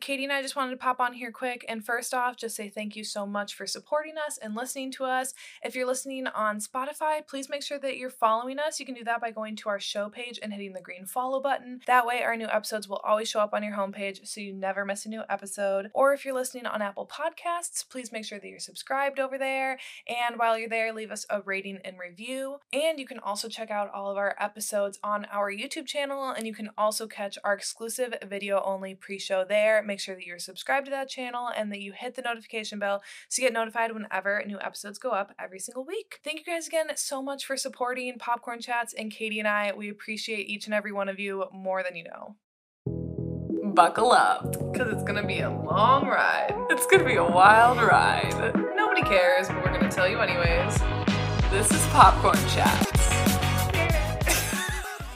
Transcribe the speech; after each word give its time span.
Katie 0.00 0.24
and 0.24 0.32
I 0.32 0.42
just 0.42 0.56
wanted 0.56 0.72
to 0.72 0.76
pop 0.76 1.00
on 1.00 1.12
here 1.12 1.30
quick 1.30 1.64
and 1.68 1.84
first 1.84 2.12
off, 2.12 2.36
just 2.36 2.56
say 2.56 2.68
thank 2.68 2.96
you 2.96 3.04
so 3.04 3.26
much 3.26 3.54
for 3.54 3.66
supporting 3.66 4.14
us 4.18 4.38
and 4.38 4.54
listening 4.54 4.90
to 4.92 5.04
us. 5.04 5.34
If 5.62 5.74
you're 5.74 5.86
listening 5.86 6.26
on 6.26 6.58
Spotify, 6.58 7.26
please 7.26 7.48
make 7.48 7.62
sure 7.62 7.78
that 7.78 7.96
you're 7.96 8.10
following 8.10 8.58
us. 8.58 8.80
You 8.80 8.86
can 8.86 8.94
do 8.94 9.04
that 9.04 9.20
by 9.20 9.30
going 9.30 9.56
to 9.56 9.68
our 9.68 9.80
show 9.80 10.08
page 10.08 10.38
and 10.42 10.52
hitting 10.52 10.72
the 10.72 10.80
green 10.80 11.06
follow 11.06 11.40
button. 11.40 11.80
That 11.86 12.06
way, 12.06 12.22
our 12.22 12.36
new 12.36 12.46
episodes 12.46 12.88
will 12.88 13.00
always 13.04 13.28
show 13.28 13.40
up 13.40 13.54
on 13.54 13.62
your 13.62 13.76
homepage 13.76 14.26
so 14.26 14.40
you 14.40 14.52
never 14.52 14.84
miss 14.84 15.06
a 15.06 15.08
new 15.08 15.22
episode. 15.28 15.90
Or 15.94 16.12
if 16.12 16.24
you're 16.24 16.34
listening 16.34 16.66
on 16.66 16.82
Apple 16.82 17.08
Podcasts, 17.08 17.88
please 17.88 18.12
make 18.12 18.24
sure 18.24 18.40
that 18.40 18.48
you're 18.48 18.58
subscribed 18.58 19.20
over 19.20 19.38
there. 19.38 19.78
And 20.08 20.38
while 20.38 20.58
you're 20.58 20.68
there, 20.68 20.92
leave 20.92 21.10
us 21.10 21.26
a 21.30 21.42
rating 21.42 21.78
and 21.84 21.98
review. 21.98 22.58
And 22.72 22.98
you 22.98 23.06
can 23.06 23.18
also 23.18 23.48
check 23.48 23.70
out 23.70 23.92
all 23.92 24.10
of 24.10 24.16
our 24.16 24.34
episodes 24.40 24.98
on 25.04 25.26
our 25.32 25.52
YouTube 25.52 25.86
channel, 25.86 26.30
and 26.30 26.46
you 26.46 26.54
can 26.54 26.70
also 26.76 27.06
catch 27.06 27.38
our 27.44 27.54
exclusive 27.54 28.14
video 28.26 28.62
only 28.64 28.94
pre 28.94 29.18
show 29.18 29.44
there. 29.52 29.82
Make 29.82 30.00
sure 30.00 30.14
that 30.14 30.24
you're 30.24 30.38
subscribed 30.38 30.86
to 30.86 30.90
that 30.90 31.10
channel 31.10 31.50
and 31.54 31.70
that 31.70 31.80
you 31.80 31.92
hit 31.92 32.14
the 32.14 32.22
notification 32.22 32.78
bell 32.78 33.02
so 33.28 33.42
you 33.42 33.48
get 33.48 33.52
notified 33.52 33.92
whenever 33.92 34.42
new 34.46 34.58
episodes 34.60 34.98
go 34.98 35.10
up 35.10 35.34
every 35.38 35.58
single 35.58 35.84
week. 35.84 36.20
Thank 36.24 36.40
you 36.40 36.52
guys 36.52 36.66
again 36.66 36.86
so 36.96 37.22
much 37.22 37.44
for 37.44 37.56
supporting 37.56 38.18
Popcorn 38.18 38.60
Chats 38.60 38.94
and 38.94 39.12
Katie 39.12 39.38
and 39.38 39.46
I. 39.46 39.72
We 39.76 39.90
appreciate 39.90 40.48
each 40.48 40.64
and 40.64 40.74
every 40.74 40.92
one 40.92 41.08
of 41.08 41.20
you 41.20 41.44
more 41.52 41.82
than 41.82 41.96
you 41.96 42.04
know. 42.04 42.36
Buckle 43.74 44.12
up, 44.12 44.52
because 44.72 44.92
it's 44.92 45.04
gonna 45.04 45.26
be 45.26 45.40
a 45.40 45.50
long 45.50 46.06
ride. 46.06 46.54
It's 46.70 46.86
gonna 46.86 47.04
be 47.04 47.16
a 47.16 47.24
wild 47.24 47.78
ride. 47.78 48.34
Nobody 48.74 49.02
cares, 49.02 49.48
but 49.48 49.58
we're 49.58 49.72
gonna 49.72 49.90
tell 49.90 50.08
you 50.08 50.18
anyways. 50.18 50.78
This 51.50 51.70
is 51.70 51.86
Popcorn 51.88 52.36
Chats. 52.48 52.90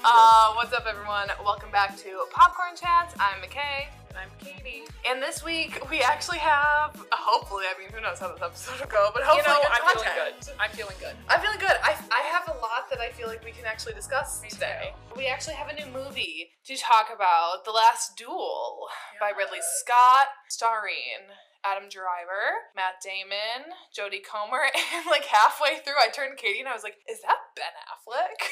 Uh, 0.08 0.52
what's 0.54 0.72
up, 0.72 0.86
everyone? 0.88 1.26
Welcome 1.44 1.72
back 1.72 1.96
to 1.96 2.26
Popcorn 2.30 2.76
Chats. 2.76 3.12
I'm 3.18 3.42
McKay. 3.42 3.88
And 4.16 4.24
I'm 4.24 4.32
Katie. 4.40 4.82
And 5.08 5.20
this 5.22 5.44
week 5.44 5.76
we 5.90 6.00
actually 6.00 6.38
have, 6.38 6.96
hopefully, 7.12 7.64
I 7.68 7.78
mean, 7.78 7.92
who 7.92 8.00
knows 8.00 8.18
how 8.18 8.32
this 8.32 8.40
episode 8.40 8.80
will 8.80 8.88
go, 8.88 9.10
but 9.12 9.20
You 9.20 9.28
hopefully, 9.28 9.52
know, 9.54 9.60
good 9.60 9.76
I'm 9.76 9.84
content. 9.92 10.04
feeling 10.16 10.32
good. 10.40 10.56
I'm 10.56 10.70
feeling 10.72 10.96
good. 11.00 11.16
I'm 11.28 11.40
feeling 11.44 11.60
good. 11.60 11.76
I, 11.84 11.92
I 12.08 12.20
have 12.32 12.48
a 12.48 12.56
lot 12.64 12.88
that 12.88 12.98
I 12.98 13.10
feel 13.12 13.28
like 13.28 13.44
we 13.44 13.52
can 13.52 13.66
actually 13.66 13.92
discuss 13.92 14.40
Me 14.42 14.48
today. 14.48 14.96
too. 15.12 15.20
We 15.20 15.26
actually 15.26 15.54
have 15.60 15.68
a 15.68 15.76
new 15.76 15.86
movie 15.92 16.48
to 16.64 16.76
talk 16.76 17.12
about 17.14 17.64
The 17.68 17.72
Last 17.72 18.16
Duel 18.16 18.88
by 19.20 19.36
Ridley 19.36 19.60
Scott, 19.84 20.32
starring 20.48 21.28
Adam 21.60 21.88
Driver, 21.92 22.72
Matt 22.74 23.02
Damon, 23.04 23.68
Jodie 23.92 24.24
Comer, 24.24 24.64
and 24.96 25.04
like 25.12 25.26
halfway 25.28 25.76
through, 25.84 26.00
I 26.00 26.08
turned 26.08 26.38
Katie 26.38 26.60
and 26.60 26.68
I 26.68 26.74
was 26.74 26.82
like, 26.84 26.96
is 27.04 27.20
that 27.20 27.52
Ben 27.54 27.74
Affleck? 27.92 28.40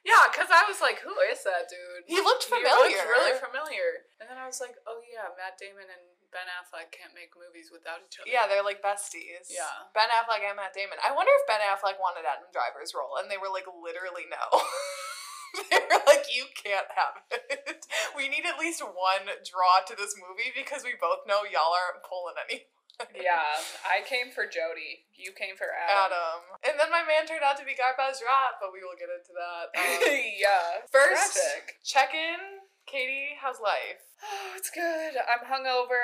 Yeah, 0.00 0.32
because 0.32 0.48
I 0.48 0.64
was 0.64 0.80
like, 0.80 1.04
who 1.04 1.12
is 1.28 1.44
that 1.44 1.68
dude? 1.68 2.08
He 2.08 2.16
looked 2.24 2.48
familiar. 2.48 2.88
He 2.88 2.96
looked 2.96 3.12
really 3.12 3.36
familiar. 3.36 4.08
And 4.16 4.32
then 4.32 4.40
I 4.40 4.48
was 4.48 4.56
like, 4.56 4.80
oh 4.88 5.04
yeah, 5.04 5.28
Matt 5.36 5.60
Damon 5.60 5.84
and 5.84 6.04
Ben 6.32 6.48
Affleck 6.48 6.88
can't 6.94 7.12
make 7.12 7.36
movies 7.36 7.68
without 7.68 8.00
each 8.00 8.16
other. 8.16 8.30
Yeah, 8.30 8.48
they're 8.48 8.64
like 8.64 8.80
besties. 8.80 9.52
Yeah. 9.52 9.90
Ben 9.92 10.08
Affleck 10.08 10.40
and 10.40 10.56
Matt 10.56 10.72
Damon. 10.72 10.96
I 11.04 11.12
wonder 11.12 11.34
if 11.36 11.44
Ben 11.44 11.60
Affleck 11.60 12.00
wanted 12.00 12.24
Adam 12.24 12.48
Driver's 12.48 12.96
role, 12.96 13.20
and 13.20 13.28
they 13.28 13.36
were 13.36 13.52
like, 13.52 13.68
literally 13.68 14.24
no. 14.30 14.44
they 15.68 15.82
were 15.84 16.02
like, 16.06 16.30
you 16.32 16.48
can't 16.54 16.88
have 16.96 17.20
it. 17.28 17.84
We 18.16 18.30
need 18.30 18.46
at 18.46 18.56
least 18.56 18.80
one 18.80 19.28
draw 19.42 19.84
to 19.84 19.94
this 19.98 20.16
movie 20.16 20.54
because 20.54 20.86
we 20.86 20.94
both 20.96 21.26
know 21.26 21.42
y'all 21.44 21.74
aren't 21.74 22.06
pulling 22.06 22.38
any. 22.48 22.70
Yeah, 23.16 23.56
I 23.88 24.04
came 24.04 24.28
for 24.32 24.44
Jodie. 24.44 25.08
You 25.16 25.32
came 25.32 25.56
for 25.56 25.68
Adam. 25.72 26.12
Adam. 26.12 26.40
And 26.68 26.74
then 26.76 26.90
my 26.92 27.00
man 27.04 27.24
turned 27.24 27.44
out 27.44 27.56
to 27.60 27.64
be 27.64 27.72
Rat, 28.20 28.60
but 28.60 28.72
we 28.72 28.80
will 28.84 28.96
get 28.98 29.08
into 29.08 29.32
that. 29.36 29.72
Um, 29.80 30.16
yeah. 30.36 30.84
first, 30.92 31.36
Tragic. 31.36 31.80
check 31.84 32.12
in. 32.12 32.59
Katie, 32.90 33.38
how's 33.38 33.62
life? 33.62 34.02
Oh, 34.18 34.50
it's 34.58 34.66
good. 34.74 35.14
I'm 35.14 35.46
hungover. 35.46 36.02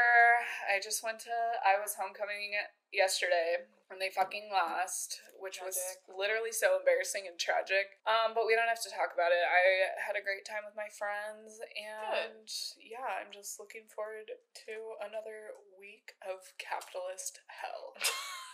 I 0.70 0.78
just 0.78 1.02
went 1.02 1.18
to. 1.26 1.34
I 1.66 1.82
was 1.82 1.98
homecoming 1.98 2.54
yesterday, 2.94 3.66
and 3.90 3.98
they 3.98 4.14
fucking 4.14 4.54
lost, 4.54 5.18
which 5.42 5.58
Tragic. 5.58 5.74
was 5.74 5.78
literally 6.06 6.54
so 6.54 6.78
embarrassing 6.78 7.26
and 7.26 7.34
tragic. 7.34 7.98
Um, 8.06 8.38
but 8.38 8.46
we 8.46 8.54
don't 8.54 8.70
have 8.70 8.82
to 8.86 8.92
talk 8.94 9.10
about 9.10 9.34
it. 9.34 9.42
I 9.42 9.98
had 9.98 10.14
a 10.14 10.22
great 10.22 10.46
time 10.46 10.62
with 10.62 10.78
my 10.78 10.86
friends, 10.94 11.58
and 11.74 12.46
yeah, 12.78 13.18
I'm 13.18 13.34
just 13.34 13.58
looking 13.58 13.90
forward 13.90 14.30
to 14.30 14.74
another 15.02 15.58
week 15.74 16.14
of 16.22 16.54
capitalist 16.62 17.42
hell 17.50 17.98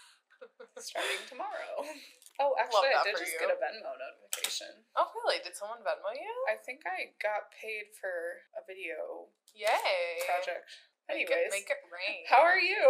starting 0.78 1.24
tomorrow. 1.28 1.82
Oh, 2.40 2.56
actually, 2.56 2.96
I 2.96 3.04
did 3.04 3.20
just 3.20 3.36
you. 3.36 3.44
get 3.44 3.52
a 3.52 3.60
Venmo 3.60 3.92
notification. 3.92 4.72
Oh, 4.96 5.04
really? 5.20 5.44
Did 5.44 5.52
someone 5.52 5.84
Venmo 5.84 6.10
you? 6.16 6.32
I 6.48 6.56
think 6.56 6.80
I 6.88 7.12
got 7.20 7.52
paid 7.52 7.92
for 7.92 8.40
a 8.56 8.64
video 8.64 9.28
Yay. 9.52 10.16
project. 10.24 10.64
Make 11.12 11.28
Anyways, 11.28 11.52
it, 11.52 11.54
make 11.54 11.68
it 11.68 11.84
rain. 11.92 12.24
how 12.32 12.40
are 12.40 12.58
you? 12.58 12.82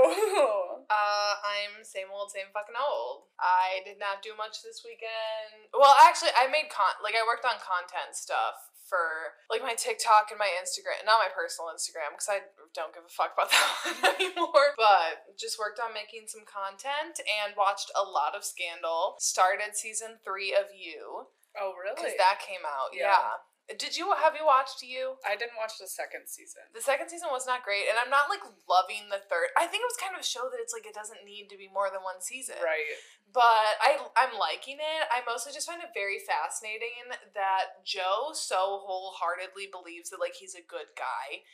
Uh, 0.86 1.32
I'm 1.42 1.82
same 1.82 2.06
old, 2.14 2.30
same 2.30 2.54
fucking 2.54 2.78
old. 2.78 3.34
I 3.42 3.82
did 3.82 3.98
not 3.98 4.22
do 4.22 4.30
much 4.38 4.62
this 4.62 4.86
weekend. 4.86 5.68
Well, 5.74 5.98
actually, 6.06 6.32
I 6.38 6.46
made 6.46 6.70
con 6.70 6.94
like 7.02 7.18
I 7.18 7.26
worked 7.26 7.42
on 7.44 7.58
content 7.58 8.14
stuff 8.14 8.71
for 8.92 9.40
like 9.48 9.64
my 9.64 9.72
TikTok 9.72 10.28
and 10.28 10.36
my 10.36 10.52
Instagram, 10.60 11.00
not 11.08 11.24
my 11.24 11.32
personal 11.32 11.72
Instagram 11.72 12.12
because 12.12 12.28
I 12.28 12.44
don't 12.76 12.92
give 12.92 13.08
a 13.08 13.08
fuck 13.08 13.32
about 13.32 13.48
that 13.56 13.64
one 13.88 13.96
anymore. 14.20 14.76
But 14.76 15.32
just 15.40 15.56
worked 15.56 15.80
on 15.80 15.96
making 15.96 16.28
some 16.28 16.44
content 16.44 17.24
and 17.24 17.56
watched 17.56 17.88
a 17.96 18.04
lot 18.04 18.36
of 18.36 18.44
Scandal. 18.44 19.16
Started 19.16 19.72
season 19.72 20.20
three 20.20 20.52
of 20.52 20.68
You 20.76 21.32
oh, 21.56 21.72
really? 21.80 21.96
because 21.96 22.20
that 22.20 22.44
came 22.44 22.68
out. 22.68 22.92
Yeah. 22.92 23.16
yeah. 23.16 23.40
Did 23.78 23.96
you 23.96 24.12
have 24.12 24.34
you 24.36 24.44
watched 24.44 24.82
You? 24.82 25.16
I 25.24 25.36
didn't 25.36 25.56
watch 25.56 25.78
the 25.78 25.86
second 25.86 26.28
season. 26.28 26.66
The 26.74 26.84
second 26.84 27.08
season 27.08 27.28
was 27.30 27.46
not 27.46 27.64
great, 27.64 27.88
and 27.88 27.96
I'm 27.96 28.10
not 28.10 28.28
like 28.28 28.44
loving 28.68 29.08
the 29.08 29.22
third. 29.22 29.54
I 29.56 29.66
think 29.66 29.84
it 29.84 29.90
was 29.90 30.00
kind 30.00 30.12
of 30.12 30.20
a 30.20 30.26
show 30.26 30.50
that 30.50 30.60
it's 30.60 30.72
like 30.72 30.84
it 30.84 30.96
doesn't 30.96 31.24
need 31.24 31.48
to 31.50 31.56
be 31.56 31.70
more 31.70 31.88
than 31.88 32.04
one 32.04 32.20
season. 32.20 32.60
Right. 32.60 32.98
But 33.32 33.80
I 33.80 33.96
I'm 34.16 34.36
liking 34.36 34.80
it. 34.80 35.02
I 35.08 35.24
mostly 35.24 35.56
just 35.56 35.68
find 35.68 35.80
it 35.80 35.96
very 35.96 36.20
fascinating 36.20 37.12
that 37.32 37.84
Joe 37.84 38.36
so 38.36 38.82
wholeheartedly 38.84 39.72
believes 39.72 40.10
that 40.10 40.20
like 40.20 40.36
he's 40.36 40.54
a 40.54 40.64
good 40.64 40.92
guy. 40.98 41.46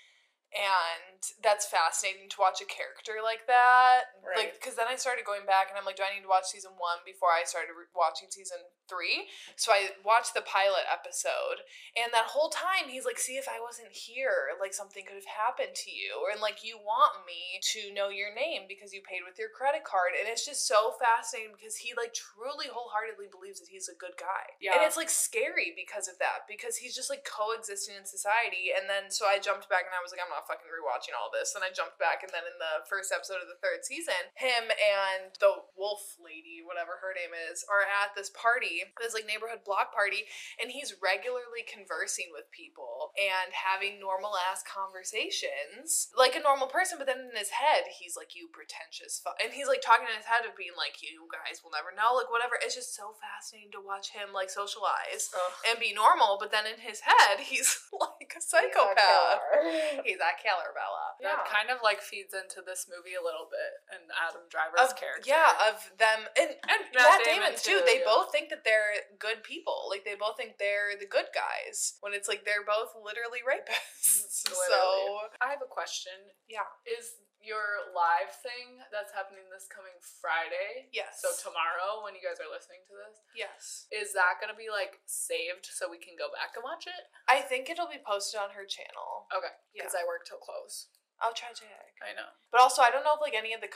And 0.48 1.20
that's 1.44 1.68
fascinating 1.68 2.32
to 2.32 2.40
watch 2.40 2.64
a 2.64 2.68
character 2.68 3.20
like 3.20 3.44
that. 3.52 4.16
Like, 4.32 4.56
because 4.56 4.80
then 4.80 4.88
I 4.88 4.96
started 4.96 5.28
going 5.28 5.44
back 5.44 5.68
and 5.68 5.76
I'm 5.76 5.84
like, 5.84 6.00
do 6.00 6.08
I 6.08 6.16
need 6.16 6.24
to 6.24 6.32
watch 6.32 6.48
season 6.48 6.72
one 6.80 7.04
before 7.04 7.28
I 7.28 7.44
started 7.44 7.76
re- 7.76 7.92
watching 7.92 8.32
season 8.32 8.64
three? 8.88 9.28
So 9.54 9.70
I 9.70 9.94
watched 10.02 10.34
the 10.34 10.42
pilot 10.42 10.88
episode, 10.88 11.62
and 11.94 12.10
that 12.12 12.32
whole 12.32 12.48
time 12.48 12.88
he's 12.88 13.04
like, 13.04 13.20
see, 13.20 13.36
if 13.36 13.46
I 13.46 13.60
wasn't 13.60 13.92
here, 13.92 14.56
like 14.56 14.72
something 14.72 15.04
could 15.04 15.20
have 15.20 15.28
happened 15.28 15.76
to 15.86 15.92
you. 15.92 16.26
And 16.32 16.40
like, 16.40 16.64
you 16.64 16.80
want 16.80 17.28
me 17.28 17.60
to 17.76 17.92
know 17.92 18.08
your 18.08 18.32
name 18.32 18.64
because 18.66 18.96
you 18.96 19.04
paid 19.04 19.22
with 19.26 19.38
your 19.38 19.52
credit 19.52 19.84
card. 19.84 20.16
And 20.16 20.26
it's 20.26 20.44
just 20.48 20.66
so 20.66 20.96
fascinating 20.96 21.52
because 21.52 21.76
he 21.76 21.92
like 21.92 22.16
truly 22.16 22.66
wholeheartedly 22.72 23.28
believes 23.28 23.60
that 23.60 23.68
he's 23.68 23.92
a 23.92 23.96
good 23.96 24.16
guy. 24.16 24.56
Yeah. 24.58 24.76
And 24.78 24.82
it's 24.82 24.96
like 24.96 25.12
scary 25.12 25.76
because 25.76 26.08
of 26.08 26.16
that, 26.18 26.48
because 26.48 26.80
he's 26.80 26.96
just 26.96 27.12
like 27.12 27.28
coexisting 27.28 27.94
in 27.94 28.08
society. 28.08 28.72
And 28.72 28.88
then 28.88 29.12
so 29.12 29.28
I 29.28 29.36
jumped 29.38 29.68
back 29.68 29.84
and 29.84 29.92
I 29.92 30.00
was 30.00 30.10
like, 30.14 30.22
I'm 30.22 30.32
not 30.32 30.48
fucking 30.48 30.70
rewatching 30.70 31.12
all 31.12 31.28
this. 31.28 31.52
And 31.52 31.62
I 31.66 31.74
jumped 31.74 31.98
back, 31.98 32.22
and 32.22 32.30
then 32.30 32.46
in 32.46 32.56
the 32.58 32.86
first 32.86 33.10
episode 33.10 33.42
of 33.42 33.50
the 33.50 33.58
third 33.58 33.82
season, 33.82 34.30
him 34.38 34.70
and 34.70 35.34
the 35.42 35.66
wolf 35.74 36.14
lady, 36.22 36.62
whatever 36.62 37.02
her 37.02 37.10
name 37.14 37.34
is, 37.50 37.66
are 37.66 37.82
at 37.82 38.14
this 38.14 38.30
party, 38.30 38.77
this 39.00 39.14
like 39.14 39.26
neighborhood 39.26 39.64
block 39.64 39.94
party, 39.94 40.26
and 40.60 40.70
he's 40.70 40.96
regularly 40.98 41.64
conversing 41.66 42.30
with 42.34 42.50
people 42.50 43.12
and 43.16 43.50
having 43.54 43.98
normal 43.98 44.34
ass 44.50 44.62
conversations 44.66 46.10
like 46.14 46.36
a 46.36 46.42
normal 46.42 46.66
person, 46.68 46.98
but 46.98 47.06
then 47.06 47.30
in 47.30 47.36
his 47.36 47.50
head, 47.54 47.88
he's 47.98 48.16
like, 48.16 48.34
You 48.34 48.48
pretentious 48.50 49.20
fuck. 49.22 49.38
And 49.42 49.52
he's 49.52 49.68
like 49.68 49.82
talking 49.82 50.06
in 50.08 50.16
his 50.16 50.28
head 50.28 50.46
of 50.46 50.56
being 50.58 50.76
like, 50.76 51.00
You 51.02 51.26
guys 51.30 51.62
will 51.62 51.74
never 51.74 51.90
know, 51.94 52.14
like 52.14 52.30
whatever. 52.30 52.58
It's 52.60 52.76
just 52.76 52.94
so 52.94 53.14
fascinating 53.18 53.72
to 53.74 53.82
watch 53.82 54.14
him 54.14 54.30
like 54.34 54.50
socialize 54.50 55.30
and 55.66 55.78
be 55.78 55.92
normal, 55.94 56.36
but 56.40 56.50
then 56.54 56.66
in 56.68 56.80
his 56.80 57.02
head, 57.04 57.42
he's 57.42 57.74
like 57.94 58.32
a 58.36 58.40
psychopath. 58.42 59.40
He's 60.04 60.20
a 60.20 60.32
killer, 60.40 60.70
Bella. 60.72 61.18
That 61.20 61.44
kind 61.48 61.68
of 61.68 61.82
like 61.82 62.00
feeds 62.00 62.32
into 62.32 62.62
this 62.64 62.86
movie 62.88 63.16
a 63.18 63.24
little 63.24 63.50
bit 63.50 63.82
and 63.90 64.04
Adam 64.14 64.46
Driver's 64.48 64.92
of, 64.92 64.96
character. 64.96 65.26
Yeah, 65.26 65.50
of 65.68 65.80
them 65.98 66.28
and, 66.38 66.54
and 66.68 66.82
Matt 66.94 67.18
Matt, 67.18 67.24
Damon, 67.24 67.52
Damon, 67.52 67.58
too. 67.58 67.80
too, 67.80 67.86
They 67.86 68.00
yeah. 68.00 68.08
both 68.08 68.30
think 68.30 68.48
that 68.52 68.62
they're 68.68 69.08
good 69.16 69.40
people. 69.40 69.88
Like 69.88 70.04
they 70.04 70.12
both 70.12 70.36
think 70.36 70.60
they're 70.60 70.92
the 71.00 71.08
good 71.08 71.32
guys 71.32 71.96
when 72.04 72.12
it's 72.12 72.28
like 72.28 72.44
they're 72.44 72.68
both 72.68 72.92
literally 73.00 73.40
rapists. 73.40 74.44
Mm, 74.44 74.52
literally. 74.60 74.68
So 74.68 75.40
I 75.40 75.48
have 75.48 75.64
a 75.64 75.70
question. 75.70 76.12
yeah, 76.52 76.68
Is 76.84 77.16
your 77.40 77.86
live 77.96 78.34
thing 78.44 78.82
that's 78.92 79.14
happening 79.14 79.46
this 79.48 79.64
coming 79.70 79.94
Friday? 80.20 80.90
yes. 80.92 81.22
So 81.24 81.30
tomorrow, 81.38 82.02
when 82.04 82.12
you 82.12 82.20
guys 82.20 82.36
are 82.42 82.50
listening 82.50 82.82
to 82.90 82.94
this, 82.98 83.14
yes, 83.32 83.86
is 83.94 84.10
that 84.18 84.42
gonna 84.42 84.58
be 84.58 84.68
like 84.68 84.98
saved 85.08 85.64
so 85.70 85.86
we 85.88 86.02
can 86.02 86.18
go 86.18 86.28
back 86.34 86.58
and 86.58 86.66
watch 86.66 86.84
it? 86.90 87.08
I 87.30 87.40
think 87.40 87.70
it'll 87.72 87.88
be 87.88 88.02
posted 88.02 88.42
on 88.42 88.52
her 88.58 88.66
channel. 88.68 89.30
Okay, 89.32 89.54
Yeah. 89.72 89.86
because 89.86 89.96
I 89.96 90.02
work 90.04 90.26
till 90.28 90.42
close. 90.42 90.90
Oh, 91.22 91.34
tragic. 91.34 91.66
I 91.98 92.14
know. 92.14 92.30
But 92.54 92.60
also, 92.62 92.78
I 92.82 92.90
don't 92.94 93.02
know 93.02 93.14
if 93.18 93.22
like 93.22 93.34
any 93.38 93.50
of 93.54 93.58
the 93.62 93.70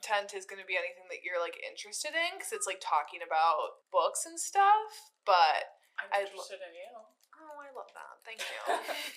content 0.00 0.32
is 0.32 0.48
going 0.48 0.60
to 0.60 0.66
be 0.68 0.80
anything 0.80 1.04
that 1.12 1.20
you're 1.20 1.40
like 1.40 1.60
interested 1.60 2.16
in 2.16 2.40
because 2.40 2.56
it's 2.56 2.64
like 2.64 2.80
talking 2.80 3.20
about 3.20 3.84
books 3.92 4.24
and 4.24 4.40
stuff. 4.40 5.12
But 5.28 5.76
I'm 6.00 6.08
I'd 6.12 6.32
interested 6.32 6.60
in 6.64 6.72
you. 6.72 6.88
oh, 6.96 7.56
I 7.60 7.68
love 7.76 7.92
that. 7.92 8.14
Thank 8.24 8.40
you. 8.40 8.60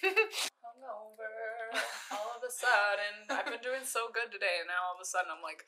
Hungover. 0.59 1.79
all 2.11 2.35
of 2.35 2.43
a 2.43 2.51
sudden, 2.51 3.31
I've 3.31 3.47
been 3.47 3.63
doing 3.63 3.87
so 3.87 4.11
good 4.11 4.27
today, 4.27 4.59
and 4.59 4.67
now 4.67 4.91
all 4.91 4.99
of 4.99 5.03
a 5.03 5.07
sudden 5.07 5.31
I'm 5.31 5.39
like, 5.43 5.63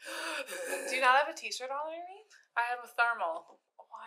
Do 0.91 0.91
you 0.91 1.03
not 1.03 1.15
have 1.23 1.31
a 1.31 1.38
t-shirt 1.38 1.71
on 1.71 1.88
underneath? 1.88 2.31
I 2.59 2.67
have 2.71 2.83
a 2.83 2.91
thermal. 2.91 3.59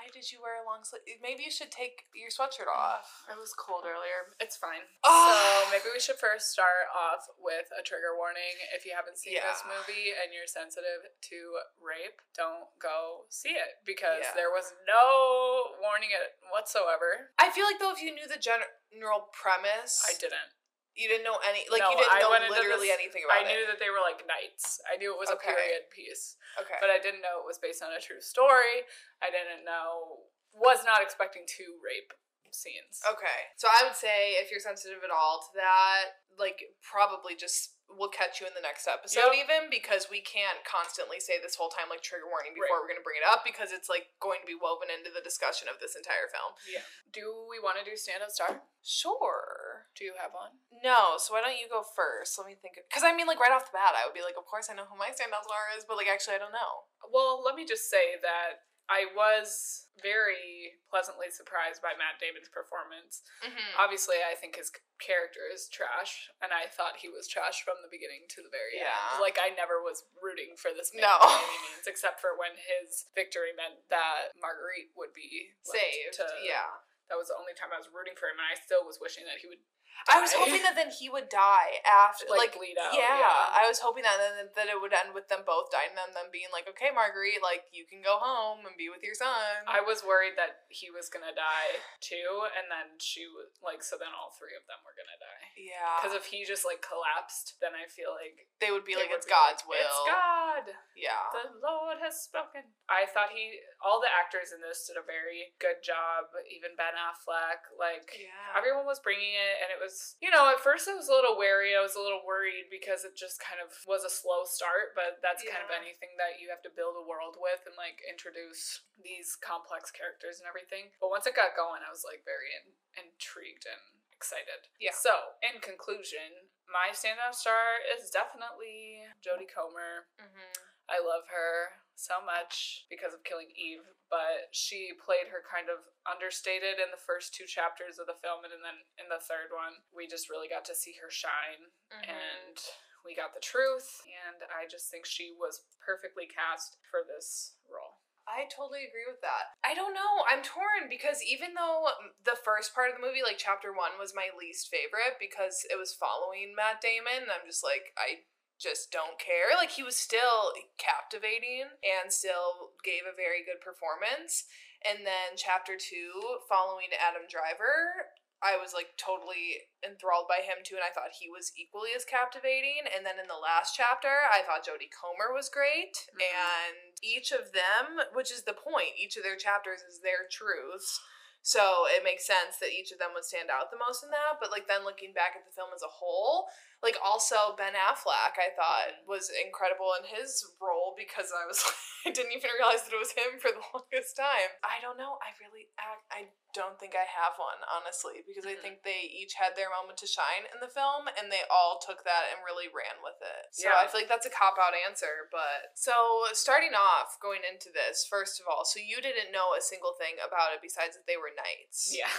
Why 0.08 0.16
did 0.24 0.32
you 0.32 0.40
wear 0.40 0.56
a 0.56 0.64
long 0.64 0.88
sleeve? 0.88 1.20
Maybe 1.20 1.44
you 1.44 1.52
should 1.52 1.68
take 1.68 2.08
your 2.16 2.32
sweatshirt 2.32 2.64
off. 2.64 3.28
It 3.28 3.36
was 3.36 3.52
cold 3.52 3.84
earlier. 3.84 4.32
It's 4.40 4.56
fine. 4.56 4.88
Ah. 5.04 5.36
So 5.36 5.68
maybe 5.68 5.92
we 5.92 6.00
should 6.00 6.16
first 6.16 6.48
start 6.48 6.88
off 6.96 7.28
with 7.36 7.68
a 7.76 7.84
trigger 7.84 8.16
warning. 8.16 8.56
If 8.72 8.88
you 8.88 8.96
haven't 8.96 9.20
seen 9.20 9.36
this 9.36 9.60
movie 9.68 10.16
and 10.16 10.32
you're 10.32 10.48
sensitive 10.48 11.12
to 11.28 11.36
rape, 11.76 12.24
don't 12.32 12.72
go 12.80 13.28
see 13.28 13.52
it 13.52 13.84
because 13.84 14.24
Yeah. 14.24 14.32
there 14.32 14.48
was 14.48 14.72
no 14.88 15.76
warning 15.84 16.08
it 16.16 16.40
whatsoever. 16.48 17.36
I 17.36 17.52
feel 17.52 17.68
like 17.68 17.76
though, 17.76 17.92
if 17.92 18.00
you 18.00 18.08
knew 18.16 18.24
the 18.24 18.40
general 18.40 19.28
premise, 19.36 20.00
I 20.08 20.16
didn't. 20.16 20.56
You 20.98 21.06
didn't 21.06 21.22
know 21.22 21.38
any, 21.46 21.62
like 21.70 21.78
No, 21.78 21.94
you 21.94 21.96
didn't 22.02 22.10
I 22.10 22.18
know 22.26 22.34
literally 22.50 22.90
this- 22.90 22.98
anything 22.98 23.22
about 23.22 23.38
it 23.38 23.46
I 23.46 23.52
knew 23.54 23.62
that 23.70 23.78
they 23.78 23.86
were 23.88 24.02
like 24.02 24.26
knights. 24.26 24.82
I 24.82 24.98
knew 24.98 25.14
it 25.14 25.18
was 25.18 25.30
Okay. 25.30 25.46
a 25.46 25.54
period 25.54 25.82
piece, 25.94 26.34
Okay. 26.58 26.74
but 26.82 26.90
I 26.90 26.98
didn't 26.98 27.22
know 27.22 27.38
it 27.38 27.46
was 27.46 27.58
based 27.58 27.82
on 27.86 27.92
a 27.94 28.00
true 28.02 28.20
story. 28.20 28.82
I 29.22 29.30
didn't 29.30 29.62
know, 29.64 30.26
was 30.52 30.82
not 30.84 31.00
expecting 31.00 31.46
to 31.62 31.78
rape 31.78 32.12
scenes. 32.54 33.00
Okay. 33.04 33.52
So 33.56 33.68
I 33.68 33.84
would 33.84 33.96
say 33.96 34.36
if 34.40 34.50
you're 34.50 34.60
sensitive 34.60 35.02
at 35.04 35.10
all 35.10 35.40
to 35.44 35.50
that, 35.58 36.22
like 36.38 36.62
probably 36.84 37.34
just 37.34 37.74
we'll 37.88 38.12
catch 38.12 38.36
you 38.36 38.44
in 38.44 38.52
the 38.52 38.60
next 38.60 38.84
episode 38.84 39.32
Yep. 39.32 39.40
even 39.48 39.60
because 39.72 40.12
we 40.12 40.20
can't 40.20 40.60
constantly 40.60 41.16
say 41.24 41.40
this 41.40 41.56
whole 41.56 41.72
time 41.72 41.88
like 41.88 42.04
trigger 42.04 42.28
warning 42.28 42.52
before 42.52 42.76
Right. 42.76 42.84
we're 42.84 42.92
going 42.92 43.00
to 43.00 43.06
bring 43.06 43.16
it 43.16 43.24
up 43.24 43.48
because 43.48 43.72
it's 43.72 43.88
like 43.88 44.12
going 44.20 44.44
to 44.44 44.48
be 44.48 44.52
woven 44.52 44.92
into 44.92 45.08
the 45.08 45.24
discussion 45.24 45.72
of 45.72 45.80
this 45.80 45.96
entire 45.96 46.28
film. 46.28 46.52
Yeah. 46.68 46.84
Do 47.16 47.48
we 47.48 47.56
want 47.56 47.80
to 47.80 47.84
do 47.88 47.96
stand 47.96 48.20
up 48.20 48.28
star? 48.28 48.60
Sure. 48.84 49.88
Do 49.96 50.04
you 50.04 50.12
have 50.20 50.36
one? 50.36 50.60
No, 50.84 51.16
so 51.16 51.32
why 51.32 51.40
don't 51.40 51.56
you 51.56 51.64
go 51.66 51.80
first? 51.80 52.36
Let 52.36 52.44
me 52.46 52.60
think. 52.60 52.76
Because 52.76 53.08
I 53.08 53.16
mean, 53.16 53.24
like 53.26 53.40
right 53.40 53.56
off 53.56 53.64
the 53.72 53.74
bat, 53.74 53.96
I 53.96 54.04
would 54.04 54.12
be 54.14 54.20
like, 54.22 54.36
of 54.36 54.44
course 54.44 54.68
I 54.68 54.76
know 54.76 54.84
who 54.84 55.00
my 55.00 55.08
stand 55.16 55.32
up 55.32 55.48
star 55.48 55.72
is, 55.72 55.88
but 55.88 55.96
like 55.96 56.12
actually 56.12 56.36
I 56.36 56.44
don't 56.44 56.52
know. 56.52 56.92
Well, 57.08 57.40
let 57.40 57.56
me 57.56 57.64
just 57.64 57.88
say 57.88 58.20
that 58.20 58.67
I 58.88 59.04
was 59.12 59.84
very 60.00 60.80
pleasantly 60.88 61.28
surprised 61.28 61.84
by 61.84 61.92
Matt 61.98 62.16
Damon's 62.22 62.48
performance. 62.48 63.20
Mm-hmm. 63.44 63.76
Obviously, 63.76 64.22
I 64.24 64.32
think 64.38 64.56
his 64.56 64.72
character 64.96 65.44
is 65.44 65.68
trash, 65.68 66.32
and 66.40 66.50
I 66.56 66.66
thought 66.72 66.96
he 67.04 67.12
was 67.12 67.28
trash 67.28 67.60
from 67.66 67.82
the 67.84 67.92
beginning 67.92 68.24
to 68.32 68.40
the 68.40 68.48
very 68.48 68.80
Yeah. 68.80 68.94
end. 69.12 69.20
Like, 69.20 69.36
I 69.36 69.52
never 69.52 69.82
was 69.84 70.06
rooting 70.22 70.56
for 70.56 70.72
this 70.72 70.94
man 70.96 71.04
No. 71.04 71.18
by 71.20 71.36
any 71.36 71.58
means, 71.68 71.86
except 71.86 72.18
for 72.22 72.32
when 72.38 72.56
his 72.56 73.06
victory 73.12 73.52
meant 73.52 73.84
that 73.92 74.32
Marguerite 74.40 74.94
would 74.96 75.12
be 75.12 75.52
Saved. 75.62 76.16
to- 76.22 76.40
yeah. 76.42 76.80
That 77.12 77.16
was 77.20 77.28
the 77.28 77.36
only 77.40 77.52
time 77.56 77.72
I 77.72 77.78
was 77.80 77.88
rooting 77.88 78.16
for 78.16 78.28
him, 78.28 78.38
and 78.40 78.48
I 78.48 78.54
still 78.56 78.84
was 78.84 79.00
wishing 79.00 79.24
that 79.26 79.38
he 79.44 79.48
would. 79.48 79.60
I 80.06 80.20
was 80.22 80.32
hoping 80.32 80.62
that 80.62 80.78
then 80.78 80.94
he 80.94 81.10
would 81.10 81.28
die 81.28 81.82
after, 81.82 82.24
Like, 82.30 82.54
like, 82.54 82.56
bleed 82.56 82.78
out, 82.78 82.94
Yeah, 82.94 83.18
yeah. 83.18 83.50
I 83.58 83.66
was 83.66 83.80
hoping 83.82 84.06
that 84.06 84.16
then 84.16 84.48
that 84.54 84.68
it 84.70 84.78
would 84.80 84.94
end 84.94 85.12
with 85.12 85.28
them 85.28 85.42
both 85.44 85.70
dying, 85.74 85.90
and 85.92 85.98
then 85.98 86.12
them 86.14 86.30
being 86.32 86.48
like, 86.54 86.68
"Okay, 86.70 86.90
Marguerite, 86.94 87.42
like 87.42 87.66
you 87.72 87.84
can 87.84 88.00
go 88.00 88.16
home 88.18 88.64
and 88.64 88.76
be 88.78 88.88
with 88.88 89.02
your 89.02 89.14
son." 89.14 89.64
I 89.66 89.80
was 89.80 90.04
worried 90.06 90.36
that 90.38 90.64
he 90.68 90.88
was 90.90 91.08
gonna 91.10 91.34
die 91.34 91.82
too, 92.00 92.46
and 92.56 92.70
then 92.70 92.98
she 93.02 93.26
was 93.26 93.52
like, 93.62 93.82
so 93.82 93.96
then 93.98 94.12
all 94.14 94.30
three 94.36 94.54
of 94.56 94.64
them 94.70 94.80
were 94.84 94.94
gonna 94.96 95.18
die. 95.20 95.46
yeah, 95.56 95.98
Because 96.00 96.14
if 96.16 96.26
he 96.30 96.44
just 96.44 96.64
like 96.64 96.80
collapsed, 96.84 97.56
then 97.60 97.72
I 97.74 97.86
feel 97.88 98.12
like 98.14 98.48
they 98.60 98.70
would 98.70 98.84
be 98.84 98.94
like, 98.96 99.10
would 99.10 99.22
"It's 99.22 99.26
be 99.26 99.34
God's 99.34 99.62
like, 99.66 99.76
will." 99.80 99.88
It's 99.88 100.04
God. 100.08 100.64
Yeah, 100.98 101.30
The 101.30 101.54
Lord 101.62 101.98
has 102.02 102.18
spoken. 102.20 102.74
I 102.90 103.06
thought 103.06 103.30
he, 103.30 103.60
all 103.78 104.00
the 104.02 104.10
actors 104.10 104.50
in 104.50 104.58
this 104.60 104.86
did 104.90 104.98
a 104.98 105.06
very 105.06 105.54
good 105.62 105.78
job. 105.84 106.26
Even 106.50 106.74
Ben 106.74 106.98
Affleck, 106.98 107.70
like 107.78 108.10
yeah. 108.18 108.58
everyone 108.58 108.82
was 108.84 108.98
bringing 108.98 109.34
it, 109.38 109.56
and 109.62 109.68
it 109.70 109.78
was, 109.78 109.87
you 110.20 110.28
know, 110.28 110.50
at 110.50 110.60
first 110.60 110.90
I 110.90 110.94
was 110.96 111.08
a 111.08 111.16
little 111.16 111.38
wary. 111.38 111.72
I 111.72 111.82
was 111.84 111.96
a 111.96 112.02
little 112.02 112.24
worried 112.26 112.68
because 112.68 113.06
it 113.06 113.16
just 113.16 113.38
kind 113.40 113.62
of 113.62 113.70
was 113.86 114.02
a 114.04 114.12
slow 114.12 114.44
start. 114.44 114.92
But 114.98 115.22
that's 115.24 115.44
kind 115.46 115.64
of 115.64 115.72
anything 115.72 116.16
that 116.20 116.40
you 116.42 116.50
have 116.52 116.64
to 116.66 116.72
build 116.72 116.98
a 116.98 117.04
world 117.04 117.38
with 117.40 117.64
and 117.64 117.76
like 117.78 118.02
introduce 118.04 118.84
these 119.00 119.36
complex 119.38 119.88
characters 119.90 120.38
and 120.42 120.48
everything. 120.48 120.92
But 121.00 121.12
once 121.12 121.24
it 121.24 121.38
got 121.38 121.56
going, 121.58 121.84
I 121.84 121.92
was 121.92 122.04
like 122.04 122.26
very 122.26 122.52
in, 122.52 122.74
intrigued 122.98 123.64
and 123.68 123.82
excited. 124.12 124.66
Yeah. 124.82 124.96
So, 124.96 125.38
in 125.40 125.62
conclusion, 125.62 126.50
my 126.66 126.90
standout 126.90 127.38
star 127.38 127.78
is 127.86 128.10
definitely 128.10 129.06
Jodie 129.22 129.48
Comer. 129.48 130.10
hmm 130.18 130.58
I 130.88 131.04
love 131.04 131.28
her 131.28 131.84
so 131.98 132.22
much 132.22 132.86
because 132.86 133.10
of 133.10 133.26
Killing 133.26 133.50
Eve, 133.58 133.82
but 134.06 134.46
she 134.54 134.94
played 134.94 135.34
her 135.34 135.42
kind 135.42 135.66
of 135.66 135.82
understated 136.06 136.78
in 136.78 136.94
the 136.94 137.02
first 137.02 137.34
two 137.34 137.44
chapters 137.50 137.98
of 137.98 138.06
the 138.06 138.16
film, 138.22 138.46
and 138.46 138.54
then 138.62 138.86
in 139.02 139.10
the 139.10 139.18
third 139.18 139.50
one, 139.50 139.82
we 139.90 140.06
just 140.06 140.30
really 140.30 140.46
got 140.46 140.62
to 140.70 140.78
see 140.78 140.94
her 141.02 141.10
shine, 141.10 141.74
Mm-hmm. 141.90 142.04
and 142.14 142.56
we 143.02 143.16
got 143.16 143.32
the 143.32 143.40
truth, 143.40 144.04
and 144.04 144.44
I 144.52 144.68
just 144.68 144.92
think 144.92 145.08
she 145.08 145.32
was 145.32 145.64
perfectly 145.80 146.28
cast 146.28 146.76
for 146.92 147.00
this 147.00 147.56
role. 147.64 147.98
I 148.28 148.44
totally 148.52 148.84
agree 148.84 149.08
with 149.08 149.24
that. 149.24 149.56
I 149.64 149.72
don't 149.72 149.96
know. 149.96 150.20
I'm 150.28 150.44
torn 150.44 150.84
because 150.92 151.24
even 151.24 151.56
though 151.56 151.88
the 152.28 152.36
first 152.36 152.76
part 152.76 152.92
of 152.92 153.00
the 153.00 153.04
movie, 153.06 153.24
like 153.24 153.40
chapter 153.40 153.72
one, 153.72 153.96
was 153.96 154.12
my 154.12 154.28
least 154.36 154.68
favorite 154.68 155.16
because 155.16 155.64
it 155.72 155.80
was 155.80 155.96
following 155.96 156.52
Matt 156.52 156.84
Damon, 156.84 157.32
I'm 157.32 157.48
just 157.48 157.64
like, 157.64 157.96
I 157.96 158.28
just 158.58 158.90
don't 158.90 159.18
care. 159.18 159.56
Like, 159.56 159.70
he 159.70 159.82
was 159.82 159.96
still 159.96 160.52
captivating 160.76 161.70
and 161.82 162.12
still 162.12 162.74
gave 162.84 163.02
a 163.06 163.16
very 163.16 163.42
good 163.46 163.62
performance. 163.62 164.44
And 164.84 165.06
then 165.06 165.34
chapter 165.36 165.74
two, 165.74 166.42
following 166.48 166.90
Adam 166.94 167.26
Driver, 167.30 168.14
I 168.38 168.54
was 168.54 168.70
like 168.70 168.94
totally 168.94 169.66
enthralled 169.82 170.30
by 170.30 170.46
him 170.46 170.62
too, 170.62 170.78
and 170.78 170.86
I 170.86 170.94
thought 170.94 171.18
he 171.18 171.26
was 171.26 171.50
equally 171.58 171.90
as 171.94 172.06
captivating. 172.06 172.86
And 172.86 173.02
then 173.04 173.18
in 173.18 173.26
the 173.26 173.34
last 173.34 173.74
chapter, 173.74 174.30
I 174.30 174.46
thought 174.46 174.62
Jodie 174.62 174.94
Comer 174.94 175.34
was 175.34 175.50
great, 175.50 176.06
Mhm. 176.14 176.22
and 176.22 176.94
each 177.02 177.32
of 177.32 177.50
them, 177.50 178.06
which 178.12 178.30
is 178.30 178.44
the 178.44 178.54
point, 178.54 178.94
each 178.96 179.16
of 179.16 179.24
their 179.24 179.36
chapters 179.36 179.82
is 179.82 180.00
their 180.00 180.28
truths. 180.28 181.00
So 181.42 181.86
it 181.86 182.04
makes 182.04 182.26
sense 182.26 182.58
that 182.58 182.70
each 182.70 182.92
of 182.92 182.98
them 182.98 183.14
would 183.14 183.24
stand 183.24 183.50
out 183.50 183.70
the 183.70 183.76
most 183.76 184.04
in 184.04 184.10
that. 184.10 184.38
But 184.38 184.50
like 184.50 184.68
then 184.68 184.84
looking 184.84 185.12
back 185.12 185.34
at 185.34 185.44
the 185.44 185.52
film 185.52 185.72
as 185.74 185.82
a 185.82 185.88
whole, 185.88 186.48
like 186.82 186.94
also 187.02 187.58
Ben 187.58 187.74
Affleck, 187.74 188.38
I 188.38 188.54
thought 188.54 189.02
was 189.10 189.30
incredible 189.34 189.90
in 189.98 190.06
his 190.06 190.46
role 190.62 190.94
because 190.94 191.34
I 191.34 191.42
was 191.46 191.58
I 192.06 192.14
didn't 192.14 192.30
even 192.32 192.54
realize 192.54 192.86
that 192.86 192.94
it 192.94 193.02
was 193.02 193.10
him 193.12 193.42
for 193.42 193.50
the 193.50 193.58
longest 193.74 194.14
time. 194.14 194.54
I 194.62 194.78
don't 194.78 194.94
know. 194.94 195.18
I 195.18 195.34
really 195.42 195.74
I, 195.74 195.98
I 196.14 196.20
don't 196.54 196.78
think 196.78 196.94
I 196.94 197.04
have 197.04 197.34
one 197.36 197.58
honestly 197.66 198.22
because 198.22 198.46
I 198.46 198.54
Mhm. 198.54 198.62
think 198.62 198.76
they 198.86 199.04
each 199.10 199.34
had 199.34 199.58
their 199.58 199.68
moment 199.74 199.98
to 200.00 200.08
shine 200.08 200.46
in 200.54 200.62
the 200.62 200.70
film 200.70 201.10
and 201.10 201.28
they 201.28 201.42
all 201.50 201.82
took 201.82 202.06
that 202.06 202.30
and 202.30 202.46
really 202.46 202.70
ran 202.70 203.02
with 203.02 203.18
it. 203.20 203.50
So 203.52 203.66
Yeah. 203.68 203.82
I 203.82 203.90
feel 203.90 203.98
like 204.00 204.08
that's 204.08 204.30
a 204.30 204.32
cop 204.32 204.54
out 204.56 204.72
answer, 204.78 205.26
but 205.34 205.74
so 205.74 206.24
starting 206.32 206.72
off 206.78 207.18
going 207.18 207.42
into 207.42 207.74
this 207.74 208.06
first 208.06 208.38
of 208.38 208.46
all, 208.46 208.62
so 208.62 208.78
you 208.78 209.02
didn't 209.02 209.34
know 209.34 209.52
a 209.58 209.60
single 209.60 209.98
thing 209.98 210.16
about 210.22 210.54
it 210.54 210.62
besides 210.62 210.94
that 210.94 211.10
they 211.10 211.18
were 211.18 211.34
knights. 211.34 211.90
Yeah. 211.90 212.14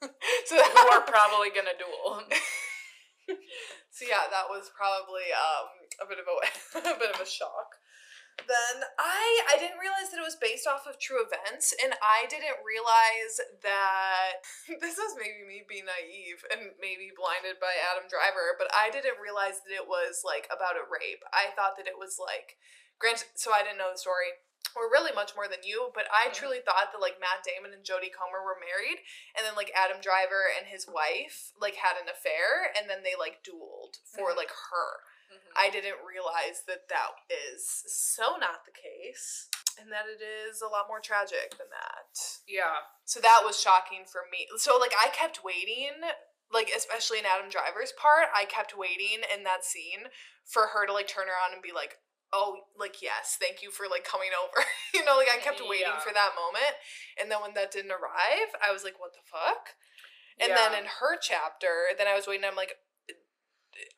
so 0.48 0.56
Who 0.56 0.84
are 0.96 1.04
probably 1.04 1.52
gonna 1.52 1.76
duel. 1.76 2.24
So 3.90 4.02
yeah, 4.08 4.26
that 4.30 4.48
was 4.48 4.70
probably 4.72 5.28
um 5.32 5.68
a 6.00 6.06
bit 6.08 6.20
of 6.20 6.26
a 6.26 6.36
a 6.94 6.98
bit 6.98 7.14
of 7.14 7.20
a 7.20 7.28
shock. 7.28 7.76
Then 8.38 8.86
I 8.98 9.42
I 9.50 9.58
didn't 9.58 9.82
realize 9.82 10.14
that 10.14 10.22
it 10.22 10.26
was 10.26 10.38
based 10.38 10.70
off 10.70 10.86
of 10.86 11.02
true 11.02 11.18
events, 11.18 11.74
and 11.82 11.94
I 11.98 12.30
didn't 12.30 12.62
realize 12.62 13.42
that 13.66 14.46
this 14.82 14.96
is 14.96 15.18
maybe 15.18 15.42
me 15.42 15.66
being 15.66 15.90
naive 15.90 16.46
and 16.54 16.70
maybe 16.78 17.10
blinded 17.14 17.58
by 17.58 17.74
Adam 17.74 18.06
Driver, 18.06 18.54
but 18.54 18.70
I 18.70 18.94
didn't 18.94 19.18
realize 19.18 19.58
that 19.66 19.74
it 19.74 19.90
was 19.90 20.22
like 20.22 20.46
about 20.54 20.78
a 20.78 20.86
rape. 20.86 21.26
I 21.34 21.50
thought 21.58 21.74
that 21.82 21.90
it 21.90 21.98
was 21.98 22.22
like, 22.22 22.56
granted, 23.02 23.34
so 23.34 23.50
I 23.50 23.66
didn't 23.66 23.82
know 23.82 23.90
the 23.90 23.98
story. 23.98 24.38
Or 24.76 24.86
really 24.92 25.10
much 25.14 25.34
more 25.34 25.48
than 25.48 25.64
you, 25.64 25.90
but 25.94 26.06
I 26.12 26.30
truly 26.30 26.60
thought 26.62 26.92
that 26.92 27.00
like 27.00 27.18
Matt 27.18 27.42
Damon 27.42 27.72
and 27.74 27.82
Jodie 27.82 28.14
Comer 28.14 28.44
were 28.44 28.60
married, 28.62 29.00
and 29.34 29.42
then 29.42 29.56
like 29.56 29.72
Adam 29.74 29.98
Driver 30.00 30.46
and 30.46 30.68
his 30.68 30.86
wife 30.86 31.50
like 31.58 31.74
had 31.76 31.96
an 31.98 32.06
affair, 32.06 32.70
and 32.78 32.88
then 32.88 33.02
they 33.02 33.16
like 33.18 33.42
dueled 33.42 33.98
for 34.14 34.30
Mhm. 34.32 34.36
like 34.36 34.50
her. 34.70 34.90
Mhm. 35.34 35.50
I 35.56 35.70
didn't 35.70 36.04
realize 36.04 36.62
that 36.66 36.86
that 36.88 37.10
is 37.28 37.66
so 37.88 38.36
not 38.36 38.64
the 38.66 38.70
case, 38.70 39.48
and 39.78 39.90
that 39.90 40.06
it 40.06 40.22
is 40.22 40.60
a 40.62 40.68
lot 40.68 40.86
more 40.86 41.00
tragic 41.00 41.56
than 41.58 41.70
that. 41.70 42.38
yeah. 42.46 42.82
So 43.04 43.20
that 43.20 43.42
was 43.44 43.60
shocking 43.60 44.04
for 44.06 44.26
me. 44.30 44.48
So 44.58 44.76
like 44.76 44.94
I 44.96 45.08
kept 45.08 45.42
waiting, 45.42 46.02
like 46.50 46.70
especially 46.70 47.18
in 47.18 47.26
Adam 47.26 47.48
Driver's 47.50 47.92
part, 47.92 48.28
I 48.34 48.44
kept 48.44 48.76
waiting 48.76 49.22
in 49.32 49.42
that 49.44 49.64
scene 49.64 50.10
for 50.44 50.68
her 50.68 50.86
to 50.86 50.92
like 50.92 51.08
turn 51.08 51.28
around 51.28 51.52
and 51.52 51.62
be 51.62 51.72
like, 51.72 51.98
"Oh, 52.32 52.68
like 52.78 53.00
yes, 53.02 53.36
thank 53.40 53.62
you 53.62 53.70
for 53.70 53.86
like 53.90 54.04
coming 54.04 54.30
over." 54.36 54.64
you 54.94 55.04
know, 55.04 55.16
like 55.16 55.28
I 55.32 55.38
kept 55.38 55.60
waiting 55.60 55.92
Yeah. 55.92 56.00
for 56.00 56.12
that 56.12 56.32
moment, 56.36 56.76
and 57.20 57.30
then 57.30 57.40
when 57.40 57.54
that 57.54 57.70
didn't 57.70 57.92
arrive, 57.92 58.54
I 58.60 58.72
was 58.72 58.84
like, 58.84 59.00
"What 59.00 59.12
the 59.12 59.24
fuck?" 59.24 59.76
And 60.38 60.54
then 60.54 60.70
in 60.74 60.86
her 61.02 61.18
chapter, 61.18 61.90
then 61.98 62.06
I 62.06 62.14
was 62.14 62.30
waiting. 62.30 62.46
I'm 62.46 62.54
like, 62.54 62.78
uh, 63.10 63.18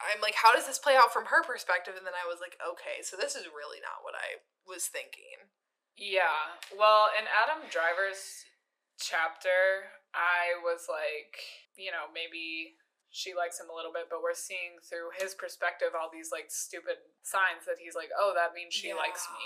I'm 0.00 0.24
like, 0.24 0.40
how 0.40 0.56
does 0.56 0.64
this 0.64 0.80
play 0.80 0.96
out 0.96 1.12
from 1.12 1.28
her 1.28 1.44
perspective? 1.44 2.00
And 2.00 2.06
then 2.08 2.16
I 2.16 2.24
was 2.24 2.40
like, 2.40 2.56
okay, 2.64 3.04
so 3.04 3.16
this 3.16 3.36
is 3.36 3.44
really 3.52 3.76
not 3.84 4.00
what 4.00 4.16
I 4.16 4.40
was 4.64 4.88
thinking. 4.88 5.52
Yeah. 6.00 6.56
Well, 6.72 7.12
in 7.12 7.28
Adam 7.28 7.68
Driver's 7.68 8.48
chapter, 8.96 9.92
I 10.16 10.56
was 10.64 10.88
like, 10.88 11.36
you 11.76 11.92
know, 11.92 12.08
maybe 12.08 12.80
she 13.10 13.34
likes 13.34 13.58
him 13.58 13.66
a 13.68 13.74
little 13.74 13.90
bit, 13.92 14.06
but 14.08 14.22
we're 14.22 14.38
seeing 14.38 14.78
through 14.82 15.10
his 15.18 15.34
perspective 15.34 15.92
all 15.98 16.08
these 16.10 16.30
like 16.30 16.46
stupid 16.48 17.02
signs 17.26 17.66
that 17.66 17.82
he's 17.82 17.94
like, 17.98 18.10
oh, 18.14 18.32
that 18.38 18.54
means 18.54 18.72
she 18.72 18.94
Yeah. 18.94 19.02
likes 19.02 19.26
me, 19.34 19.44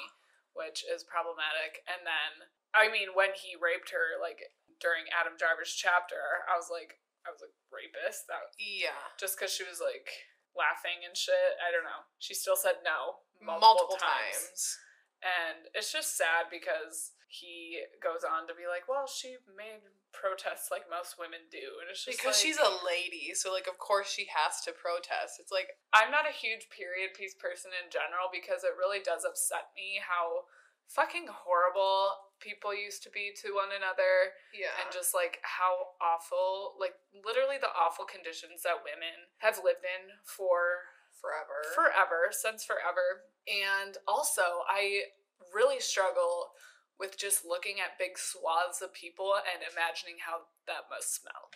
which 0.53 0.85
is 0.85 1.03
problematic. 1.05 1.81
And 1.89 2.05
then, 2.07 2.49
I 2.77 2.93
mean, 2.93 3.17
when 3.17 3.33
he 3.33 3.57
raped 3.57 3.91
her, 3.91 4.21
like 4.21 4.41
during 4.81 5.09
Adam 5.17 5.37
Driver's 5.41 5.73
chapter, 5.73 6.45
I 6.45 6.57
was 6.61 6.69
like, 6.69 7.01
I 7.25 7.33
was 7.33 7.41
like, 7.41 7.57
rapist? 7.73 8.29
That 8.29 8.53
Yeah. 8.61 8.97
just 9.17 9.37
because 9.41 9.51
she 9.53 9.65
was 9.65 9.81
like 9.81 10.13
laughing 10.55 11.03
and 11.05 11.17
shit. 11.17 11.57
I 11.65 11.73
don't 11.73 11.85
know. 11.89 12.05
She 12.21 12.35
still 12.37 12.57
said 12.57 12.85
no 12.85 13.25
Multiple, 13.41 13.97
times. 13.97 14.79
And 15.25 15.73
it's 15.73 15.91
just 15.91 16.17
sad 16.21 16.53
because 16.53 17.17
he 17.27 17.83
goes 17.99 18.23
on 18.23 18.47
to 18.47 18.55
be 18.55 18.69
like, 18.71 18.87
well, 18.87 19.09
she 19.09 19.41
made 19.57 19.83
protests 20.15 20.71
like 20.71 20.87
most 20.87 21.19
women 21.19 21.51
do. 21.51 21.83
And 21.83 21.91
it's 21.91 22.05
just 22.07 22.15
Because 22.15 22.39
like- 22.39 22.45
she's 22.45 22.61
a 22.61 22.71
lady, 22.87 23.35
so 23.35 23.51
like 23.51 23.67
of 23.67 23.81
course 23.81 24.07
she 24.13 24.31
has 24.31 24.63
to 24.69 24.71
protest. 24.71 25.43
It's 25.43 25.51
like 25.51 25.75
I'm 25.91 26.15
not 26.15 26.31
a 26.31 26.35
huge 26.35 26.71
period 26.71 27.17
piece 27.19 27.35
person 27.35 27.75
in 27.75 27.91
general 27.91 28.31
because 28.31 28.63
it 28.63 28.79
really 28.79 29.03
does 29.03 29.27
upset 29.27 29.75
me 29.75 29.99
how 29.99 30.47
fucking 30.87 31.27
horrible 31.27 32.13
people 32.39 32.77
used 32.77 33.03
to 33.03 33.11
be 33.11 33.33
to 33.41 33.57
one 33.57 33.73
another 33.73 34.37
yeah. 34.53 34.71
and 34.79 34.93
just 34.93 35.17
like 35.17 35.41
how 35.43 35.97
awful, 35.99 36.77
like 36.79 36.93
literally 37.25 37.57
the 37.57 37.73
awful 37.73 38.05
conditions 38.05 38.63
that 38.63 38.85
women 38.85 39.33
have 39.41 39.59
lived 39.65 39.83
in 39.83 40.13
for 40.23 40.93
forever. 41.25 41.65
forever, 41.75 42.21
since 42.31 42.65
forever. 42.65 43.25
And 43.49 43.97
also, 44.07 44.43
I 44.69 45.09
really 45.55 45.81
struggle 45.81 46.53
with 46.99 47.19
just 47.19 47.45
looking 47.45 47.77
at 47.83 47.99
big 47.99 48.17
swaths 48.19 48.81
of 48.81 48.93
people 48.95 49.35
and 49.35 49.63
imagining 49.67 50.23
how 50.25 50.47
that 50.67 50.87
must 50.91 51.15
smell. 51.15 51.51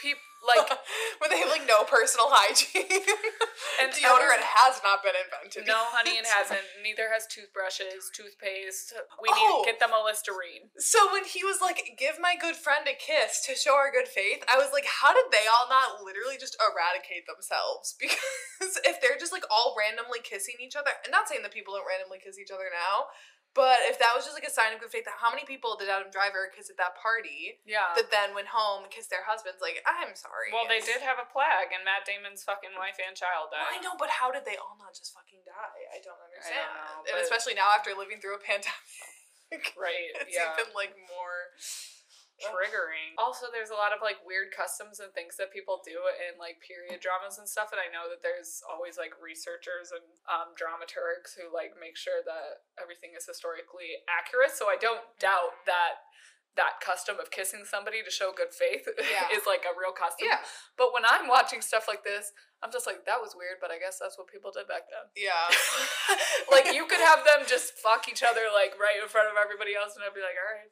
People 0.00 0.22
like 0.46 0.62
when 1.20 1.28
they 1.28 1.42
have 1.42 1.50
like 1.50 1.66
no 1.66 1.82
personal 1.84 2.30
hygiene. 2.30 2.86
And 3.80 3.88
deodorant 3.96 4.40
every- 4.40 4.56
has 4.60 4.76
not 4.84 5.00
been 5.00 5.16
invented. 5.16 5.64
no, 5.64 5.88
honey, 5.88 6.20
it 6.20 6.28
hasn't. 6.28 6.60
Neither 6.84 7.08
has 7.12 7.24
toothbrushes, 7.28 8.12
toothpaste. 8.12 8.92
We 9.20 9.28
Oh. 9.32 9.36
need 9.36 9.48
to 9.48 9.68
get 9.72 9.80
them 9.80 9.92
a 9.96 10.00
Listerine. 10.04 10.68
So 10.76 11.08
when 11.12 11.24
he 11.24 11.40
was 11.44 11.60
like, 11.64 11.96
"Give 11.96 12.20
my 12.20 12.36
good 12.36 12.56
friend 12.60 12.84
a 12.88 12.92
kiss 12.96 13.40
to 13.48 13.56
show 13.56 13.74
our 13.76 13.88
good 13.90 14.08
faith," 14.08 14.44
I 14.48 14.56
was 14.60 14.68
like, 14.72 14.84
"How 14.84 15.12
did 15.16 15.32
they 15.32 15.48
all 15.48 15.64
not 15.68 16.04
literally 16.04 16.36
just 16.36 16.56
eradicate 16.60 17.24
themselves?" 17.24 17.96
Because 17.96 18.76
if 18.84 19.00
they're 19.00 19.16
just 19.20 19.32
like 19.32 19.44
all 19.50 19.72
randomly 19.76 20.20
kissing 20.20 20.56
each 20.60 20.76
other, 20.76 20.92
and 21.04 21.10
not 21.12 21.24
saying 21.28 21.40
that 21.42 21.52
people 21.56 21.72
don't 21.74 21.88
randomly 21.88 22.20
kiss 22.20 22.36
each 22.38 22.52
other 22.52 22.68
now, 22.68 23.08
but 23.54 23.82
if 23.90 23.98
that 23.98 24.14
was 24.14 24.22
just 24.22 24.38
like 24.38 24.46
a 24.46 24.52
sign 24.52 24.70
of 24.70 24.78
good 24.78 24.94
faith, 24.94 25.04
that 25.10 25.18
how 25.18 25.28
many 25.32 25.42
people 25.42 25.74
did 25.74 25.90
Adam 25.90 26.10
Driver 26.14 26.46
kiss 26.54 26.70
at 26.70 26.78
that 26.78 26.94
party 26.94 27.58
Yeah. 27.66 27.90
that 27.98 28.10
then 28.14 28.30
went 28.34 28.50
home 28.54 28.86
and 28.86 28.90
kissed 28.92 29.10
their 29.10 29.26
husbands? 29.26 29.58
Like, 29.58 29.82
I'm 29.84 30.14
sorry. 30.14 30.54
well, 30.54 30.70
they 30.70 30.78
did 30.82 31.02
have 31.02 31.18
a 31.18 31.26
plague, 31.26 31.74
and 31.74 31.82
Matt 31.82 32.06
Damon's 32.06 32.46
fucking 32.46 32.74
wife 32.78 32.96
and 33.02 33.18
child 33.18 33.50
Well, 33.50 33.66
I 33.66 33.82
know, 33.82 33.98
but 33.98 34.10
how 34.22 34.30
did 34.30 34.46
they 34.46 34.54
all 34.54 34.78
not 34.78 34.94
just 34.94 35.10
fucking 35.10 35.42
die? 35.42 35.82
I 35.90 35.98
don't 36.02 36.20
understand. 36.22 36.62
I 36.62 37.02
know, 37.02 37.10
and 37.10 37.18
especially 37.22 37.58
now 37.58 37.74
after 37.74 37.90
living 37.96 38.22
through 38.22 38.38
a 38.38 38.42
pandemic, 38.48 39.74
Right. 39.74 40.14
Yeah. 40.14 40.22
It's 40.22 40.34
yeah. 40.38 40.54
even 40.54 40.70
like 40.78 40.94
more. 41.10 41.50
Triggering. 42.48 43.12
Also, 43.20 43.46
there's 43.52 43.68
a 43.72 43.76
lot 43.76 43.92
of 43.92 44.00
like 44.00 44.20
weird 44.24 44.48
customs 44.54 45.00
and 45.00 45.12
things 45.12 45.36
that 45.36 45.52
people 45.52 45.84
do 45.84 45.96
in 46.16 46.40
like 46.40 46.58
period 46.64 47.00
dramas 47.04 47.36
and 47.36 47.44
stuff. 47.48 47.70
And 47.70 47.80
I 47.80 47.92
know 47.92 48.08
that 48.08 48.24
there's 48.24 48.64
always 48.64 48.96
like 48.96 49.12
researchers 49.20 49.92
and 49.92 50.04
um, 50.28 50.56
dramaturgs 50.56 51.36
who 51.36 51.52
like 51.52 51.76
make 51.76 51.94
sure 52.00 52.24
that 52.24 52.64
everything 52.80 53.12
is 53.12 53.28
historically 53.28 54.00
accurate. 54.08 54.56
So 54.56 54.66
I 54.72 54.80
don't 54.80 55.04
doubt 55.20 55.60
that 55.68 56.04
that 56.58 56.82
custom 56.82 57.14
of 57.22 57.30
kissing 57.30 57.62
somebody 57.62 58.02
to 58.02 58.10
show 58.10 58.34
good 58.34 58.50
faith 58.50 58.82
Yeah. 58.98 59.30
is 59.30 59.46
like 59.46 59.62
a 59.62 59.70
real 59.78 59.94
custom. 59.94 60.26
Yeah, 60.26 60.42
But 60.74 60.90
when 60.90 61.06
I'm 61.06 61.30
watching 61.30 61.62
stuff 61.62 61.86
like 61.86 62.02
this, 62.02 62.34
I'm 62.58 62.74
just 62.74 62.90
like, 62.90 63.06
that 63.06 63.22
was 63.22 63.38
weird, 63.38 63.62
but 63.62 63.70
I 63.70 63.78
guess 63.78 64.02
that's 64.02 64.18
what 64.18 64.26
people 64.26 64.50
did 64.50 64.66
back 64.66 64.90
then. 64.90 65.06
yeah. 65.14 65.46
like 66.52 66.74
you 66.74 66.90
could 66.90 66.98
have 67.00 67.22
them 67.22 67.46
just 67.46 67.78
fuck 67.78 68.10
each 68.10 68.26
other 68.26 68.50
like 68.50 68.74
right 68.82 68.98
in 68.98 69.06
front 69.06 69.30
of 69.30 69.38
everybody 69.38 69.78
else, 69.78 69.94
and 69.94 70.02
I'd 70.02 70.10
be 70.12 70.20
like, 70.26 70.34
all 70.36 70.50
right. 70.50 70.70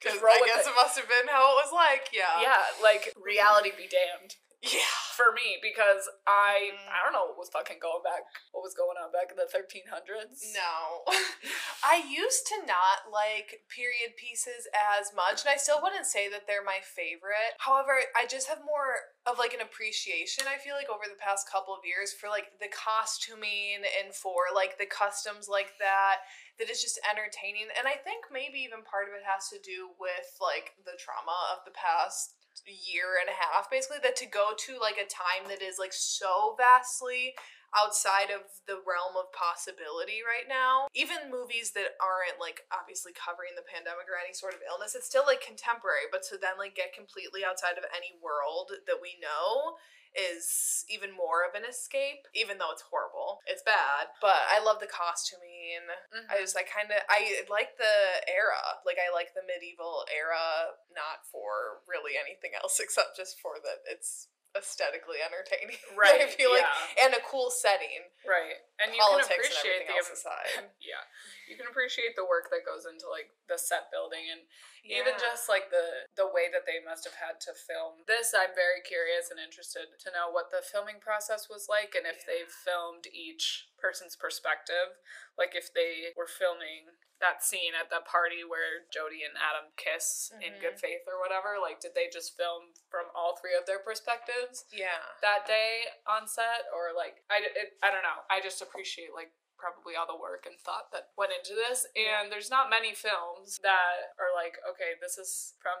Because 0.00 0.18
I 0.18 0.42
guess 0.46 0.66
it. 0.66 0.70
it 0.70 0.76
must 0.76 0.96
have 0.98 1.08
been 1.08 1.28
how 1.28 1.52
it 1.52 1.60
was 1.60 1.72
like. 1.72 2.08
Yeah. 2.12 2.40
yeah, 2.40 2.64
like 2.82 3.12
reality 3.20 3.70
be 3.76 3.88
damned 3.88 4.36
Yeah. 4.62 4.80
for 5.16 5.32
me 5.32 5.58
because 5.60 6.08
I 6.26 6.72
Mhm. 6.72 6.88
I 6.88 7.02
don't 7.04 7.12
know 7.12 7.26
what 7.26 7.36
was 7.36 7.50
fucking 7.50 7.78
going 7.78 8.02
back 8.02 8.24
what 8.52 8.62
was 8.62 8.72
going 8.74 8.96
on 8.96 9.12
back 9.12 9.30
in 9.30 9.36
the 9.36 9.46
1300s. 9.46 10.52
No. 10.54 11.04
I 11.84 11.96
used 12.08 12.46
to 12.48 12.64
not 12.66 13.10
like 13.10 13.64
period 13.68 14.16
pieces 14.16 14.68
as 14.72 15.12
much, 15.12 15.42
and 15.44 15.50
I 15.50 15.56
still 15.56 15.80
wouldn't 15.82 16.06
say 16.06 16.28
that 16.28 16.46
they're 16.46 16.64
my 16.64 16.80
favorite. 16.80 17.56
However, 17.58 18.00
I 18.16 18.24
just 18.26 18.48
have 18.48 18.64
more 18.64 19.12
of 19.26 19.38
like 19.38 19.52
an 19.52 19.60
appreciation, 19.60 20.44
I 20.48 20.56
feel 20.56 20.74
like, 20.74 20.88
over 20.88 21.04
the 21.08 21.20
past 21.20 21.48
couple 21.48 21.74
of 21.74 21.84
years 21.84 22.12
for 22.12 22.28
like 22.28 22.58
the 22.60 22.68
costuming 22.68 23.84
and 23.84 24.14
for 24.14 24.48
like 24.54 24.78
the 24.78 24.86
customs 24.86 25.48
like 25.48 25.76
that, 25.78 26.24
that 26.58 26.70
is 26.70 26.80
just 26.82 27.00
entertaining. 27.08 27.68
And 27.76 27.88
I 27.88 27.96
think 27.96 28.24
maybe 28.32 28.60
even 28.60 28.84
part 28.84 29.08
of 29.08 29.14
it 29.14 29.24
has 29.24 29.48
to 29.50 29.58
do 29.60 29.92
with 29.98 30.36
like 30.40 30.76
the 30.84 30.96
trauma 30.96 31.36
of 31.52 31.64
the 31.64 31.72
past 31.76 32.36
year 32.66 33.16
and 33.20 33.28
a 33.28 33.36
half 33.36 33.70
basically 33.70 33.98
that 34.02 34.16
to 34.16 34.26
go 34.26 34.50
to 34.56 34.78
like 34.80 34.96
a 34.96 35.08
time 35.08 35.48
that 35.48 35.62
is 35.62 35.76
like 35.78 35.92
so 35.92 36.54
vastly 36.58 37.34
outside 37.76 38.30
of 38.34 38.46
the 38.66 38.82
realm 38.82 39.14
of 39.14 39.30
possibility 39.30 40.22
right 40.26 40.48
now. 40.50 40.90
Even 40.94 41.30
movies 41.30 41.72
that 41.78 41.98
aren't 42.02 42.38
like 42.42 42.66
obviously 42.74 43.14
covering 43.14 43.54
the 43.54 43.66
pandemic 43.66 44.10
or 44.10 44.18
any 44.18 44.34
sort 44.34 44.54
of 44.54 44.64
illness, 44.66 44.94
it's 44.98 45.06
still 45.06 45.26
like 45.26 45.42
contemporary, 45.42 46.10
but 46.10 46.26
to 46.30 46.38
then 46.38 46.58
like 46.58 46.74
get 46.74 46.96
completely 46.96 47.46
outside 47.46 47.78
of 47.78 47.86
any 47.94 48.14
world 48.18 48.74
that 48.86 48.98
we 48.98 49.14
know 49.22 49.78
is 50.10 50.82
even 50.90 51.14
more 51.14 51.46
of 51.46 51.54
an 51.54 51.62
escape, 51.62 52.26
even 52.34 52.58
though 52.58 52.74
it's 52.74 52.82
horrible. 52.82 53.38
It's 53.46 53.62
bad, 53.62 54.10
but 54.18 54.42
I 54.50 54.58
love 54.58 54.82
the 54.82 54.90
costuming. 54.90 55.86
Mhm. 56.10 56.26
I 56.26 56.42
just 56.42 56.56
I 56.58 56.66
kind 56.66 56.90
of 56.90 56.98
I 57.06 57.46
like 57.46 57.78
the 57.78 58.26
era. 58.26 58.82
Like 58.82 58.98
I 58.98 59.14
like 59.14 59.34
the 59.34 59.46
medieval 59.46 60.02
era 60.10 60.74
not 60.90 61.26
for 61.30 61.82
really 61.86 62.18
anything 62.18 62.52
else 62.58 62.80
except 62.82 63.16
just 63.16 63.38
for 63.38 63.62
that 63.62 63.86
it's 63.86 64.28
aesthetically 64.56 65.22
entertaining. 65.22 65.78
Right, 65.94 66.22
I 66.22 66.30
feel 66.32 66.48
like 66.54 66.64
yeah. 66.64 67.04
and 67.06 67.12
a 67.12 67.22
cool 67.28 67.52
setting. 67.52 68.08
right. 68.24 68.56
And 68.80 68.94
you 68.94 69.00
Politics 69.02 69.28
can 69.28 69.36
appreciate 69.36 69.84
the 69.84 70.00
aside. 70.00 70.72
yeah. 70.80 71.04
You 71.50 71.60
can 71.60 71.68
appreciate 71.68 72.16
the 72.16 72.24
work 72.24 72.48
that 72.48 72.64
goes 72.64 72.88
into 72.88 73.04
like 73.10 73.28
the 73.52 73.60
set 73.60 73.92
building 73.92 74.32
and 74.32 74.40
even 74.86 75.12
just 75.20 75.44
like 75.50 75.68
the 75.68 76.08
the 76.16 76.24
way 76.32 76.48
that 76.48 76.64
they 76.64 76.80
must 76.80 77.04
have 77.04 77.12
had 77.20 77.36
to 77.36 77.52
film 77.52 78.00
this 78.08 78.32
i'm 78.32 78.54
very 78.56 78.80
curious 78.80 79.28
and 79.28 79.36
interested 79.36 79.84
to 80.00 80.08
know 80.16 80.32
what 80.32 80.48
the 80.48 80.64
filming 80.64 80.96
process 81.04 81.52
was 81.52 81.68
like 81.68 81.92
and 81.92 82.08
if 82.08 82.24
Yeah. 82.24 82.32
they 82.32 82.40
filmed 82.48 83.04
each 83.12 83.68
person's 83.80 84.14
perspective. 84.14 85.00
Like 85.36 85.56
if 85.56 85.72
they 85.72 86.12
were 86.16 86.28
filming 86.28 86.94
that 87.20 87.44
scene 87.44 87.76
at 87.76 87.92
the 87.92 88.00
party 88.00 88.40
where 88.40 88.88
Jodie 88.88 89.20
and 89.24 89.36
Adam 89.36 89.72
kiss 89.76 90.32
in 90.40 90.56
Mhm. 90.56 90.60
good 90.60 90.78
faith 90.80 91.04
or 91.04 91.20
whatever 91.20 91.60
like 91.60 91.76
did 91.80 91.92
they 91.94 92.08
just 92.08 92.32
film 92.36 92.72
from 92.88 93.12
all 93.14 93.36
three 93.36 93.52
of 93.52 93.66
their 93.66 93.78
perspectives 93.78 94.64
yeah. 94.72 95.04
that 95.20 95.44
day 95.44 95.84
on 96.08 96.26
set? 96.26 96.64
Or 96.72 96.92
like 96.96 97.24
I, 97.28 97.44
it, 97.44 97.76
I 97.82 97.90
don't 97.90 98.02
know. 98.04 98.24
I 98.30 98.40
just 98.40 98.62
appreciate 98.62 99.12
like 99.12 99.32
probably 99.60 99.92
all 99.94 100.08
the 100.08 100.16
work 100.16 100.46
and 100.48 100.56
thought 100.64 100.88
that 100.92 101.12
went 101.20 101.32
into 101.36 101.52
this. 101.52 101.84
And 101.92 102.32
there's 102.32 102.48
not 102.48 102.70
many 102.72 102.94
films 102.96 103.60
that 103.60 104.16
are 104.16 104.32
like 104.32 104.56
okay 104.64 104.96
this 105.00 105.18
is 105.20 105.52
from 105.60 105.76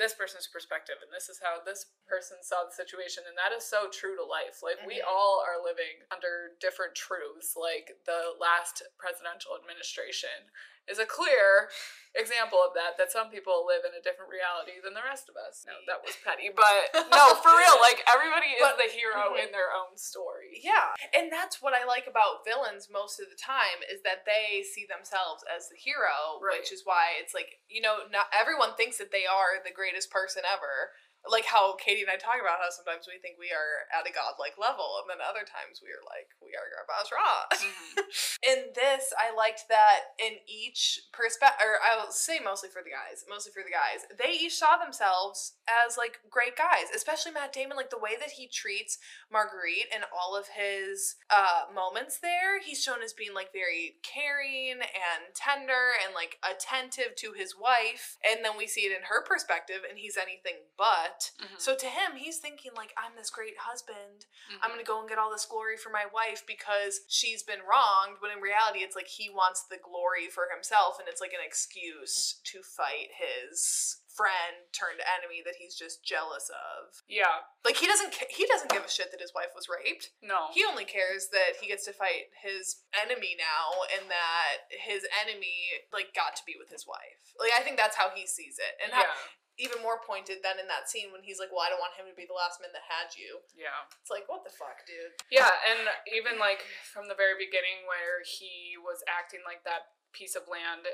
this 0.00 0.16
person's 0.16 0.48
perspective 0.48 0.96
and 1.04 1.12
this 1.12 1.28
is 1.28 1.36
how 1.44 1.60
this 1.60 1.92
person 2.08 2.40
saw 2.40 2.64
the 2.64 2.72
situation 2.72 3.22
and 3.28 3.36
that 3.36 3.52
is 3.52 3.68
so 3.68 3.84
true 3.92 4.16
to 4.16 4.24
life 4.24 4.64
like 4.64 4.80
we 4.88 4.96
Mhm. 4.98 5.04
all 5.06 5.44
are 5.46 5.60
living 5.60 6.00
under 6.10 6.56
different 6.58 6.96
truths 6.96 7.52
like 7.54 7.92
the 8.08 8.32
last 8.40 8.80
presidential 8.96 9.52
administration 9.60 10.48
is 10.88 10.98
a 10.98 11.04
clear 11.06 11.70
example 12.16 12.58
of 12.58 12.74
that 12.74 12.96
that 12.98 13.12
some 13.12 13.30
people 13.30 13.62
live 13.68 13.84
in 13.84 13.94
a 13.94 14.02
different 14.02 14.26
reality 14.32 14.80
than 14.82 14.94
the 14.96 15.04
rest 15.04 15.28
of 15.28 15.36
us 15.36 15.62
no 15.68 15.76
that 15.86 16.02
was 16.02 16.16
petty 16.24 16.48
but 16.50 16.90
no 17.12 17.34
for 17.38 17.52
real 17.54 17.78
like 17.78 18.02
everybody 18.10 18.56
is 18.56 18.60
But- 18.64 18.78
the 18.80 18.88
hero 18.90 19.36
Mhm. 19.36 19.44
in 19.46 19.52
their 19.52 19.70
own 19.72 19.96
story 19.96 20.58
Yeah. 20.62 20.94
And 21.12 21.30
that's 21.32 21.60
what 21.62 21.74
I 21.74 21.84
like 21.84 22.06
about 22.06 22.44
villains 22.44 22.88
most 22.88 23.20
of 23.20 23.28
the 23.30 23.36
time 23.36 23.82
is 23.88 24.02
that 24.02 24.24
they 24.24 24.62
see 24.62 24.84
themselves 24.86 25.42
as 25.44 25.68
the 25.68 25.76
hero, 25.76 26.38
Right. 26.40 26.58
which 26.60 26.72
is 26.72 26.84
why 26.84 27.12
it's 27.18 27.34
like, 27.34 27.60
you 27.68 27.80
know, 27.80 28.06
not 28.08 28.28
everyone 28.32 28.74
thinks 28.74 28.98
that 28.98 29.10
they 29.10 29.26
are 29.26 29.60
the 29.62 29.70
greatest 29.90 30.10
person 30.10 30.42
ever, 30.46 30.94
like 31.28 31.44
how 31.44 31.76
Katie 31.76 32.00
and 32.00 32.10
I 32.10 32.16
talk 32.16 32.40
about 32.40 32.62
how 32.64 32.72
sometimes 32.72 33.04
we 33.04 33.20
think 33.20 33.36
we 33.36 33.52
are 33.52 33.84
at 33.92 34.08
a 34.08 34.12
godlike 34.12 34.56
level, 34.56 35.02
and 35.02 35.06
then 35.10 35.20
other 35.20 35.44
times 35.44 35.84
we 35.84 35.92
are 35.92 36.04
like 36.08 36.32
we 36.40 36.56
are 36.56 36.68
garbage 36.72 37.12
raw. 37.12 37.44
Mhm. 37.50 38.38
in 38.42 38.58
this, 38.72 39.12
I 39.18 39.34
liked 39.34 39.68
that 39.68 40.16
in 40.18 40.40
each 40.48 41.00
perspective, 41.12 41.60
or 41.60 41.76
I 41.82 41.96
will 42.00 42.12
say 42.12 42.40
mostly 42.40 42.70
for 42.70 42.82
the 42.82 42.90
guys, 42.90 43.24
mostly 43.28 43.52
for 43.52 43.62
the 43.62 43.70
guys, 43.74 44.08
they 44.16 44.32
each 44.32 44.56
saw 44.56 44.76
themselves 44.76 45.54
as 45.68 45.96
like 45.96 46.20
great 46.30 46.56
guys, 46.56 46.88
especially 46.94 47.32
Matt 47.32 47.52
Damon. 47.52 47.76
Like 47.76 47.90
the 47.90 48.00
way 48.00 48.16
that 48.18 48.40
he 48.40 48.48
treats 48.48 48.98
Marguerite 49.30 49.92
and 49.92 50.04
all 50.08 50.36
of 50.36 50.48
his 50.56 51.16
uh, 51.28 51.68
moments 51.72 52.18
there, 52.18 52.60
he's 52.60 52.82
shown 52.82 53.02
as 53.02 53.12
being 53.12 53.34
like 53.34 53.52
very 53.52 53.96
caring 54.02 54.80
and 54.80 55.34
tender 55.34 55.92
and 56.04 56.14
like 56.14 56.38
attentive 56.40 57.14
to 57.16 57.32
his 57.32 57.54
wife. 57.56 58.16
And 58.24 58.44
then 58.44 58.56
we 58.56 58.66
see 58.66 58.82
it 58.82 58.92
in 58.96 59.04
her 59.08 59.22
perspective, 59.22 59.82
and 59.88 59.98
he's 59.98 60.16
anything 60.16 60.64
but. 60.76 61.09
Mhm. 61.40 61.60
So 61.60 61.74
to 61.76 61.86
him, 61.86 62.16
he's 62.16 62.38
thinking 62.38 62.72
like, 62.76 62.92
I'm 62.96 63.16
this 63.16 63.30
great 63.30 63.58
husband. 63.58 64.26
Mhm. 64.50 64.58
I'm 64.62 64.70
gonna 64.70 64.82
go 64.84 65.00
and 65.00 65.08
get 65.08 65.18
all 65.18 65.30
this 65.30 65.46
glory 65.46 65.76
for 65.76 65.90
my 65.90 66.06
wife 66.06 66.44
because 66.46 67.00
she's 67.08 67.42
been 67.42 67.62
wronged. 67.62 68.18
But 68.20 68.30
in 68.30 68.40
reality, 68.40 68.80
it's 68.80 68.96
like 68.96 69.08
he 69.08 69.28
wants 69.30 69.62
the 69.64 69.78
glory 69.78 70.28
for 70.28 70.48
himself, 70.52 70.98
and 70.98 71.08
it's 71.08 71.20
like 71.20 71.32
an 71.32 71.40
excuse 71.44 72.40
to 72.44 72.62
fight 72.62 73.10
his 73.14 73.98
friend 74.10 74.66
turned 74.72 75.00
enemy 75.00 75.40
that 75.44 75.54
he's 75.56 75.74
just 75.74 76.04
jealous 76.04 76.50
of. 76.50 77.02
yeah. 77.08 77.40
Like 77.64 77.76
he 77.76 77.86
doesn't 77.86 78.12
ca- 78.12 78.26
he 78.28 78.44
doesn't 78.46 78.70
give 78.70 78.84
a 78.84 78.88
shit 78.90 79.10
that 79.12 79.20
his 79.20 79.32
wife 79.34 79.54
was 79.54 79.68
raped. 79.68 80.10
No. 80.20 80.48
He 80.52 80.64
only 80.64 80.84
cares 80.84 81.28
that 81.28 81.56
he 81.60 81.68
gets 81.68 81.84
to 81.84 81.92
fight 81.92 82.30
his 82.42 82.82
enemy 82.92 83.36
now, 83.38 83.82
and 83.96 84.10
that 84.10 84.66
his 84.70 85.06
enemy 85.22 85.84
like 85.92 86.12
got 86.14 86.36
to 86.36 86.42
be 86.44 86.56
with 86.58 86.70
his 86.70 86.86
wife. 86.86 87.34
Like 87.38 87.52
I 87.56 87.62
think 87.62 87.76
that's 87.76 87.96
how 87.96 88.10
he 88.10 88.26
sees 88.26 88.58
it, 88.58 88.76
and 88.82 88.92
how, 88.92 89.02
yeah. 89.02 89.14
Even 89.60 89.84
more 89.84 90.00
pointed 90.00 90.40
than 90.40 90.56
in 90.56 90.66
that 90.72 90.88
scene 90.88 91.12
when 91.12 91.20
he's 91.20 91.36
like, 91.36 91.52
"Well, 91.52 91.60
I 91.60 91.68
don't 91.68 91.78
want 91.78 91.94
him 91.94 92.08
to 92.08 92.16
be 92.16 92.24
the 92.24 92.36
last 92.36 92.58
man 92.58 92.72
that 92.72 92.88
had 92.88 93.12
you." 93.14 93.44
Yeah. 93.52 93.84
It's 94.00 94.10
like, 94.10 94.24
what 94.26 94.42
the 94.42 94.50
fuck, 94.50 94.82
dude? 94.88 95.12
Yeah, 95.28 95.52
and 95.68 95.84
even 96.10 96.40
like 96.40 96.64
from 96.88 97.06
the 97.06 97.14
very 97.14 97.36
beginning 97.36 97.84
where 97.84 98.24
he 98.24 98.80
was 98.80 99.04
acting 99.04 99.44
like 99.44 99.62
that 99.68 99.92
piece 100.16 100.34
of 100.34 100.48
land 100.50 100.88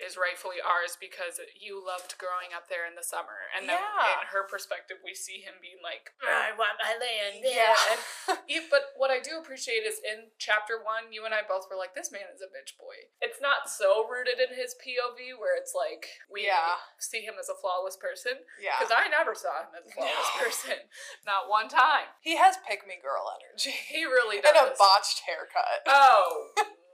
is 0.00 0.16
rightfully 0.16 0.58
ours 0.64 0.96
because 0.96 1.38
you 1.54 1.76
loved 1.80 2.16
growing 2.16 2.50
up 2.56 2.66
there 2.72 2.88
in 2.88 2.96
the 2.96 3.04
summer. 3.04 3.46
And 3.52 3.68
then 3.68 3.76
Yeah. 3.78 4.24
in 4.24 4.32
her 4.32 4.44
perspective 4.48 4.98
we 5.04 5.14
see 5.14 5.40
him 5.44 5.60
being 5.60 5.78
like, 5.84 6.10
mm, 6.18 6.28
I 6.28 6.52
want 6.56 6.80
my 6.80 6.96
land. 6.96 7.44
Yeah. 7.44 7.76
And 7.92 8.00
Yeah, 8.50 8.66
but 8.70 8.92
what 8.96 9.10
I 9.10 9.20
do 9.20 9.38
appreciate 9.38 9.84
is 9.86 10.00
in 10.00 10.30
chapter 10.38 10.80
one, 10.82 11.12
you 11.12 11.24
and 11.24 11.34
I 11.34 11.42
both 11.46 11.68
were 11.70 11.76
like, 11.76 11.94
this 11.94 12.10
man 12.10 12.26
is 12.34 12.40
a 12.42 12.48
bitch 12.50 12.74
boy. 12.80 13.12
It's 13.20 13.40
not 13.40 13.68
so 13.68 14.08
rooted 14.08 14.40
in 14.40 14.56
his 14.56 14.74
POV 14.80 15.36
where 15.38 15.54
it's 15.56 15.74
like 15.76 16.06
we 16.30 16.46
Yeah. 16.46 16.80
see 16.98 17.20
him 17.22 17.34
as 17.38 17.48
a 17.48 17.54
flawless 17.58 17.96
person. 17.96 18.42
yeah. 18.60 18.76
Because 18.78 18.94
I 18.96 19.08
never 19.08 19.34
saw 19.34 19.68
him 19.68 19.76
as 19.76 19.84
a 19.86 19.92
flawless 19.94 20.30
No. 20.36 20.42
person. 20.44 20.78
Not 21.26 21.48
one 21.48 21.68
time. 21.68 22.08
He 22.20 22.36
has 22.36 22.56
pick 22.66 22.86
me 22.88 22.94
girl 23.00 23.24
energy. 23.36 23.70
He 23.88 24.04
really 24.04 24.40
does. 24.40 24.50
And 24.60 24.74
a 24.74 24.74
botched 24.76 25.22
haircut. 25.26 25.82
Oh 25.86 26.50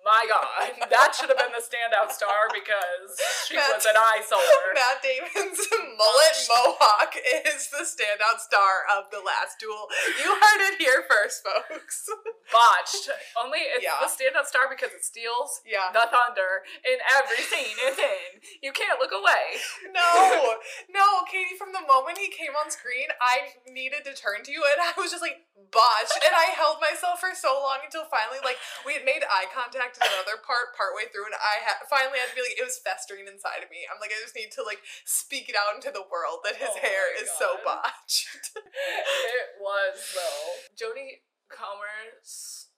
my 0.07 0.23
god. 0.31 0.87
That 0.89 1.13
should 1.19 1.29
have 1.29 1.37
been 1.39 1.51
the 1.51 1.61
standout 1.65 2.15
star 2.15 2.47
because 2.55 3.19
she 3.51 3.59
Matt- 3.59 3.75
was 3.75 3.85
an 3.91 3.99
eyesore. 3.99 4.39
Matt 4.79 5.03
Damon's 5.03 5.61
mullet 5.99 6.39
mohawk 6.47 7.13
is 7.19 7.67
the 7.75 7.83
standout 7.83 8.39
star 8.39 8.87
of 8.95 9.11
the 9.11 9.19
last 9.19 9.59
duel. 9.59 9.91
You 10.23 10.31
heard 10.31 10.63
it 10.71 10.79
here 10.79 11.03
first, 11.11 11.43
folks. 11.43 12.07
Botched. 12.55 13.11
Only 13.35 13.67
it's 13.67 13.83
Yeah. 13.83 13.99
the 13.99 14.07
standout 14.07 14.47
star 14.47 14.71
because 14.71 14.95
it 14.95 15.03
steals 15.05 15.61
Yeah. 15.67 15.91
the 15.91 16.07
thunder 16.07 16.63
in 16.87 17.03
every 17.11 17.43
scene 17.43 17.75
it's 17.91 17.99
in. 17.99 18.39
You 18.63 18.71
can't 18.71 19.03
look 19.03 19.11
away. 19.11 19.59
No, 19.91 20.55
no, 20.95 21.27
Katie, 21.27 21.59
from 21.59 21.75
the 21.75 21.83
moment 21.83 22.19
he 22.23 22.31
came 22.31 22.55
on 22.55 22.71
screen, 22.71 23.11
I 23.19 23.59
needed 23.67 24.07
to 24.07 24.15
turn 24.15 24.47
to 24.47 24.53
you 24.55 24.63
and 24.63 24.79
I 24.79 24.95
was 24.95 25.11
just 25.11 25.23
like, 25.23 25.43
botched. 25.75 26.23
And 26.23 26.31
I 26.37 26.55
held 26.55 26.79
myself 26.81 27.19
for 27.19 27.35
so 27.35 27.59
long 27.59 27.83
until 27.83 28.05
finally, 28.07 28.39
like, 28.45 28.57
we 28.87 28.95
had 28.95 29.05
made 29.05 29.27
eye 29.27 29.51
contact 29.51 29.96
in 30.01 30.11
another 30.13 30.39
part, 30.41 30.77
partway 30.77 31.09
through, 31.09 31.29
and 31.29 31.37
I 31.37 31.65
had 31.65 31.85
finally 31.89 32.21
had 32.21 32.31
to 32.33 32.37
be 32.37 32.45
like, 32.45 32.59
it 32.59 32.67
was 32.67 32.81
festering 32.81 33.27
inside 33.27 33.65
of 33.65 33.71
me. 33.73 33.85
I'm 33.89 33.99
like, 33.99 34.13
I 34.13 34.21
just 34.23 34.37
need 34.37 34.53
to, 34.57 34.63
like, 34.63 34.85
speak 35.05 35.49
it 35.49 35.57
out 35.57 35.75
into 35.77 35.91
the 35.91 36.07
world 36.07 36.45
that 36.47 36.61
his 36.61 36.73
Oh 36.73 36.83
hair 36.83 37.05
is 37.17 37.31
so 37.37 37.59
botched. 37.65 38.29
it 38.57 39.49
was 39.61 39.97
though. 40.13 40.47
Jodie 40.75 41.25
Comer. 41.49 42.21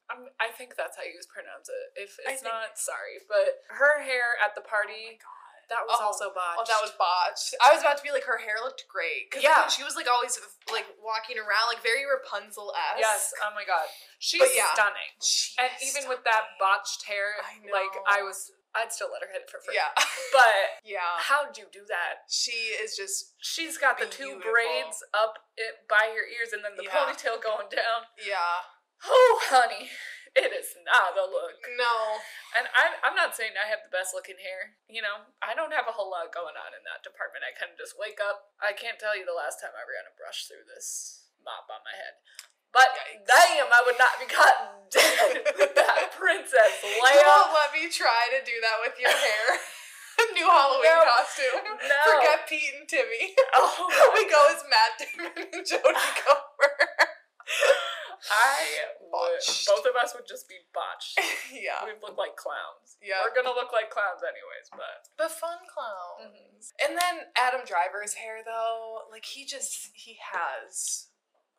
I'm, 0.08 0.32
I 0.40 0.48
think 0.56 0.72
that's 0.76 0.96
how 0.96 1.04
you 1.04 1.20
pronounce 1.28 1.68
it. 1.68 1.87
If 2.00 2.16
it's 2.25 2.40
not, 2.40 2.80
sorry. 2.80 3.20
But 3.28 3.60
her 3.68 4.00
hair 4.00 4.40
at 4.40 4.56
the 4.56 4.64
oh 4.64 4.68
party, 4.68 5.20
that 5.68 5.85
was 5.85 6.00
Oh, 6.00 6.07
also 6.09 6.33
botched. 6.33 6.61
Oh, 6.61 6.66
that 6.68 6.81
was 6.81 6.92
botched. 6.96 7.52
I 7.61 7.72
was 7.76 7.85
about 7.85 8.00
to 8.00 8.04
be 8.04 8.09
like, 8.12 8.24
her 8.24 8.40
hair 8.40 8.57
looked 8.64 8.88
great. 8.88 9.28
Because 9.28 9.44
Yeah. 9.44 9.68
she 9.68 9.85
was 9.85 9.96
like 9.96 10.09
always 10.09 10.40
like 10.72 10.88
walking 11.00 11.37
around, 11.37 11.68
like 11.68 11.85
very 11.85 12.09
Rapunzel 12.09 12.72
esque. 12.72 13.00
Yes. 13.04 13.33
Oh 13.44 13.52
my 13.52 13.64
god. 13.68 13.85
She's 14.18 14.40
But 14.40 14.57
yeah. 14.57 14.72
stunning. 14.72 15.12
And 15.61 15.70
even 15.85 16.09
with 16.09 16.24
that 16.24 16.57
botched 16.59 17.04
hair, 17.04 17.37
I 17.44 17.61
like. 17.68 17.92
I 18.09 18.24
was, 18.24 18.50
I'd 18.74 18.92
still 18.92 19.09
let 19.12 19.20
her 19.24 19.28
hit 19.33 19.44
it 19.44 19.50
for 19.50 19.61
free. 19.61 19.76
Yeah. 19.76 19.92
But 20.33 20.85
yeah. 20.85 21.16
how'd 21.24 21.57
you 21.57 21.64
do 21.72 21.81
that? 21.88 22.28
She 22.28 22.52
is 22.76 22.96
just, 22.96 23.33
She's 23.40 23.78
got 23.78 23.96
the 23.98 24.04
two 24.04 24.40
braids 24.44 25.00
up 25.16 25.38
it, 25.57 25.88
by 25.88 26.12
her 26.12 26.24
ears 26.28 26.52
and 26.52 26.61
then 26.64 26.76
the 26.76 26.85
Yeah. 26.85 26.92
ponytail 26.92 27.40
going 27.42 27.68
down. 27.72 28.09
yeah. 28.20 28.68
Oh, 29.07 29.38
honey, 29.48 29.88
it 30.44 30.50
is 30.52 30.76
not 30.84 31.16
a 31.16 31.24
look. 31.24 31.56
No. 31.76 32.20
And 32.56 32.68
I'm, 32.76 32.92
I'm 33.04 33.16
not 33.16 33.32
saying 33.36 33.56
I 33.56 33.68
have 33.72 33.84
the 33.84 33.92
best 33.94 34.12
looking 34.12 34.36
hair. 34.40 34.76
You 34.88 35.00
know, 35.00 35.28
I 35.40 35.52
don't 35.56 35.72
have 35.72 35.88
a 35.88 35.94
whole 35.96 36.08
lot 36.12 36.28
going 36.34 36.56
on 36.56 36.72
in 36.76 36.82
that 36.88 37.00
department. 37.06 37.44
I 37.48 37.52
kind 37.56 37.72
of 37.72 37.78
just 37.80 37.96
wake 37.96 38.20
up. 38.20 38.52
I 38.60 38.76
can't 38.76 39.00
tell 39.00 39.16
you 39.16 39.24
the 39.24 39.36
last 39.36 39.60
time 39.62 39.72
I 39.72 39.84
ran 39.88 40.08
a 40.08 40.14
brush 40.16 40.44
through 40.48 40.68
this 40.68 41.28
mop 41.40 41.68
on 41.72 41.80
my 41.86 41.94
head. 41.96 42.18
But 42.68 42.92
damn, 43.24 43.72
I 43.72 43.80
would 43.88 43.96
not 43.96 44.20
be 44.20 44.28
caught 44.28 44.92
dead 44.92 45.40
with 45.56 45.72
that 45.72 46.12
princess 46.20 46.84
You 46.84 47.00
Leia. 47.00 47.24
won't 47.24 47.56
let 47.56 47.72
me 47.72 47.88
try 47.88 48.28
to 48.36 48.44
do 48.44 48.52
that 48.60 48.76
with 48.84 48.96
your 49.00 49.08
hair. 49.14 49.46
New 50.34 50.44
Halloween 50.44 50.82
No. 50.84 51.04
costume. 51.06 51.62
No. 51.64 52.00
Forget 52.12 52.44
Pete 52.50 52.74
and 52.76 52.88
Timmy. 52.88 53.32
Oh 53.54 53.88
we 54.14 54.28
go 54.28 54.50
as 54.52 54.62
Matt 54.68 54.98
Damon 55.00 55.48
and 55.54 55.64
Jodie 55.64 56.12
Comer. 56.20 56.74
I 58.30 58.92
would, 59.00 59.10
Botched. 59.40 59.66
both 59.66 59.84
of 59.88 59.96
us 59.96 60.14
would 60.14 60.28
just 60.28 60.48
be 60.48 60.60
botched. 60.72 61.18
yeah. 61.52 61.84
We'd 61.84 62.02
look 62.02 62.16
like 62.16 62.36
clowns. 62.36 62.96
Yeah. 63.02 63.24
We're 63.24 63.34
gonna 63.34 63.54
look 63.54 63.72
like 63.72 63.90
clowns 63.90 64.20
anyways, 64.22 64.68
but 64.72 65.08
But 65.16 65.32
fun 65.32 65.58
clowns. 65.66 66.30
Mm-hmm. 66.34 66.78
And 66.84 66.92
then 66.98 67.32
Adam 67.36 67.62
Driver's 67.66 68.14
hair, 68.20 68.44
though, 68.44 69.08
like 69.10 69.24
he 69.24 69.44
just 69.44 69.90
he 69.94 70.18
has 70.20 71.08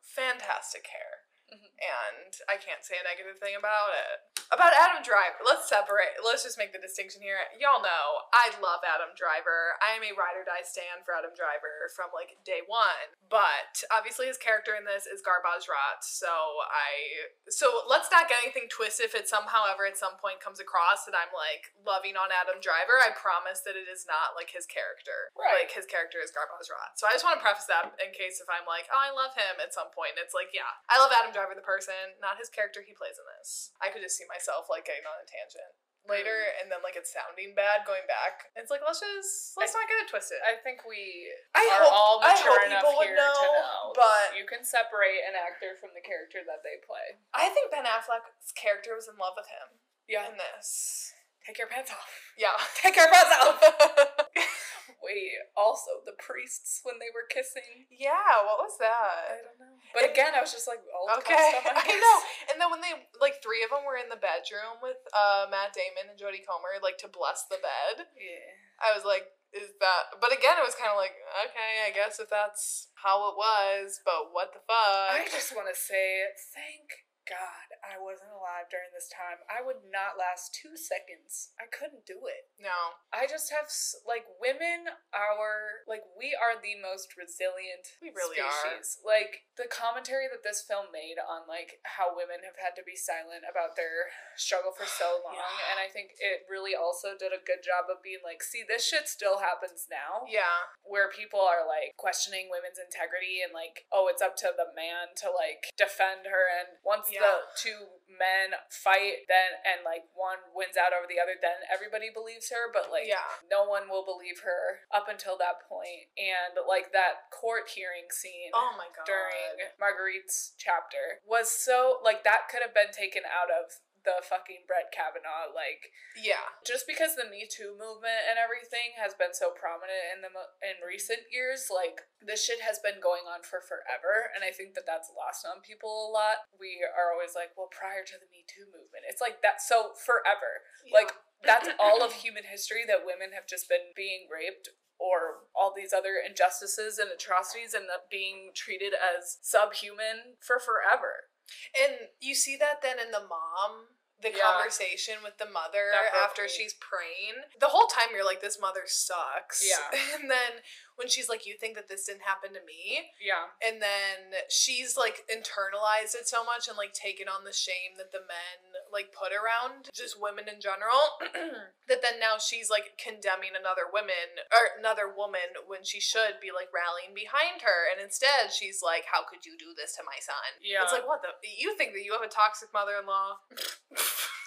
fantastic 0.02 0.86
hair. 0.90 1.19
Mhm. 1.52 1.70
And 1.80 2.32
I 2.48 2.56
can't 2.56 2.84
say 2.84 2.96
a 2.98 3.02
negative 3.02 3.38
thing 3.38 3.56
about 3.56 3.94
it. 3.94 4.22
About 4.50 4.74
Adam 4.74 5.02
Driver, 5.02 5.38
let's 5.46 5.68
separate. 5.70 6.18
Let's 6.22 6.42
just 6.42 6.58
make 6.58 6.74
the 6.74 6.82
distinction 6.82 7.22
here. 7.22 7.38
Y'all 7.58 7.82
know 7.82 8.26
I 8.34 8.50
love 8.58 8.82
Adam 8.82 9.14
Driver. 9.14 9.78
I 9.78 9.94
am 9.94 10.02
a 10.02 10.10
ride 10.12 10.34
or 10.36 10.42
die 10.44 10.66
stan 10.66 11.06
for 11.06 11.14
Adam 11.14 11.30
Driver 11.34 11.88
from 11.94 12.10
like 12.12 12.38
day 12.44 12.60
one. 12.66 13.14
But 13.30 13.82
obviously 13.94 14.26
his 14.26 14.36
character 14.36 14.74
in 14.74 14.84
this 14.84 15.06
is 15.06 15.22
garbage 15.22 15.70
rot. 15.70 16.02
So 16.02 16.30
I 16.66 17.30
so 17.48 17.86
let's 17.86 18.10
not 18.10 18.26
get 18.28 18.42
anything 18.42 18.66
twisted 18.68 19.06
if 19.06 19.14
it 19.14 19.30
somehow 19.30 19.70
ever 19.70 19.86
at 19.86 19.96
some 19.96 20.18
point 20.18 20.42
comes 20.42 20.58
across 20.58 21.06
that 21.06 21.14
I'm 21.14 21.30
like 21.30 21.70
loving 21.86 22.18
on 22.18 22.34
Adam 22.34 22.58
Driver. 22.60 22.98
I 22.98 23.14
promise 23.14 23.62
that 23.62 23.78
it 23.78 23.86
is 23.86 24.04
not 24.04 24.34
like 24.34 24.50
his 24.50 24.66
character. 24.66 25.30
Right. 25.38 25.64
Like 25.64 25.72
his 25.72 25.86
character 25.86 26.18
is 26.18 26.34
garbage 26.34 26.68
rot. 26.68 26.98
So 26.98 27.06
I 27.06 27.14
just 27.14 27.24
want 27.24 27.38
to 27.38 27.44
preface 27.44 27.70
that 27.70 27.94
in 28.02 28.10
case 28.12 28.42
if 28.42 28.50
I'm 28.50 28.66
like, 28.66 28.90
oh, 28.92 28.98
I 28.98 29.14
love 29.14 29.32
him 29.38 29.62
at 29.62 29.72
some 29.72 29.88
point. 29.94 30.18
It's 30.18 30.34
like, 30.34 30.50
yeah, 30.52 30.74
I 30.90 30.98
love 30.98 31.14
Adam 31.14 31.30
Driver 31.32 31.39
the 31.48 31.64
person, 31.64 31.96
not 32.20 32.36
his 32.36 32.52
character 32.52 32.84
he 32.84 32.92
plays 32.92 33.16
in 33.16 33.24
this. 33.38 33.72
I 33.80 33.88
could 33.88 34.04
just 34.04 34.20
see 34.20 34.28
myself 34.28 34.68
like 34.68 34.84
getting 34.84 35.06
on 35.08 35.16
a 35.22 35.26
tangent 35.28 35.72
later 36.08 36.32
Mm. 36.32 36.56
and 36.60 36.66
then 36.72 36.80
like 36.80 36.96
it's 36.96 37.12
sounding 37.12 37.52
bad 37.56 37.84
going 37.84 38.04
back. 38.08 38.48
It's 38.56 38.72
like 38.72 38.80
let's 38.84 39.00
just 39.04 39.56
let's 39.60 39.76
not 39.76 39.84
get 39.88 40.00
it 40.00 40.08
twisted. 40.08 40.40
I 40.44 40.56
think 40.60 40.84
we 40.88 41.28
I 41.56 41.60
are 41.76 41.84
hope- 41.84 41.92
all 41.92 42.14
I 42.24 42.32
mature 42.36 42.56
hope 42.56 42.66
enough 42.68 42.80
people 42.84 42.96
would 43.00 43.12
here 43.12 43.20
to 43.20 43.24
know, 43.24 43.40
know. 43.60 43.80
but- 43.96 44.32
you 44.36 44.48
can 44.48 44.64
separate 44.64 45.20
an 45.28 45.36
actor 45.36 45.76
from 45.80 45.92
the 45.96 46.00
character 46.04 46.40
that 46.44 46.64
they 46.64 46.80
play. 46.84 47.20
I 47.36 47.52
think 47.52 47.68
Ben 47.72 47.84
Affleck's 47.84 48.52
character 48.56 48.96
was 48.96 49.08
in 49.12 49.16
love 49.20 49.36
with 49.36 49.48
him 49.52 49.76
Yeah. 50.08 50.24
in 50.28 50.36
this. 50.40 51.12
Take 51.46 51.58
your 51.58 51.68
pants 51.68 51.90
off. 51.90 52.08
Yeah, 52.36 52.52
take 52.80 52.96
your 52.96 53.08
pants 53.08 53.32
off. 53.40 53.56
Wait, 55.00 55.32
also 55.56 56.04
the 56.04 56.12
priests 56.20 56.84
when 56.84 57.00
they 57.00 57.08
were 57.10 57.24
kissing. 57.24 57.88
yeah, 57.88 58.44
what 58.44 58.60
was 58.60 58.76
that? 58.76 59.32
I 59.32 59.38
don't 59.40 59.56
know. 59.56 59.74
But 59.96 60.04
again, 60.12 60.36
I 60.36 60.44
was 60.44 60.52
just 60.52 60.68
like, 60.68 60.84
all 60.92 61.08
Okay, 61.18 61.32
custom, 61.34 61.72
I 61.80 61.84
guess. 61.88 61.98
know. 62.04 62.18
And 62.52 62.56
then 62.60 62.68
when 62.68 62.84
they 62.84 63.08
like 63.16 63.40
three 63.40 63.64
of 63.64 63.72
them 63.72 63.82
were 63.88 63.96
in 63.96 64.12
the 64.12 64.20
bedroom 64.20 64.78
with 64.84 65.00
uh 65.16 65.48
Matt 65.48 65.72
Damon 65.72 66.12
and 66.12 66.18
Jodie 66.20 66.44
Comer, 66.44 66.76
like 66.84 67.00
to 67.00 67.08
bless 67.08 67.48
the 67.48 67.58
bed. 67.58 68.06
Yeah. 68.12 68.52
I 68.84 68.92
was 68.92 69.02
like, 69.08 69.24
is 69.56 69.72
that? 69.80 70.20
But 70.20 70.36
again, 70.36 70.60
it 70.60 70.66
was 70.68 70.76
kind 70.78 70.92
of 70.92 71.00
like, 71.00 71.16
okay, 71.48 71.88
I 71.88 71.90
guess 71.96 72.20
if 72.20 72.28
that's 72.28 72.92
how 73.00 73.24
it 73.32 73.34
was, 73.40 73.98
but 74.04 74.30
what 74.36 74.52
the 74.52 74.62
fuck? 74.68 75.16
I 75.16 75.26
just 75.32 75.56
want 75.56 75.66
to 75.72 75.76
say 75.78 76.28
thank 76.54 77.08
God, 77.30 77.78
I 77.86 77.94
wasn't 77.94 78.34
alive 78.34 78.66
during 78.66 78.90
this 78.90 79.06
time. 79.06 79.46
I 79.46 79.62
would 79.62 79.86
not 79.86 80.18
last 80.18 80.50
two 80.50 80.74
seconds. 80.74 81.54
I 81.62 81.70
couldn't 81.70 82.02
do 82.02 82.26
it. 82.26 82.50
No. 82.58 82.98
I 83.14 83.30
just 83.30 83.54
have 83.54 83.70
like 84.02 84.26
women 84.42 84.90
are 85.14 85.86
like 85.86 86.02
we 86.18 86.34
are 86.34 86.58
the 86.58 86.74
most 86.82 87.14
resilient 87.14 87.94
we 88.02 88.10
really 88.10 88.42
species. 88.42 88.98
Are. 88.98 89.06
Like 89.06 89.46
the 89.54 89.70
commentary 89.70 90.26
that 90.26 90.42
this 90.42 90.64
film 90.66 90.90
made 90.90 91.22
on 91.22 91.46
like 91.46 91.78
how 91.86 92.16
women 92.16 92.42
have 92.42 92.58
had 92.58 92.74
to 92.80 92.84
be 92.84 92.98
silent 92.98 93.46
about 93.46 93.78
their 93.78 94.10
struggle 94.34 94.72
for 94.72 94.88
so 94.88 95.20
long, 95.24 95.36
yeah. 95.36 95.70
and 95.70 95.78
I 95.78 95.86
think 95.92 96.16
it 96.18 96.48
really 96.48 96.72
also 96.72 97.14
did 97.14 97.30
a 97.30 97.42
good 97.42 97.60
job 97.60 97.92
of 97.92 98.00
being 98.00 98.24
like, 98.24 98.42
see, 98.42 98.64
this 98.64 98.82
shit 98.82 99.06
still 99.06 99.38
happens 99.44 99.86
now. 99.86 100.26
Yeah, 100.26 100.72
where 100.82 101.12
people 101.12 101.44
are 101.44 101.62
like 101.62 101.94
questioning 102.00 102.48
women's 102.48 102.80
integrity 102.80 103.44
and 103.44 103.52
like, 103.52 103.86
oh, 103.92 104.08
it's 104.08 104.24
up 104.24 104.34
to 104.42 104.50
the 104.56 104.72
man 104.72 105.12
to 105.22 105.28
like 105.30 105.70
defend 105.76 106.26
her, 106.26 106.48
and 106.48 106.80
once 106.82 107.12
yeah. 107.12 107.19
The 107.20 107.46
two 107.54 108.00
men 108.08 108.56
fight, 108.68 109.24
then 109.30 109.60
and 109.62 109.80
like 109.86 110.08
one 110.12 110.40
wins 110.52 110.76
out 110.76 110.92
over 110.92 111.08
the 111.08 111.20
other, 111.20 111.36
then 111.40 111.64
everybody 111.68 112.12
believes 112.12 112.50
her, 112.50 112.68
but 112.72 112.92
like 112.92 113.08
yeah. 113.08 113.24
no 113.48 113.64
one 113.64 113.88
will 113.88 114.04
believe 114.04 114.44
her 114.44 114.84
up 114.90 115.06
until 115.08 115.38
that 115.40 115.64
point, 115.68 116.10
and 116.16 116.56
like 116.64 116.92
that 116.96 117.28
court 117.32 117.70
hearing 117.72 118.10
scene. 118.10 118.52
Oh 118.52 118.74
my 118.76 118.88
god! 118.92 119.06
During 119.06 119.72
Marguerite's 119.80 120.56
chapter 120.60 121.22
was 121.24 121.52
so 121.52 122.00
like 122.02 122.24
that 122.24 122.50
could 122.50 122.64
have 122.64 122.76
been 122.76 122.92
taken 122.92 123.24
out 123.28 123.52
of 123.52 123.80
the 124.04 124.24
fucking 124.24 124.64
Brett 124.64 124.88
Kavanaugh 124.94 125.52
like 125.52 125.92
yeah. 126.16 126.56
just 126.64 126.88
because 126.88 127.14
the 127.14 127.28
Me 127.28 127.44
Too 127.44 127.76
movement 127.76 128.24
and 128.28 128.40
everything 128.40 128.96
has 128.96 129.12
been 129.12 129.36
so 129.36 129.52
prominent 129.52 130.16
in 130.16 130.24
the 130.24 130.32
in 130.64 130.80
recent 130.80 131.28
years 131.28 131.68
like 131.68 132.08
this 132.24 132.40
shit 132.40 132.64
has 132.64 132.80
been 132.80 133.02
going 133.02 133.28
on 133.28 133.44
for 133.44 133.60
forever 133.60 134.32
and 134.32 134.40
I 134.40 134.52
think 134.52 134.72
that 134.76 134.88
that's 134.88 135.12
lost 135.12 135.44
on 135.44 135.60
people 135.60 135.90
a 135.90 136.08
lot. 136.08 136.48
We 136.56 136.80
are 136.80 137.12
always 137.12 137.36
like 137.36 137.52
well 137.56 137.68
prior 137.68 138.06
to 138.08 138.16
the 138.16 138.30
Me 138.32 138.48
Too 138.48 138.68
movement. 138.72 139.04
It's 139.04 139.20
like 139.20 139.44
that 139.44 139.60
so 139.60 139.92
forever. 139.96 140.64
Yeah. 140.84 140.96
like 140.96 141.12
that's 141.44 141.68
all 141.82 142.00
of 142.00 142.24
human 142.24 142.48
history 142.48 142.88
that 142.88 143.04
women 143.04 143.36
have 143.36 143.44
just 143.44 143.68
been 143.68 143.92
being 143.92 144.28
raped 144.32 144.72
or 145.00 145.48
all 145.56 145.72
these 145.72 145.96
other 145.96 146.20
injustices 146.20 147.00
and 147.00 147.08
atrocities 147.08 147.72
and 147.72 147.88
being 148.12 148.52
treated 148.52 148.92
as 148.92 149.40
subhuman 149.40 150.36
for 150.44 150.60
forever 150.60 151.29
and 151.78 152.08
you 152.20 152.34
see 152.34 152.56
that 152.56 152.82
then 152.82 152.98
in 152.98 153.10
the 153.10 153.20
mom 153.20 153.86
the 154.22 154.30
yeah. 154.30 154.44
conversation 154.44 155.20
with 155.24 155.38
the 155.38 155.48
mother 155.48 155.96
after 156.12 156.48
she's 156.48 156.76
praying. 156.76 157.48
The 157.58 157.72
whole 157.72 157.88
time 157.88 158.12
you're 158.12 158.24
like, 158.24 158.40
this 158.40 158.60
mother 158.60 158.84
sucks. 158.86 159.64
Yeah. 159.64 159.88
And 160.20 160.28
then 160.28 160.60
when 161.00 161.08
she's 161.08 161.32
like, 161.32 161.48
you 161.48 161.56
think 161.56 161.80
that 161.80 161.88
this 161.88 162.04
didn't 162.04 162.28
happen 162.28 162.52
to 162.52 162.60
me? 162.60 163.08
Yeah. 163.16 163.48
And 163.64 163.80
then 163.80 164.44
she's 164.52 165.00
like 165.00 165.24
internalized 165.32 166.12
it 166.12 166.28
so 166.28 166.44
much 166.44 166.68
and 166.68 166.76
like 166.76 166.92
taken 166.92 167.24
on 167.24 167.48
the 167.48 167.56
shame 167.56 167.96
that 167.96 168.12
the 168.12 168.20
men 168.20 168.84
like 168.92 169.14
put 169.16 169.32
around 169.32 169.88
just 169.96 170.20
women 170.20 170.44
in 170.44 170.60
general 170.60 171.16
that 171.88 172.04
then 172.04 172.20
now 172.20 172.36
she's 172.36 172.68
like 172.68 173.00
condemning 173.00 173.56
another 173.56 173.88
woman 173.88 174.44
or 174.52 174.76
another 174.76 175.08
woman 175.08 175.56
when 175.64 175.86
she 175.88 176.04
should 176.04 176.36
be 176.42 176.52
like 176.52 176.68
rallying 176.68 177.16
behind 177.16 177.64
her. 177.64 177.88
And 177.88 177.96
instead 177.96 178.52
she's 178.52 178.84
like, 178.84 179.08
how 179.08 179.24
could 179.24 179.48
you 179.48 179.56
do 179.56 179.72
this 179.72 179.96
to 179.96 180.04
my 180.04 180.20
son? 180.20 180.60
Yeah. 180.60 180.84
It's 180.84 180.92
like, 180.92 181.08
what 181.08 181.24
the? 181.24 181.32
You 181.40 181.72
think 181.80 181.96
that 181.96 182.04
you 182.04 182.12
have 182.12 182.26
a 182.26 182.28
toxic 182.28 182.68
mother 182.76 183.00
in 184.10 184.16
law? 184.24 184.39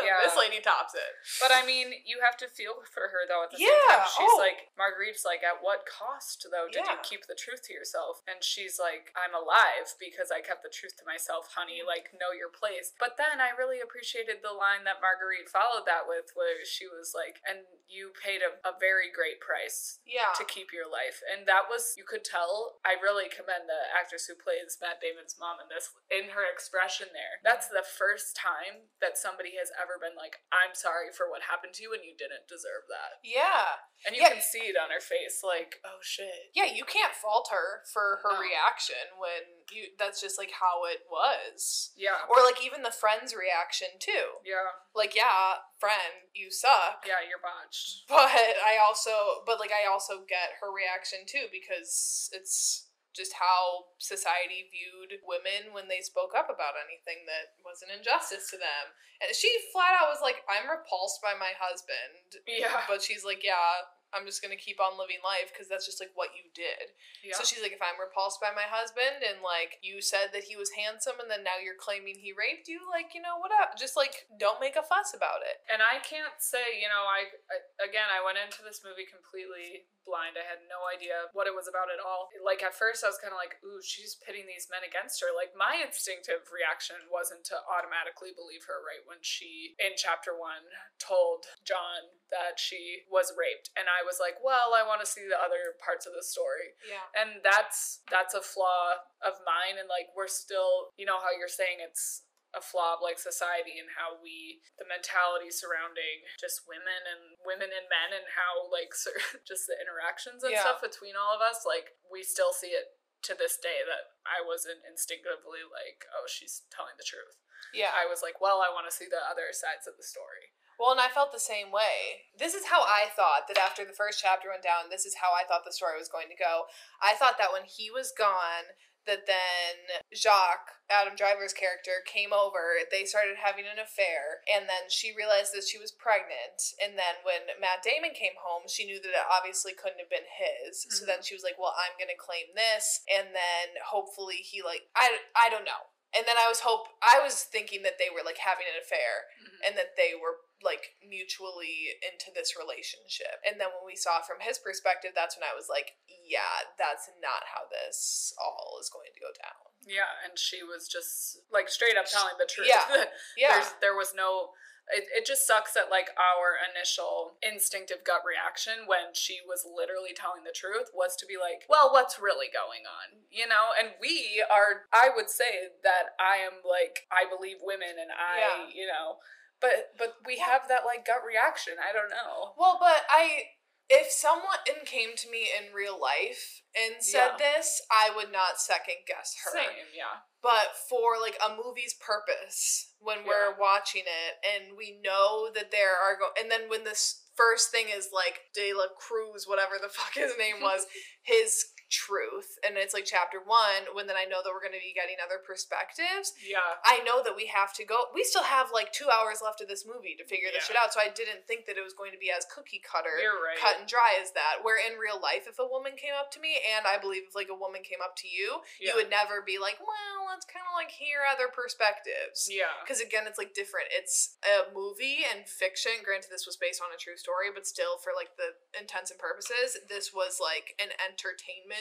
Yeah. 0.00 0.20
this 0.24 0.36
lady 0.36 0.60
tops 0.60 0.92
it. 0.92 1.12
But 1.40 1.52
I 1.52 1.64
mean, 1.64 1.92
you 2.04 2.20
have 2.20 2.36
to 2.44 2.48
feel 2.48 2.84
for 2.88 3.08
her 3.08 3.24
though 3.24 3.44
at 3.44 3.52
the 3.52 3.60
yeah. 3.60 3.72
same 3.72 3.88
time. 3.88 4.08
She's 4.12 4.36
oh. 4.36 4.40
like, 4.40 4.72
Marguerite's 4.76 5.24
like, 5.24 5.40
at 5.40 5.64
what 5.64 5.88
cost 5.88 6.44
though 6.48 6.68
did 6.68 6.84
yeah. 6.84 6.98
you 6.98 7.06
keep 7.06 7.24
the 7.24 7.38
truth 7.38 7.64
to 7.68 7.76
yourself? 7.76 8.20
And 8.28 8.44
she's 8.44 8.76
like, 8.76 9.12
I'm 9.16 9.32
alive 9.32 9.96
because 9.96 10.28
I 10.28 10.44
kept 10.44 10.66
the 10.66 10.72
truth 10.72 10.96
to 11.00 11.08
myself, 11.08 11.52
honey. 11.54 11.80
Like, 11.84 12.12
know 12.16 12.32
your 12.32 12.52
place. 12.52 12.92
But 12.96 13.20
then 13.20 13.38
I 13.38 13.56
really 13.56 13.80
appreciated 13.80 14.40
the 14.40 14.54
line 14.54 14.88
that 14.88 15.04
Marguerite 15.04 15.48
followed 15.50 15.86
that 15.86 16.08
with, 16.08 16.32
where 16.34 16.64
she 16.64 16.88
was 16.88 17.12
like, 17.14 17.38
and 17.46 17.64
you 17.86 18.10
paid 18.16 18.42
a, 18.42 18.58
a 18.66 18.74
very 18.76 19.12
great 19.12 19.38
price 19.38 20.02
yeah. 20.02 20.34
to 20.34 20.44
keep 20.46 20.74
your 20.74 20.90
life. 20.90 21.22
And 21.22 21.46
that 21.46 21.70
was, 21.70 21.94
you 21.94 22.02
could 22.02 22.26
tell, 22.26 22.82
I 22.82 22.98
really 22.98 23.30
commend 23.30 23.70
the 23.70 23.86
actress 23.94 24.26
who 24.26 24.34
plays 24.34 24.78
Matt 24.82 24.98
Damon's 24.98 25.38
mom 25.38 25.62
in 25.62 25.70
this, 25.70 25.94
in 26.10 26.34
her 26.34 26.42
expression 26.42 27.14
there. 27.14 27.38
That's 27.46 27.70
the 27.70 27.86
first 27.86 28.34
time 28.34 28.90
that 28.98 29.14
somebody 29.14 29.54
has 29.60 29.70
ever 29.86 30.02
been 30.02 30.18
like, 30.18 30.42
I'm 30.50 30.74
sorry 30.74 31.14
for 31.14 31.30
what 31.30 31.46
happened 31.46 31.78
to 31.78 31.86
you 31.86 31.94
and 31.94 32.02
you 32.02 32.18
didn't 32.18 32.50
deserve 32.50 32.90
that. 32.90 33.22
Yeah. 33.22 33.86
And 34.02 34.18
you 34.18 34.26
yeah. 34.26 34.34
can 34.34 34.42
see 34.42 34.66
it 34.66 34.74
on 34.74 34.90
her 34.90 35.00
face, 35.00 35.46
like, 35.46 35.78
oh 35.86 36.02
shit. 36.02 36.50
Yeah, 36.50 36.66
you 36.66 36.82
can't 36.82 37.14
fault 37.14 37.54
her 37.54 37.86
for 37.86 38.20
her 38.26 38.34
no. 38.34 38.42
reaction 38.42 39.14
when 39.16 39.64
you 39.70 39.94
that's 39.94 40.18
just 40.18 40.36
like 40.36 40.50
how 40.50 40.82
it 40.90 41.06
was. 41.06 41.94
Yeah. 41.94 42.26
Or 42.26 42.42
like 42.42 42.58
even 42.58 42.82
the 42.82 42.92
friend's 42.92 43.30
reaction 43.30 44.02
too. 44.02 44.42
Yeah. 44.42 44.82
Like, 44.90 45.14
yeah, 45.14 45.62
friend, 45.78 46.26
you 46.34 46.50
suck. 46.50 47.06
Yeah, 47.06 47.22
you're 47.22 47.42
botched. 47.42 48.10
But 48.10 48.34
I 48.66 48.82
also 48.82 49.46
but 49.46 49.62
like 49.62 49.72
I 49.72 49.86
also 49.86 50.26
get 50.26 50.58
her 50.60 50.74
reaction 50.74 51.22
too 51.24 51.46
because 51.54 52.28
it's 52.34 52.85
just 53.16 53.32
how 53.40 53.96
society 53.96 54.68
viewed 54.68 55.18
women 55.24 55.72
when 55.72 55.88
they 55.88 56.04
spoke 56.04 56.36
up 56.36 56.52
about 56.52 56.76
anything 56.76 57.24
that 57.24 57.56
was 57.64 57.80
an 57.80 57.88
injustice 57.88 58.52
to 58.52 58.60
them. 58.60 58.92
And 59.24 59.32
she 59.32 59.48
flat 59.72 59.96
out 59.96 60.12
was 60.12 60.20
like, 60.20 60.44
I'm 60.44 60.68
repulsed 60.68 61.24
by 61.24 61.32
my 61.32 61.56
husband. 61.56 62.44
Yeah. 62.44 62.84
But 62.84 63.00
she's 63.00 63.24
like, 63.24 63.40
yeah, 63.40 63.88
I'm 64.14 64.28
just 64.28 64.40
gonna 64.40 64.60
keep 64.60 64.78
on 64.78 64.94
living 64.94 65.20
life 65.24 65.50
because 65.50 65.66
that's 65.66 65.84
just 65.84 65.98
like 65.98 66.14
what 66.14 66.36
you 66.36 66.46
did. 66.54 66.94
Yeah. 67.24 67.34
So 67.34 67.42
she's 67.42 67.60
like, 67.60 67.74
if 67.74 67.82
I'm 67.82 67.98
repulsed 67.98 68.38
by 68.38 68.54
my 68.54 68.64
husband 68.64 69.24
and 69.24 69.42
like 69.42 69.82
you 69.82 69.98
said 69.98 70.30
that 70.30 70.46
he 70.46 70.54
was 70.54 70.72
handsome 70.78 71.18
and 71.18 71.28
then 71.28 71.42
now 71.42 71.58
you're 71.58 71.78
claiming 71.78 72.16
he 72.16 72.36
raped 72.36 72.70
you, 72.70 72.86
like 72.86 73.12
you 73.16 73.20
know 73.24 73.40
what 73.40 73.50
up? 73.50 73.74
Just 73.74 73.98
like 73.98 74.30
don't 74.38 74.62
make 74.62 74.78
a 74.78 74.86
fuss 74.86 75.16
about 75.16 75.42
it. 75.42 75.64
And 75.66 75.82
I 75.82 75.98
can't 76.00 76.38
say, 76.38 76.78
you 76.78 76.88
know, 76.88 77.04
I, 77.08 77.34
I 77.50 77.56
again 77.82 78.08
I 78.08 78.22
went 78.22 78.38
into 78.38 78.62
this 78.62 78.84
movie 78.86 79.08
completely 79.08 79.90
blind. 80.06 80.38
I 80.38 80.46
had 80.46 80.62
no 80.70 80.86
idea 80.86 81.28
what 81.34 81.50
it 81.50 81.52
was 81.52 81.66
about 81.66 81.90
at 81.90 81.98
all. 81.98 82.30
Like 82.38 82.62
at 82.62 82.72
first 82.72 83.02
I 83.02 83.10
was 83.10 83.18
kind 83.18 83.34
of 83.34 83.40
like, 83.42 83.58
ooh, 83.66 83.82
she's 83.82 84.16
pitting 84.22 84.46
these 84.46 84.70
men 84.70 84.86
against 84.86 85.18
her. 85.20 85.34
Like 85.34 85.52
my 85.58 85.82
instinctive 85.82 86.46
reaction 86.54 87.10
wasn't 87.10 87.42
to 87.50 87.58
automatically 87.66 88.30
believe 88.32 88.64
her 88.70 88.78
right 88.80 89.02
when 89.04 89.20
she 89.20 89.74
in 89.82 89.98
chapter 89.98 90.38
1 90.38 90.70
told 91.02 91.50
John 91.66 92.14
that 92.30 92.56
she 92.56 93.04
was 93.10 93.34
raped 93.34 93.74
and 93.74 93.90
I 93.90 94.06
was 94.06 94.22
like, 94.22 94.38
well, 94.40 94.72
I 94.72 94.86
want 94.86 95.02
to 95.02 95.08
see 95.08 95.26
the 95.26 95.36
other 95.36 95.74
parts 95.82 96.06
of 96.06 96.14
the 96.14 96.22
story. 96.24 96.78
Yeah. 96.86 97.04
And 97.18 97.42
that's 97.42 98.06
that's 98.08 98.38
a 98.38 98.40
flaw 98.40 99.02
of 99.26 99.42
mine 99.42 99.76
and 99.82 99.90
like 99.90 100.14
we're 100.14 100.30
still, 100.30 100.94
you 100.94 101.04
know 101.04 101.18
how 101.18 101.34
you're 101.34 101.50
saying 101.50 101.82
it's 101.82 102.22
a 102.54 102.62
flaw 102.62 102.96
of 102.96 103.04
like 103.04 103.18
society 103.18 103.76
and 103.80 103.90
how 103.98 104.16
we 104.22 104.62
the 104.78 104.86
mentality 104.86 105.50
surrounding 105.50 106.24
just 106.38 106.64
women 106.64 107.04
and 107.04 107.36
women 107.42 107.68
and 107.68 107.90
men 107.90 108.14
and 108.14 108.26
how 108.38 108.68
like 108.70 108.94
just 109.50 109.66
the 109.66 109.76
interactions 109.76 110.46
and 110.46 110.54
yeah. 110.54 110.62
stuff 110.62 110.80
between 110.80 111.18
all 111.18 111.34
of 111.34 111.42
us 111.42 111.66
like 111.66 111.98
we 112.06 112.22
still 112.22 112.54
see 112.54 112.72
it 112.72 112.96
to 113.24 113.34
this 113.34 113.58
day 113.58 113.82
that 113.82 114.14
I 114.22 114.44
wasn't 114.44 114.86
instinctively 114.86 115.66
like 115.66 116.06
oh 116.14 116.28
she's 116.30 116.64
telling 116.70 116.94
the 116.96 117.06
truth. 117.06 117.36
Yeah. 117.74 117.92
I 117.92 118.08
was 118.08 118.22
like, 118.22 118.40
well, 118.40 118.64
I 118.64 118.72
want 118.72 118.86
to 118.88 118.94
see 118.94 119.08
the 119.08 119.20
other 119.20 119.50
sides 119.52 119.84
of 119.84 120.00
the 120.00 120.06
story. 120.06 120.54
Well, 120.76 120.92
and 120.92 121.00
I 121.00 121.08
felt 121.08 121.32
the 121.32 121.40
same 121.40 121.72
way. 121.72 122.28
This 122.36 122.52
is 122.52 122.68
how 122.68 122.84
I 122.84 123.08
thought 123.08 123.48
that 123.48 123.56
after 123.56 123.84
the 123.84 123.96
first 123.96 124.20
chapter 124.20 124.52
went 124.52 124.60
down, 124.60 124.92
this 124.92 125.08
is 125.08 125.16
how 125.16 125.32
I 125.32 125.48
thought 125.48 125.64
the 125.64 125.72
story 125.72 125.96
was 125.96 126.12
going 126.12 126.28
to 126.28 126.36
go. 126.36 126.68
I 127.00 127.16
thought 127.16 127.40
that 127.40 127.52
when 127.52 127.64
he 127.64 127.88
was 127.88 128.12
gone, 128.12 128.76
that 129.06 129.26
then 129.26 130.02
Jacques, 130.14 130.82
Adam 130.90 131.14
Driver's 131.14 131.54
character, 131.54 132.04
came 132.06 132.34
over. 132.34 132.82
They 132.90 133.06
started 133.06 133.38
having 133.42 133.64
an 133.66 133.78
affair, 133.78 134.42
and 134.46 134.68
then 134.68 134.90
she 134.90 135.14
realized 135.14 135.54
that 135.54 135.66
she 135.66 135.78
was 135.78 135.94
pregnant. 135.94 136.76
And 136.82 136.98
then 136.98 137.22
when 137.22 137.54
Matt 137.58 137.82
Damon 137.82 138.14
came 138.14 138.38
home, 138.38 138.66
she 138.66 138.86
knew 138.86 139.00
that 139.02 139.14
it 139.14 139.26
obviously 139.30 139.74
couldn't 139.74 140.02
have 140.02 140.12
been 140.12 140.26
his. 140.26 140.84
Mm-hmm. 140.84 140.94
So 140.94 141.02
then 141.06 141.22
she 141.22 141.34
was 141.34 141.46
like, 141.46 141.58
"Well, 141.58 141.74
I'm 141.74 141.94
gonna 141.98 142.18
claim 142.18 142.54
this," 142.54 143.02
and 143.06 143.34
then 143.34 143.78
hopefully 143.82 144.42
he 144.42 144.62
like 144.62 144.90
I 144.94 145.22
I 145.34 145.50
don't 145.50 145.66
know. 145.66 145.95
And 146.16 146.24
then 146.24 146.40
I 146.40 146.48
was 146.48 146.64
hope 146.64 146.88
I 147.04 147.20
was 147.20 147.44
thinking 147.44 147.84
that 147.84 148.00
they 148.00 148.08
were 148.08 148.24
like 148.24 148.40
having 148.40 148.64
an 148.64 148.80
affair, 148.80 149.28
mm-hmm. 149.36 149.60
and 149.68 149.72
that 149.76 150.00
they 150.00 150.16
were 150.16 150.40
like 150.64 150.96
mutually 151.04 151.92
into 152.00 152.32
this 152.32 152.56
relationship. 152.56 153.44
And 153.44 153.60
then 153.60 153.76
when 153.76 153.84
we 153.84 153.94
saw 153.94 154.24
from 154.24 154.40
his 154.40 154.56
perspective, 154.56 155.12
that's 155.12 155.36
when 155.36 155.44
I 155.44 155.52
was 155.52 155.68
like, 155.68 156.00
yeah, 156.08 156.64
that's 156.80 157.12
not 157.20 157.44
how 157.52 157.68
this 157.68 158.32
all 158.40 158.80
is 158.80 158.88
going 158.88 159.12
to 159.12 159.20
go 159.20 159.30
down. 159.36 159.66
Yeah, 159.84 160.10
and 160.24 160.34
she 160.34 160.64
was 160.64 160.88
just 160.88 161.44
like 161.52 161.68
straight 161.68 162.00
up 162.00 162.08
telling 162.08 162.40
the 162.40 162.48
truth. 162.48 162.72
Yeah. 162.72 163.06
yeah. 163.38 163.62
There 163.84 163.94
was 163.94 164.16
no 164.16 164.56
it, 164.92 165.10
it 165.10 165.26
just 165.26 165.46
sucks 165.46 165.74
that 165.74 165.90
like 165.90 166.14
our 166.14 166.54
initial 166.54 167.34
instinctive 167.42 168.06
gut 168.06 168.22
reaction 168.22 168.86
when 168.86 169.10
she 169.14 169.42
was 169.42 169.66
literally 169.66 170.14
telling 170.14 170.46
the 170.46 170.54
truth 170.54 170.94
was 170.94 171.16
to 171.16 171.26
be 171.26 171.34
like 171.34 171.66
well 171.68 171.90
what's 171.90 172.22
really 172.22 172.46
going 172.46 172.86
on 172.86 173.26
you 173.30 173.46
know 173.46 173.74
and 173.74 173.98
we 174.00 174.42
are 174.46 174.86
i 174.94 175.10
would 175.10 175.28
say 175.28 175.74
that 175.82 176.14
i 176.22 176.38
am 176.38 176.62
like 176.62 177.06
i 177.10 177.26
believe 177.26 177.58
women 177.62 177.98
and 177.98 178.14
i 178.14 178.38
yeah. 178.38 178.70
you 178.70 178.86
know 178.86 179.18
but 179.60 179.96
but 179.98 180.16
we 180.26 180.38
have 180.38 180.68
that 180.68 180.84
like 180.84 181.06
gut 181.06 181.24
reaction. 181.26 181.74
I 181.80 181.92
don't 181.92 182.10
know. 182.10 182.52
Well, 182.58 182.76
but 182.80 183.04
I 183.08 183.56
if 183.88 184.10
someone 184.10 184.58
came 184.84 185.10
to 185.16 185.30
me 185.30 185.48
in 185.56 185.72
real 185.74 186.00
life 186.00 186.62
and 186.74 187.02
said 187.02 187.32
Yeah. 187.38 187.54
this, 187.54 187.80
I 187.90 188.10
would 188.14 188.32
not 188.32 188.60
second 188.60 188.96
guess 189.06 189.34
her. 189.44 189.52
Same, 189.52 189.86
yeah. 189.94 190.26
But 190.42 190.76
for 190.88 191.18
like 191.20 191.38
a 191.44 191.56
movie's 191.56 191.94
purpose, 191.94 192.92
when 192.98 193.24
we're 193.26 193.56
watching 193.58 194.02
it 194.02 194.34
and 194.44 194.76
we 194.76 194.98
know 195.02 195.50
that 195.54 195.70
there 195.70 195.94
are 195.96 196.16
go 196.18 196.28
and 196.40 196.50
then 196.50 196.68
when 196.68 196.84
this 196.84 197.22
first 197.36 197.70
thing 197.70 197.86
is 197.94 198.10
like 198.12 198.40
De 198.54 198.72
La 198.72 198.86
Cruz, 198.98 199.46
whatever 199.46 199.74
the 199.80 199.88
fuck 199.92 200.14
his 200.14 200.32
name 200.38 200.60
was, 200.60 200.86
his 201.22 201.66
truth, 201.90 202.58
and 202.66 202.74
it's 202.76 202.94
like 202.94 203.04
chapter 203.06 203.38
one, 203.38 203.92
when 203.94 204.06
then 204.06 204.16
I 204.18 204.26
know 204.26 204.42
that 204.42 204.50
we're 204.50 204.62
gonna 204.62 204.82
be 204.82 204.94
getting 204.96 205.16
other 205.22 205.38
perspectives. 205.38 206.34
Yeah. 206.42 206.80
I 206.84 207.02
know 207.06 207.22
that 207.22 207.36
we 207.38 207.46
have 207.46 207.72
to 207.78 207.84
go. 207.84 208.10
We 208.14 208.24
still 208.24 208.42
have 208.46 208.74
like 208.74 208.90
two 208.92 209.06
hours 209.10 209.38
left 209.42 209.60
of 209.62 209.68
this 209.68 209.86
movie 209.86 210.14
to 210.18 210.24
figure 210.26 210.50
this 210.50 210.66
shit 210.66 210.76
out. 210.78 210.90
So 210.92 211.00
I 211.00 211.10
didn't 211.12 211.46
think 211.46 211.66
that 211.66 211.78
it 211.78 211.84
was 211.86 211.94
going 211.94 212.10
to 212.12 212.18
be 212.20 212.30
as 212.34 212.46
cookie 212.48 212.82
cutter, 212.82 213.14
right. 213.14 213.58
cut 213.60 213.78
and 213.78 213.86
dry 213.86 214.18
as 214.18 214.32
that. 214.34 214.62
Where 214.66 214.78
in 214.80 214.98
real 214.98 215.20
life, 215.20 215.46
if 215.46 215.58
a 215.62 215.66
woman 215.68 215.94
came 215.94 216.14
up 216.16 216.30
to 216.34 216.40
me, 216.42 216.58
and 216.58 216.86
I 216.88 216.98
believe 216.98 217.28
if 217.28 217.34
like 217.38 217.52
a 217.52 217.56
woman 217.58 217.86
came 217.86 218.02
up 218.02 218.16
to 218.24 218.28
you, 218.28 218.62
Yeah. 218.82 218.90
you 218.90 218.92
would 218.98 219.10
never 219.12 219.42
be 219.44 219.58
like, 219.60 219.78
well, 219.78 220.26
let's 220.26 220.46
kind 220.48 220.64
of 220.66 220.74
like 220.74 220.90
hear 220.90 221.22
other 221.26 221.46
perspectives. 221.52 222.50
Yeah. 222.50 222.72
Because 222.82 222.98
again, 223.04 223.28
it's 223.28 223.38
like 223.38 223.54
different. 223.54 223.92
It's 223.92 224.36
a 224.42 224.72
movie 224.74 225.22
and 225.22 225.46
fiction. 225.46 226.02
Granted, 226.02 226.32
this 226.32 226.46
was 226.48 226.56
based 226.56 226.80
on 226.82 226.90
a 226.90 226.98
true 226.98 227.16
story, 227.20 227.52
but 227.52 227.66
still, 227.66 227.98
for 228.00 228.10
like 228.16 228.34
the 228.40 228.56
intents 228.74 229.10
and 229.12 229.20
purposes, 229.20 229.76
this 229.88 230.10
was 230.16 230.40
like 230.40 230.74
an 230.80 230.90
entertainment 230.96 231.75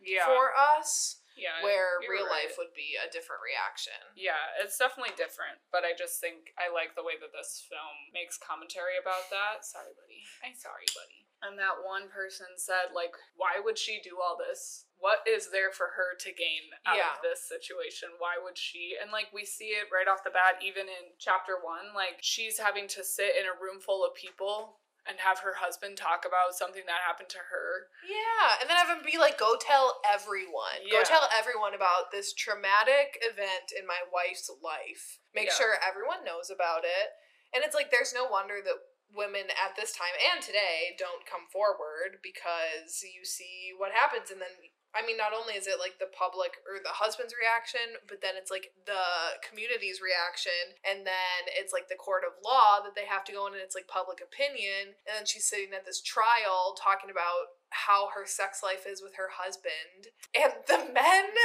Yeah. 0.00 0.26
for 0.26 0.54
us. 0.54 1.20
yeah. 1.38 1.62
Where 1.62 2.02
real 2.02 2.26
right. 2.26 2.46
life 2.46 2.58
would 2.58 2.74
be 2.74 2.98
a 2.98 3.06
different 3.10 3.42
reaction. 3.46 3.94
Yeah, 4.18 4.58
it's 4.58 4.78
definitely 4.78 5.14
different, 5.14 5.62
but 5.70 5.86
I 5.86 5.94
just 5.94 6.18
think 6.18 6.50
I 6.58 6.66
like 6.70 6.94
the 6.98 7.06
way 7.06 7.14
that 7.18 7.30
this 7.30 7.62
film 7.66 8.10
makes 8.10 8.38
commentary 8.38 8.98
about 8.98 9.30
that. 9.30 9.62
Sorry, 9.62 9.94
buddy. 9.94 10.22
I'm 10.42 10.58
sorry, 10.58 10.86
buddy. 10.94 11.26
And 11.38 11.54
that 11.54 11.86
one 11.86 12.10
person 12.10 12.58
said, 12.58 12.90
like, 12.90 13.14
why 13.38 13.62
would 13.62 13.78
she 13.78 14.02
do 14.02 14.18
all 14.18 14.34
this? 14.34 14.90
What 14.98 15.22
is 15.22 15.54
there 15.54 15.70
for 15.70 15.94
her 15.94 16.18
to 16.18 16.34
gain 16.34 16.74
out 16.82 16.98
Yeah. 16.98 17.14
of 17.14 17.22
this 17.22 17.46
situation? 17.46 18.18
Why 18.18 18.34
would 18.42 18.58
she? 18.58 18.98
And, 18.98 19.14
like, 19.14 19.30
we 19.30 19.46
see 19.46 19.78
it 19.78 19.86
right 19.94 20.10
off 20.10 20.26
the 20.26 20.34
bat, 20.34 20.58
even 20.58 20.90
in 20.90 21.14
chapter 21.22 21.54
one. 21.62 21.94
Like, 21.94 22.18
she's 22.26 22.58
having 22.58 22.90
to 22.90 23.06
sit 23.06 23.38
in 23.38 23.46
a 23.46 23.54
room 23.54 23.78
full 23.78 24.02
of 24.02 24.18
people 24.18 24.82
and 25.08 25.18
have 25.24 25.40
her 25.40 25.56
husband 25.64 25.96
talk 25.96 26.28
about 26.28 26.52
something 26.52 26.84
that 26.84 27.00
happened 27.00 27.32
to 27.32 27.48
her. 27.48 27.88
Yeah, 28.04 28.60
and 28.60 28.68
then 28.68 28.76
have 28.76 28.92
him 28.92 29.00
be 29.00 29.16
like, 29.16 29.40
go 29.40 29.56
tell 29.56 30.04
everyone. 30.04 30.84
Go 30.92 31.00
tell 31.02 31.26
everyone 31.32 31.72
about 31.72 32.12
this 32.12 32.36
traumatic 32.36 33.16
event 33.24 33.72
in 33.72 33.88
my 33.88 34.04
wife's 34.12 34.52
life. 34.60 35.18
Make 35.32 35.48
Yeah. 35.48 35.56
sure 35.56 35.74
everyone 35.80 36.22
knows 36.28 36.52
about 36.52 36.84
it. 36.84 37.16
And 37.56 37.64
it's 37.64 37.74
like, 37.74 37.90
there's 37.90 38.12
no 38.12 38.28
wonder 38.28 38.60
that 38.60 38.76
women 39.08 39.48
at 39.48 39.72
this 39.72 39.96
time 39.96 40.12
and 40.20 40.44
today 40.44 40.92
don't 41.00 41.24
come 41.24 41.48
forward 41.48 42.20
because 42.20 43.00
you 43.00 43.24
see 43.24 43.72
what 43.72 43.96
happens. 43.96 44.28
And 44.30 44.40
then, 44.40 44.52
I 44.96 45.04
mean, 45.04 45.20
not 45.20 45.36
only 45.36 45.54
is 45.54 45.68
it 45.68 45.76
like 45.76 46.00
the 46.00 46.08
public 46.08 46.64
or 46.64 46.80
the 46.80 46.96
husband's 46.96 47.36
reaction, 47.36 48.00
but 48.08 48.24
then 48.24 48.40
it's 48.40 48.50
like 48.50 48.72
the 48.88 49.36
community's 49.44 50.00
reaction. 50.00 50.76
And 50.80 51.04
then 51.04 51.40
it's 51.52 51.72
like 51.76 51.92
the 51.92 52.00
court 52.00 52.24
of 52.24 52.40
law 52.40 52.80
that 52.80 52.96
they 52.96 53.04
have 53.04 53.22
to 53.28 53.34
go 53.36 53.46
in 53.46 53.52
and 53.52 53.62
it's 53.62 53.76
like 53.76 53.86
public 53.86 54.24
opinion. 54.24 54.96
And 55.04 55.12
then 55.20 55.28
she's 55.28 55.44
sitting 55.44 55.76
at 55.76 55.84
this 55.84 56.00
trial 56.00 56.72
talking 56.72 57.12
about 57.12 57.60
how 57.70 58.08
her 58.16 58.24
sex 58.24 58.64
life 58.64 58.88
is 58.88 59.04
with 59.04 59.20
her 59.20 59.28
husband. 59.36 60.12
And 60.32 60.56
the 60.64 60.88
men 60.88 61.36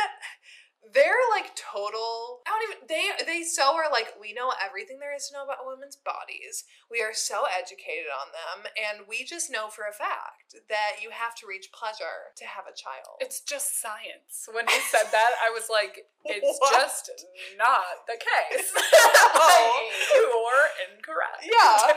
they're 0.92 1.24
like 1.32 1.56
total 1.56 2.44
I 2.44 2.52
don't 2.52 2.64
even 2.68 2.80
they 2.92 3.08
they 3.24 3.42
so 3.44 3.76
are 3.80 3.88
like 3.88 4.20
we 4.20 4.36
know 4.36 4.52
everything 4.60 5.00
there 5.00 5.16
is 5.16 5.32
to 5.32 5.40
know 5.40 5.48
about 5.48 5.64
women's 5.64 5.96
bodies. 5.96 6.68
We 6.92 7.00
are 7.00 7.16
so 7.16 7.48
educated 7.48 8.12
on 8.12 8.36
them 8.36 8.68
and 8.76 9.08
we 9.08 9.24
just 9.24 9.48
know 9.48 9.72
for 9.72 9.88
a 9.88 9.96
fact 9.96 10.60
that 10.68 11.00
you 11.00 11.16
have 11.16 11.36
to 11.40 11.48
reach 11.48 11.72
pleasure 11.72 12.36
to 12.36 12.46
have 12.46 12.68
a 12.68 12.76
child. 12.76 13.24
It's 13.24 13.40
just 13.40 13.80
science. 13.80 14.52
When 14.52 14.68
he 14.68 14.80
said 14.92 15.08
that, 15.16 15.32
I 15.40 15.50
was 15.56 15.72
like, 15.72 16.04
it's 16.26 16.60
What? 16.62 16.76
just 16.76 17.10
not 17.58 18.04
the 18.06 18.20
case. 18.20 18.68
You're 20.14 20.68
incorrect. 20.92 21.48
Yeah. 21.48 21.96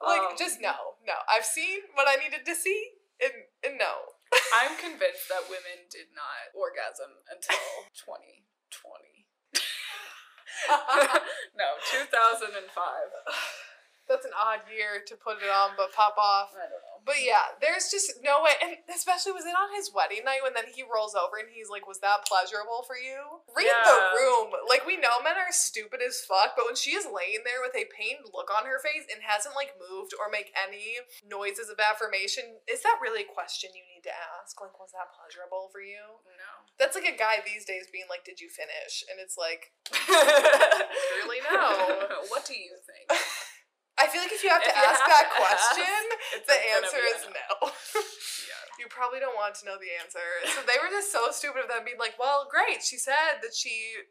like 0.00 0.22
Um, 0.22 0.38
just 0.38 0.60
no. 0.60 0.96
No. 1.06 1.18
I've 1.28 1.44
seen 1.44 1.80
what 1.94 2.06
I 2.08 2.16
needed 2.16 2.46
to 2.46 2.54
see 2.54 2.94
and, 3.20 3.32
and 3.64 3.78
no. 3.78 4.19
I'm 4.54 4.76
convinced 4.76 5.28
that 5.28 5.48
women 5.48 5.88
did 5.90 6.08
not 6.14 6.50
orgasm 6.54 7.10
until 7.30 7.56
2020. 7.94 9.26
no, 11.56 11.64
2005. 11.90 12.52
That's 14.10 14.26
an 14.26 14.34
odd 14.34 14.66
year 14.66 14.98
to 15.06 15.14
put 15.14 15.38
it 15.38 15.46
on, 15.46 15.78
but 15.78 15.94
pop 15.94 16.18
off. 16.18 16.50
I 16.50 16.66
don't 16.66 16.82
know. 16.82 16.90
But 17.06 17.22
yeah, 17.22 17.56
there's 17.62 17.88
just 17.88 18.20
no 18.20 18.44
way, 18.44 18.58
and 18.60 18.76
especially 18.90 19.32
was 19.32 19.48
it 19.48 19.56
on 19.56 19.72
his 19.72 19.88
wedding 19.94 20.26
night 20.26 20.44
when 20.44 20.52
then 20.52 20.68
he 20.68 20.84
rolls 20.84 21.16
over 21.16 21.40
and 21.40 21.48
he's 21.48 21.72
like, 21.72 21.88
"Was 21.88 22.02
that 22.04 22.28
pleasurable 22.28 22.84
for 22.84 22.98
you?" 22.98 23.46
Read 23.54 23.70
the 23.70 23.98
room. 24.18 24.52
Like 24.68 24.84
we 24.84 25.00
know 25.00 25.22
men 25.22 25.38
are 25.40 25.54
stupid 25.54 26.04
as 26.04 26.20
fuck, 26.20 26.58
but 26.58 26.66
when 26.68 26.76
she 26.76 26.92
is 26.92 27.08
laying 27.08 27.46
there 27.46 27.64
with 27.64 27.72
a 27.72 27.88
pained 27.88 28.28
look 28.34 28.52
on 28.52 28.68
her 28.68 28.82
face 28.82 29.08
and 29.08 29.24
hasn't 29.24 29.56
like 29.56 29.80
moved 29.80 30.12
or 30.12 30.28
make 30.28 30.52
any 30.52 31.00
noises 31.24 31.72
of 31.72 31.80
affirmation, 31.80 32.60
is 32.68 32.84
that 32.84 33.00
really 33.00 33.24
a 33.24 33.30
question 33.30 33.72
you 33.72 33.86
need 33.86 34.04
to 34.04 34.12
ask? 34.12 34.60
Like, 34.60 34.76
was 34.76 34.92
that 34.92 35.14
pleasurable 35.16 35.72
for 35.72 35.80
you? 35.80 36.20
No. 36.36 36.52
That's 36.76 36.98
like 36.98 37.08
a 37.08 37.16
guy 37.16 37.40
these 37.40 37.64
days 37.64 37.88
being 37.88 38.10
like, 38.12 38.28
"Did 38.28 38.42
you 38.42 38.52
finish?" 38.52 39.06
And 39.08 39.16
it's 39.22 39.40
like, 39.40 39.72
really 41.24 41.40
no. 41.48 42.20
what 42.28 42.44
do 42.44 42.52
you 42.52 42.76
think? 42.84 43.08
I 44.10 44.12
feel 44.12 44.26
like 44.26 44.34
if 44.34 44.42
you 44.42 44.50
have 44.50 44.66
to 44.66 44.74
you 44.74 44.82
ask 44.90 45.06
have 45.06 45.14
that 45.14 45.28
to 45.30 45.38
question, 45.38 46.02
It's 46.34 46.48
the 46.50 46.58
answer 46.74 46.98
is 46.98 47.20
no. 47.30 47.70
Yeah. 47.70 48.82
You 48.82 48.90
probably 48.90 49.22
don't 49.22 49.38
want 49.38 49.54
to 49.62 49.68
know 49.70 49.78
the 49.78 49.94
answer. 50.02 50.24
So 50.50 50.66
they 50.66 50.82
were 50.82 50.90
just 50.90 51.14
so 51.14 51.30
stupid 51.30 51.62
of 51.62 51.70
them 51.70 51.86
being 51.86 52.00
like, 52.02 52.18
well, 52.18 52.50
great, 52.50 52.82
she 52.82 52.98
said 52.98 53.38
that 53.44 53.54
she 53.54 54.02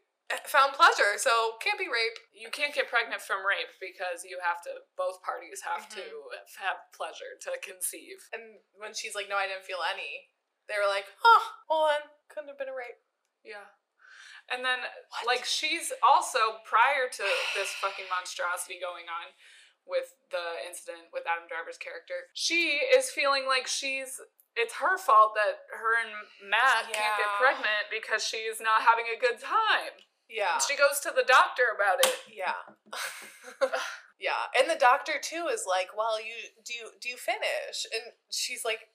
found 0.46 0.78
pleasure, 0.78 1.18
so 1.18 1.58
can't 1.58 1.74
be 1.76 1.90
rape. 1.90 2.14
You 2.30 2.48
can't 2.54 2.70
get 2.72 2.86
pregnant 2.86 3.18
from 3.20 3.42
rape 3.42 3.68
because 3.82 4.22
you 4.22 4.38
have 4.40 4.62
to, 4.64 4.86
both 4.96 5.20
parties 5.26 5.60
have 5.66 5.90
to 5.98 6.00
Mm-hmm. 6.00 6.62
have 6.64 6.86
pleasure 6.94 7.34
to 7.44 7.58
conceive. 7.60 8.22
And 8.32 8.62
when 8.78 8.94
she's 8.94 9.12
like, 9.18 9.26
no, 9.28 9.34
I 9.36 9.50
didn't 9.50 9.66
feel 9.66 9.82
any, 9.82 10.30
they 10.70 10.78
were 10.78 10.86
like, 10.88 11.10
oh, 11.26 11.42
well 11.68 11.84
then, 11.90 12.06
couldn't 12.30 12.48
have 12.54 12.60
been 12.62 12.70
a 12.70 12.78
rape. 12.78 13.02
Yeah. 13.42 13.66
And 14.46 14.62
then, 14.62 14.86
What? 15.10 15.26
like, 15.26 15.42
she's 15.42 15.90
also, 15.98 16.62
prior 16.62 17.10
to 17.10 17.26
this 17.58 17.74
fucking 17.82 18.06
monstrosity 18.06 18.78
going 18.78 19.10
on 19.10 19.34
with 19.90 20.14
the 20.30 20.62
incident 20.62 21.10
with 21.10 21.26
Adam 21.26 21.50
Driver's 21.50 21.76
character, 21.76 22.30
she 22.32 22.78
is 22.86 23.10
feeling 23.10 23.44
like 23.50 23.66
she's. 23.66 24.22
It's 24.58 24.82
her 24.82 24.98
fault 24.98 25.38
that 25.38 25.62
her 25.70 25.94
and 25.94 26.10
Matt 26.42 26.90
can't 26.90 27.18
get 27.18 27.30
pregnant 27.38 27.86
because 27.86 28.26
she's 28.26 28.58
not 28.58 28.82
having 28.82 29.06
a 29.06 29.18
good 29.18 29.38
time. 29.38 29.94
Yeah. 30.30 30.58
And 30.58 30.62
she 30.62 30.78
goes 30.78 31.02
to 31.02 31.10
the 31.10 31.26
doctor 31.26 31.74
about 31.74 31.98
it. 32.02 32.14
Yeah. 32.30 32.58
yeah. 34.22 34.50
And 34.54 34.70
the 34.70 34.78
doctor 34.78 35.18
too 35.18 35.50
is 35.50 35.66
like, 35.66 35.90
well, 35.94 36.22
you 36.22 36.54
do 36.62 36.70
you 36.74 36.94
do 37.02 37.10
you 37.10 37.18
finish? 37.18 37.86
And 37.90 38.14
she's 38.30 38.62
like, 38.62 38.90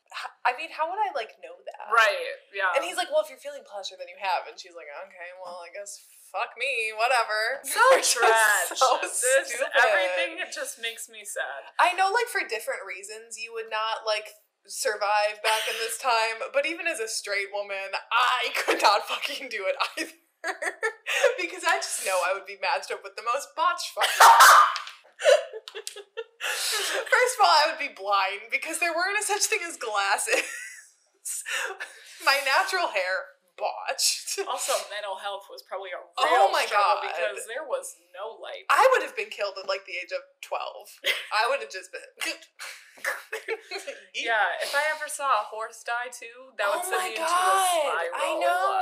I 0.47 0.55
mean, 0.55 0.71
how 0.71 0.87
would 0.87 1.01
I 1.01 1.11
like 1.11 1.35
know 1.43 1.59
that? 1.59 1.91
Right, 1.91 2.39
yeah. 2.55 2.71
And 2.77 2.87
he's 2.87 2.95
like, 2.95 3.11
well, 3.11 3.19
if 3.19 3.27
you're 3.27 3.41
feeling 3.41 3.67
pleasure, 3.67 3.99
then 3.99 4.07
you 4.07 4.15
have. 4.21 4.47
And 4.47 4.55
she's 4.55 4.77
like, 4.77 4.87
okay, 4.87 5.29
well, 5.43 5.59
I 5.59 5.69
guess 5.75 6.07
fuck 6.35 6.51
me, 6.59 6.91
whatever. 6.99 7.63
so 7.63 7.79
trash. 8.19 8.75
so 8.75 8.99
this, 8.99 9.23
stupid. 9.23 9.71
everything 9.79 10.43
it 10.43 10.51
just 10.51 10.83
makes 10.83 11.07
me 11.07 11.23
sad. 11.23 11.71
I 11.79 11.95
know, 11.95 12.11
like, 12.11 12.27
for 12.27 12.43
different 12.43 12.83
reasons, 12.83 13.39
you 13.39 13.55
would 13.55 13.71
not, 13.71 14.03
like, 14.03 14.35
survive 14.67 15.39
back 15.39 15.63
in 15.71 15.79
this 15.79 15.95
time, 15.95 16.43
but 16.51 16.67
even 16.67 16.91
as 16.91 16.99
a 16.99 17.07
straight 17.07 17.55
woman, 17.55 17.95
I 18.11 18.51
could 18.59 18.83
not 18.83 19.07
fucking 19.07 19.47
do 19.47 19.63
it 19.63 19.79
either. 19.95 20.11
because 21.41 21.63
I 21.65 21.81
just 21.81 22.05
know 22.05 22.19
I 22.21 22.35
would 22.35 22.45
be 22.45 22.61
matched 22.61 22.91
up 22.91 23.01
with 23.01 23.15
the 23.15 23.25
most 23.25 23.55
botched 23.55 23.89
fucking. 23.97 24.29
First 27.01 27.33
of 27.33 27.41
all, 27.41 27.49
I 27.49 27.65
would 27.71 27.81
be 27.81 27.89
blind 27.97 28.53
because 28.53 28.77
there 28.77 28.93
weren't 28.93 29.17
a 29.17 29.25
such 29.25 29.49
thing 29.49 29.65
as 29.65 29.73
glasses. 29.73 30.45
My 32.21 32.37
natural 32.45 32.93
hair 32.93 33.34
botched. 33.57 34.23
Also, 34.45 34.75
mental 34.91 35.15
health 35.15 35.47
was 35.49 35.63
probably 35.63 35.89
a 35.95 35.99
Oh 36.19 36.27
real 36.27 36.51
my 36.51 36.67
struggle 36.67 36.99
God. 36.99 37.07
because 37.07 37.47
there 37.47 37.63
was 37.63 37.95
no 38.11 38.35
light. 38.39 38.67
I 38.69 38.83
would 38.91 39.01
have 39.01 39.15
been 39.15 39.31
killed 39.31 39.55
at 39.55 39.67
like 39.67 39.87
the 39.87 39.95
age 39.95 40.11
of 40.11 40.21
12. 40.43 40.59
I 41.39 41.47
would 41.49 41.63
have 41.63 41.71
just 41.71 41.87
been. 41.91 42.03
Yeah, 44.15 44.47
if 44.63 44.71
I 44.71 44.79
ever 44.95 45.11
saw 45.11 45.43
a 45.43 45.45
horse 45.51 45.83
die 45.83 46.07
too, 46.07 46.55
that 46.55 46.71
would 46.71 46.81
oh 46.81 46.87
send 46.87 47.03
my 47.03 47.11
me 47.11 47.19
into 47.19 47.27
a 47.27 47.35
god! 47.35 47.83
spiral. 47.83 48.15
I 48.15 48.29
know. 48.39 48.79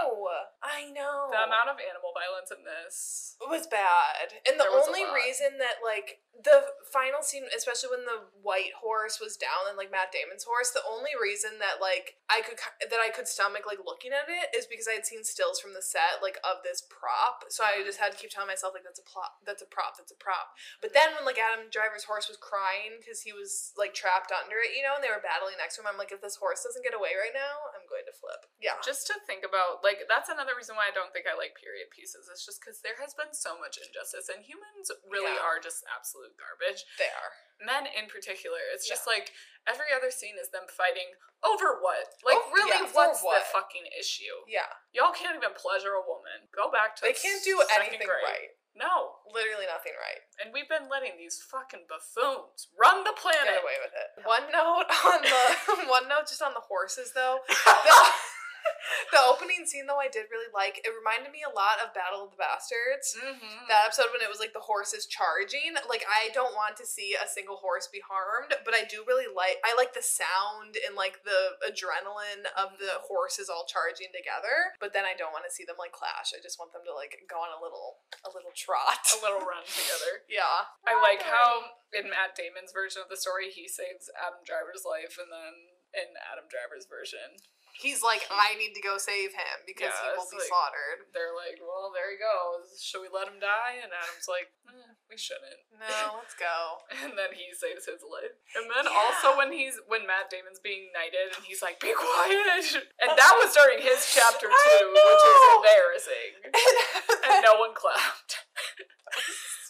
I 0.62 0.82
know. 0.93 1.34
The 1.34 1.41
amount 1.49 1.73
of 1.73 1.82
animal 1.82 2.13
violence 2.13 2.54
in 2.54 2.62
this. 2.62 3.34
was 3.41 3.65
bad. 3.65 4.38
And 4.45 4.62
the 4.62 4.69
There 4.69 4.78
was 4.78 4.86
a 4.86 4.93
only 4.93 5.10
reason 5.10 5.58
that 5.58 5.82
like 5.82 6.21
the 6.38 6.78
final 6.86 7.26
scene, 7.26 7.49
especially 7.49 7.89
when 7.97 8.06
the 8.06 8.30
white 8.45 8.78
horse 8.78 9.17
was 9.17 9.34
down 9.34 9.65
and 9.65 9.73
like 9.73 9.89
Matt 9.89 10.13
Damon's 10.13 10.45
horse, 10.45 10.69
the 10.69 10.86
only 10.86 11.17
reason 11.17 11.58
that 11.58 11.82
like 11.82 12.21
I 12.30 12.45
could 12.45 12.62
that 12.62 13.02
I 13.02 13.10
could 13.10 13.26
stomach 13.26 13.65
like 13.65 13.82
looking 13.82 14.13
at 14.13 14.30
it 14.30 14.54
is 14.54 14.69
because 14.69 14.86
I 14.86 14.93
had 14.93 15.10
seen 15.10 15.26
stills 15.26 15.58
from 15.58 15.73
the 15.73 15.82
set 15.82 16.21
like 16.21 16.38
of 16.45 16.62
this 16.62 16.86
prop. 16.86 17.49
So 17.49 17.65
I 17.65 17.82
just 17.82 17.97
had 17.97 18.13
to 18.13 18.19
keep 18.21 18.30
telling 18.30 18.54
myself 18.54 18.78
like 18.78 18.86
that's 18.86 19.02
a 19.02 19.08
plot, 19.10 19.41
that's 19.49 19.65
a 19.65 19.69
prop, 19.69 19.97
that's 19.97 20.13
a 20.13 20.19
prop. 20.21 20.54
But 20.78 20.93
then 20.93 21.17
when 21.17 21.26
like 21.26 21.41
Adam 21.41 21.73
Driver's 21.73 22.06
horse 22.06 22.30
was 22.30 22.38
crying 22.38 23.02
because 23.02 23.26
he 23.26 23.34
was 23.34 23.73
like 23.73 23.97
trapped 24.03 24.35
under 24.35 24.59
it, 24.59 24.75
you 24.75 24.83
know, 24.83 24.99
and 24.99 25.03
they 25.03 25.07
were 25.07 25.23
battling 25.23 25.55
next 25.55 25.79
to 25.79 25.81
him. 25.81 25.87
I'm 25.87 25.95
like, 25.95 26.11
if 26.11 26.19
this 26.19 26.35
horse 26.35 26.59
doesn't 26.67 26.83
get 26.83 26.91
away 26.91 27.15
right 27.15 27.31
now, 27.31 27.71
I'm 27.71 27.87
going 27.87 28.03
to 28.03 28.11
flip. 28.11 28.43
Yeah. 28.59 28.75
Just 28.83 29.07
to 29.07 29.15
think 29.23 29.47
about, 29.47 29.79
like, 29.79 30.03
that's 30.11 30.27
another 30.27 30.51
reason 30.59 30.75
why 30.75 30.91
I 30.91 30.95
don't 30.95 31.15
think 31.15 31.23
I 31.23 31.39
like 31.39 31.55
period 31.55 31.87
pieces. 31.95 32.27
It's 32.27 32.43
just 32.43 32.59
because 32.59 32.83
there 32.83 32.99
has 32.99 33.15
been 33.15 33.31
so 33.31 33.55
much 33.55 33.79
injustice, 33.79 34.27
and 34.27 34.43
humans 34.43 34.91
really 35.07 35.31
Yeah. 35.31 35.47
are 35.47 35.63
just 35.63 35.87
absolute 35.87 36.35
garbage. 36.35 36.83
They 36.99 37.07
are. 37.07 37.31
Men 37.63 37.87
in 37.87 38.11
particular, 38.11 38.59
it's 38.75 38.83
just 38.83 39.07
like 39.07 39.31
every 39.63 39.87
other 39.95 40.11
scene 40.11 40.35
is 40.35 40.51
them 40.51 40.67
fighting 40.67 41.15
over 41.47 41.79
what? 41.79 42.11
Like, 42.27 42.35
Oh, 42.43 42.51
really, 42.51 42.75
yeah, 42.75 42.91
what's 42.91 43.23
what? 43.23 43.39
the 43.39 43.47
fucking 43.55 43.87
issue? 43.95 44.43
Yeah. 44.51 44.67
Y'all 44.91 45.15
can't 45.15 45.39
even 45.39 45.55
pleasure 45.55 45.95
a 45.95 46.03
woman. 46.03 46.51
Go 46.51 46.67
back 46.67 46.99
to 46.99 47.07
They 47.07 47.15
can't 47.15 47.39
do 47.43 47.63
anything 47.71 48.03
grade. 48.03 48.19
right. 48.27 48.51
No. 48.75 49.21
Literally 49.29 49.65
nothing 49.69 49.93
right. 49.97 50.21
And 50.41 50.53
we've 50.53 50.69
been 50.69 50.89
letting 50.89 51.17
these 51.17 51.41
fucking 51.41 51.86
buffoons 51.89 52.69
run 52.77 53.03
the 53.05 53.13
Get 53.13 53.21
planet. 53.21 53.57
away 53.62 53.77
with 53.81 53.93
it. 53.93 54.09
One 54.25 54.45
note 54.51 54.89
on 54.89 55.21
the 55.21 55.86
one 55.93 56.07
note 56.09 56.25
just 56.29 56.41
on 56.41 56.53
the 56.53 56.62
horses 56.65 57.13
though. 57.13 57.39
The, 59.13 59.21
opening 59.30 59.65
scene 59.65 59.86
though 59.86 60.02
I 60.02 60.10
did 60.12 60.30
really 60.30 60.49
like. 60.54 60.82
It 60.82 60.91
reminded 60.93 61.30
me 61.34 61.45
a 61.45 61.54
lot 61.54 61.82
of 61.82 61.93
Battle 61.93 62.26
of 62.26 62.34
the 62.34 62.41
Bastards. 62.41 63.13
Mm-hmm. 63.13 63.69
That 63.69 63.86
episode 63.89 64.10
when 64.13 64.26
it 64.26 64.30
was 64.30 64.41
like 64.41 64.54
the 64.54 64.63
horses 64.63 65.06
charging. 65.06 65.78
Like 65.86 66.06
I 66.06 66.34
don't 66.34 66.54
want 66.58 66.78
to 66.82 66.86
see 66.86 67.13
a 67.17 67.30
single 67.30 67.62
horse 67.62 67.89
be 67.89 68.02
harmed, 68.02 68.54
but 68.65 68.73
I 68.73 68.86
do 68.86 69.06
really 69.06 69.30
like 69.30 69.62
I 69.62 69.73
like 69.78 69.93
the 69.93 70.06
sound 70.06 70.78
and 70.82 70.97
like 70.97 71.21
the 71.26 71.62
adrenaline 71.65 72.49
of 72.58 72.78
the 72.82 73.02
horses 73.06 73.49
all 73.49 73.69
charging 73.69 74.13
together. 74.13 74.76
But 74.82 74.93
then 74.93 75.06
I 75.06 75.13
don't 75.13 75.34
want 75.34 75.45
to 75.45 75.54
see 75.54 75.65
them 75.65 75.78
like 75.78 75.93
clash. 75.93 76.34
I 76.34 76.41
just 76.41 76.58
want 76.58 76.73
them 76.73 76.86
to 76.86 76.93
like 76.93 77.17
go 77.30 77.41
on 77.41 77.54
a 77.54 77.62
little 77.62 78.04
a 78.26 78.30
little 78.34 78.54
trot. 78.54 79.04
a 79.13 79.21
little 79.21 79.45
run 79.45 79.65
together. 79.69 80.26
Yeah. 80.26 80.69
I 80.86 80.97
like 80.97 81.21
how 81.23 81.82
in 81.93 82.10
Matt 82.10 82.34
Damon's 82.34 82.73
version 82.73 83.06
of 83.06 83.10
the 83.10 83.19
story 83.19 83.54
he 83.54 83.69
saves 83.69 84.10
Adam 84.17 84.41
Driver's 84.41 84.84
life, 84.84 85.21
and 85.21 85.30
then 85.30 85.78
in 85.93 86.17
Adam 86.17 86.49
Driver's 86.49 86.89
version, 86.89 87.38
He's 87.73 88.05
like, 88.05 88.21
I 88.29 88.53
need 88.55 88.77
to 88.77 88.81
go 88.86 89.01
save 89.01 89.33
him 89.33 89.65
because 89.65 89.89
Yeah, 89.91 90.13
he 90.13 90.17
will 90.17 90.29
be 90.29 90.38
like- 90.38 90.45
slaughtered. 90.47 91.09
they're 91.12 91.33
like, 91.33 91.57
"Well, 91.59 91.89
there 91.89 92.13
he 92.13 92.21
goes. 92.21 92.77
Should 92.77 93.01
we 93.01 93.09
let 93.09 93.27
him 93.27 93.41
die?" 93.41 93.81
And 93.81 93.89
Adam's 93.91 94.29
like, 94.29 94.53
eh, 94.69 94.93
"We 95.09 95.17
shouldn't." 95.17 95.65
No, 95.81 96.21
let's 96.21 96.38
go. 96.38 96.86
And 97.03 97.17
then 97.17 97.33
he 97.33 97.49
saves 97.51 97.89
his 97.89 98.05
life. 98.05 98.38
And 98.55 98.69
then 98.69 98.86
Yeah. 98.86 98.93
also 98.95 99.36
when 99.36 99.51
he's 99.51 99.81
when 99.89 100.05
Matt 100.05 100.29
Damon's 100.29 100.62
being 100.62 100.93
knighted 100.93 101.33
and 101.36 101.43
he's 101.49 101.62
like, 101.65 101.79
"Be 101.81 101.91
quiet," 101.97 102.77
and 103.01 103.12
that 103.17 103.33
was 103.41 103.51
during 103.57 103.81
his 103.81 104.05
chapter 104.15 104.47
two, 104.47 104.86
which 104.93 105.23
is 105.25 105.41
embarrassing, 105.57 106.31
and 107.33 107.41
no 107.43 107.57
one 107.57 107.73
clapped. 107.73 108.45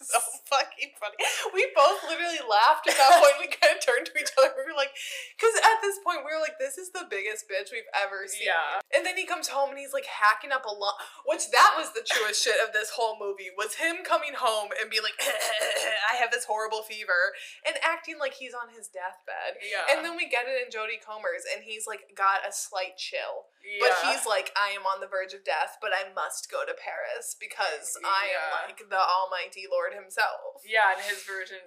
so 0.12 0.20
fucking 0.50 0.94
funny. 1.00 1.18
We 1.56 1.68
both 1.76 2.04
literally 2.06 2.44
laughed 2.44 2.88
at 2.88 2.98
that 2.98 3.12
point. 3.22 3.40
We 3.40 3.48
kind 3.50 3.76
of 3.76 3.82
turned 3.82 4.08
to 4.12 4.16
each 4.20 4.32
other. 4.36 4.54
We 4.54 4.70
were 4.70 4.78
like, 4.78 4.94
because 5.36 5.56
at 5.60 5.80
this 5.80 6.00
point 6.04 6.28
we 6.28 6.32
were 6.32 6.44
like, 6.44 6.60
this 6.60 6.78
is 6.78 6.92
the 6.92 7.08
biggest 7.08 7.48
bitch 7.48 7.72
we've 7.72 7.90
ever 7.96 8.28
seen. 8.28 8.52
Yeah. 8.52 8.84
And 8.92 9.06
then 9.06 9.16
he 9.16 9.26
comes 9.26 9.48
home 9.50 9.72
and 9.72 9.80
he's 9.80 9.96
like 9.96 10.08
hacking 10.08 10.52
up 10.52 10.68
a 10.68 10.74
lot, 10.74 11.00
which 11.26 11.50
that 11.52 11.76
was 11.80 11.96
the 11.96 12.06
truest 12.06 12.44
shit 12.44 12.60
of 12.62 12.76
this 12.76 12.94
whole 12.94 13.16
movie 13.16 13.54
was 13.56 13.80
him 13.80 14.04
coming 14.04 14.36
home 14.38 14.70
and 14.78 14.92
being 14.92 15.04
like, 15.04 15.18
I 16.12 16.20
have 16.20 16.32
this 16.32 16.46
horrible 16.46 16.84
fever, 16.84 17.34
and 17.66 17.76
acting 17.82 18.20
like 18.20 18.36
he's 18.36 18.54
on 18.54 18.74
his 18.74 18.88
deathbed. 18.92 19.60
Yeah. 19.64 19.90
And 19.90 20.06
then 20.06 20.16
we 20.16 20.30
get 20.30 20.46
it 20.46 20.60
in 20.60 20.70
Jodie 20.70 21.02
Comer's, 21.02 21.48
and 21.48 21.64
he's 21.64 21.88
like 21.88 22.12
got 22.16 22.46
a 22.48 22.52
slight 22.52 22.98
chill. 22.98 23.50
Yeah. 23.64 23.80
But 23.80 23.94
he's 24.12 24.28
like, 24.28 24.52
I 24.54 24.76
am 24.76 24.84
on 24.84 25.00
the 25.00 25.08
verge 25.08 25.34
of 25.34 25.48
death, 25.48 25.80
but 25.80 25.96
I 25.96 26.12
must 26.12 26.52
go 26.52 26.68
to 26.68 26.76
Paris 26.76 27.36
because 27.40 27.96
I 28.04 28.30
am 28.36 28.68
like 28.68 28.84
the 28.84 29.00
almighty 29.00 29.66
Lord 29.66 29.96
himself. 29.96 30.62
Yeah, 30.68 30.94
and 30.94 31.02
his 31.02 31.24
version, 31.24 31.64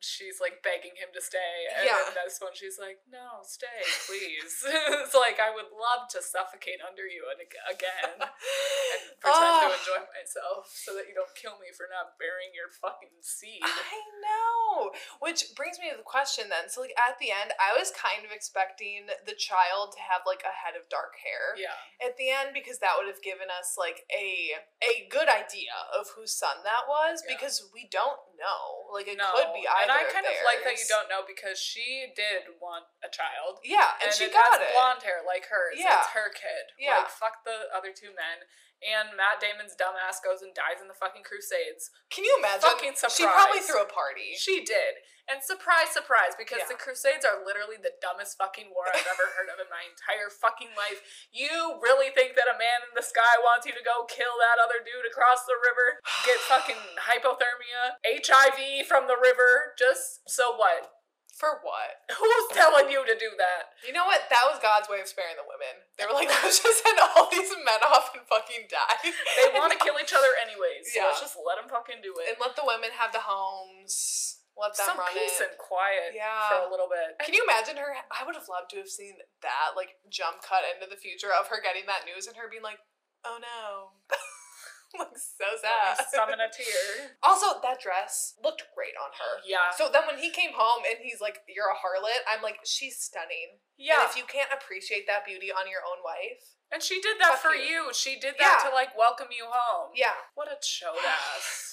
she's 0.00 0.40
like 0.40 0.64
begging 0.64 0.96
him 0.96 1.12
to 1.14 1.20
stay, 1.20 1.68
and 1.76 1.84
Yeah. 1.86 2.08
in 2.08 2.16
this 2.16 2.40
one, 2.40 2.52
she's 2.56 2.76
like, 2.80 3.00
"No, 3.08 3.40
stay, 3.44 3.80
please." 4.08 4.64
it's 5.04 5.14
like 5.14 5.38
I 5.38 5.52
would 5.52 5.70
love 5.70 6.08
to 6.16 6.20
suffocate 6.24 6.80
under 6.80 7.04
you 7.06 7.28
and 7.30 7.40
again, 7.40 8.16
and 8.20 8.26
pretend 9.20 9.68
to 9.68 9.76
enjoy 9.76 10.00
myself, 10.12 10.72
so 10.72 10.96
that 10.96 11.06
you 11.08 11.14
don't 11.14 11.32
kill 11.36 11.60
me 11.60 11.68
for 11.76 11.86
not 11.92 12.16
burying 12.18 12.52
your 12.56 12.72
fucking 12.72 13.20
seed. 13.20 13.60
I 13.62 14.00
know. 14.24 14.90
Which 15.20 15.52
brings 15.54 15.78
me 15.78 15.90
to 15.92 15.96
the 16.00 16.06
question 16.06 16.48
then. 16.48 16.68
So 16.72 16.80
like 16.80 16.96
at 16.96 17.20
the 17.20 17.28
end, 17.30 17.52
I 17.60 17.76
was 17.76 17.92
kind 17.92 18.24
of 18.24 18.32
expecting 18.32 19.06
the 19.26 19.36
child 19.36 19.92
to 19.96 20.00
have 20.00 20.24
like 20.24 20.40
a 20.46 20.54
head 20.54 20.74
of 20.78 20.88
dark 20.88 21.20
hair. 21.20 21.52
Yeah, 21.60 21.76
At 22.00 22.16
the 22.16 22.32
end, 22.32 22.56
because 22.56 22.80
that 22.80 22.96
would 22.96 23.06
have 23.10 23.20
given 23.20 23.52
us 23.52 23.76
like 23.76 24.08
a 24.08 24.56
a 24.80 25.04
good 25.12 25.28
idea 25.28 25.74
of 25.92 26.08
whose 26.16 26.32
son 26.32 26.64
that 26.64 26.88
was, 26.88 27.20
Yeah. 27.26 27.36
because 27.36 27.68
we 27.74 27.84
don't 27.92 28.18
know. 28.40 28.88
Like 28.94 29.06
it 29.06 29.18
no, 29.20 29.28
could 29.36 29.52
be 29.52 29.66
either. 29.68 29.89
And 29.96 30.06
I 30.06 30.12
kind 30.12 30.26
of, 30.26 30.34
like 30.46 30.62
that 30.62 30.78
you 30.78 30.86
don't 30.86 31.10
know 31.10 31.26
because 31.26 31.58
she 31.58 32.10
did 32.14 32.54
want 32.62 32.86
a 33.02 33.10
child. 33.10 33.58
Yeah, 33.66 33.98
and, 33.98 34.10
And, 34.10 34.14
she 34.14 34.30
it 34.30 34.34
got 34.34 34.60
it. 34.62 34.70
blonde 34.74 35.02
hair 35.02 35.20
like 35.26 35.50
hers. 35.50 35.78
Yeah. 35.78 36.04
It's 36.04 36.14
her 36.14 36.30
kid. 36.30 36.74
Yeah. 36.78 37.02
Like, 37.02 37.10
fuck 37.10 37.42
the 37.44 37.68
other 37.74 37.90
two 37.94 38.14
men. 38.14 38.46
And 38.80 39.12
Matt 39.12 39.44
Damon's 39.44 39.76
dumbass 39.76 40.24
goes 40.24 40.40
and 40.40 40.56
dies 40.56 40.80
in 40.80 40.88
the 40.88 40.96
fucking 40.96 41.20
Crusades. 41.20 41.92
Can 42.08 42.24
you 42.24 42.32
imagine? 42.40 42.64
Fucking 42.64 42.96
surprise. 42.96 43.12
She 43.20 43.28
probably 43.28 43.60
threw 43.60 43.84
a 43.84 43.90
party. 43.90 44.32
She 44.40 44.64
did. 44.64 45.04
And 45.30 45.38
surprise, 45.46 45.94
surprise, 45.94 46.34
because 46.36 46.58
Yeah. 46.66 46.74
the 46.74 46.74
Crusades 46.74 47.24
are 47.24 47.44
literally 47.46 47.76
the 47.78 47.94
dumbest 48.02 48.36
fucking 48.36 48.74
war 48.74 48.90
I've 48.92 49.06
ever 49.06 49.26
heard 49.38 49.48
of 49.48 49.60
in 49.62 49.70
my 49.70 49.84
entire 49.86 50.28
fucking 50.28 50.74
life. 50.74 51.02
You 51.30 51.78
really 51.80 52.10
think 52.10 52.34
that 52.34 52.48
a 52.50 52.58
man 52.58 52.82
in 52.82 52.94
the 52.98 53.02
sky 53.06 53.38
wants 53.38 53.64
you 53.64 53.72
to 53.72 53.82
go 53.82 54.04
kill 54.10 54.36
that 54.42 54.58
other 54.58 54.82
dude 54.82 55.06
across 55.06 55.46
the 55.46 55.54
river? 55.54 56.00
Get 56.26 56.38
fucking 56.50 56.82
hypothermia, 57.06 57.94
HIV 58.04 58.86
from 58.88 59.06
the 59.06 59.16
river, 59.16 59.74
just 59.78 60.28
so 60.28 60.56
what? 60.56 60.94
For 61.38 61.60
what? 61.62 62.02
Who's 62.18 62.46
telling 62.52 62.90
you 62.90 63.06
to 63.06 63.14
do 63.16 63.30
that? 63.38 63.72
You 63.86 63.94
know 63.94 64.04
what? 64.04 64.28
That 64.28 64.44
was 64.50 64.58
God's 64.60 64.90
way 64.90 65.00
of 65.00 65.06
sparing 65.08 65.36
the 65.38 65.46
women. 65.46 65.86
They 65.96 66.04
were 66.04 66.12
like, 66.12 66.28
let's 66.42 66.58
just 66.60 66.82
send 66.82 66.98
all 67.00 67.30
these 67.30 67.48
men 67.54 67.80
off 67.86 68.10
and 68.18 68.26
fucking 68.26 68.66
die. 68.68 68.98
They 69.38 69.48
want 69.56 69.72
to 69.72 69.78
kill 69.78 69.94
each 70.02 70.12
other 70.12 70.34
anyways, 70.42 70.92
so 70.92 70.98
Yeah. 71.00 71.06
let's 71.06 71.20
just 71.22 71.38
let 71.40 71.56
them 71.56 71.70
fucking 71.70 72.02
do 72.02 72.18
it. 72.18 72.28
and 72.28 72.36
let 72.42 72.56
the 72.56 72.66
women 72.66 72.90
have 72.98 73.12
the 73.12 73.20
homes. 73.24 74.29
Let 74.60 74.76
them 74.76 74.86
Some 74.92 74.98
run 75.00 75.08
peace 75.16 75.40
it. 75.40 75.48
and 75.48 75.56
quiet 75.58 76.12
Yeah. 76.12 76.48
for 76.52 76.68
a 76.68 76.70
little 76.70 76.88
bit. 76.88 77.16
Can 77.24 77.32
you 77.32 77.42
imagine 77.42 77.76
her? 77.80 77.96
I 78.12 78.24
would 78.28 78.36
have 78.36 78.48
loved 78.48 78.68
to 78.70 78.76
have 78.76 78.88
seen 78.92 79.16
that, 79.40 79.72
like, 79.74 79.96
jump 80.12 80.42
cut 80.44 80.62
into 80.68 80.84
the 80.84 81.00
future 81.00 81.32
of 81.32 81.48
her 81.48 81.60
getting 81.64 81.86
that 81.88 82.04
news 82.04 82.26
and 82.28 82.36
her 82.36 82.48
being 82.48 82.62
like, 82.62 82.78
oh 83.24 83.40
no. 83.40 83.96
like, 84.98 85.14
so 85.16 85.46
sad. 85.62 86.04
summon 86.12 86.40
a 86.40 86.50
tear. 86.52 87.16
Also, 87.22 87.60
that 87.62 87.80
dress 87.80 88.34
looked 88.42 88.64
great 88.74 88.96
on 89.00 89.10
her. 89.16 89.40
Yeah. 89.46 89.70
So 89.76 89.88
then 89.92 90.02
when 90.06 90.18
he 90.18 90.30
came 90.30 90.50
home 90.52 90.82
and 90.88 90.98
he's 91.00 91.20
like, 91.20 91.40
you're 91.48 91.70
a 91.70 91.78
harlot, 91.78 92.20
I'm 92.28 92.42
like, 92.42 92.58
she's 92.64 92.98
stunning. 92.98 93.60
Yeah. 93.78 94.02
And 94.02 94.10
if 94.10 94.16
you 94.16 94.24
can't 94.26 94.50
appreciate 94.52 95.06
that 95.06 95.24
beauty 95.24 95.52
on 95.52 95.70
your 95.70 95.80
own 95.86 96.02
wife, 96.04 96.58
And 96.72 96.82
she 96.82 97.00
did 97.00 97.18
that 97.20 97.38
Fuck 97.38 97.52
for 97.52 97.54
you. 97.54 97.90
you. 97.90 97.94
She 97.94 98.18
did 98.18 98.34
that 98.38 98.62
Yeah. 98.64 98.68
to 98.70 98.74
like 98.74 98.96
welcome 98.98 99.28
you 99.30 99.46
home. 99.50 99.92
yeah. 99.94 100.14
What 100.34 100.48
a 100.48 100.56
chode 100.58 101.02
ass. 101.06 101.69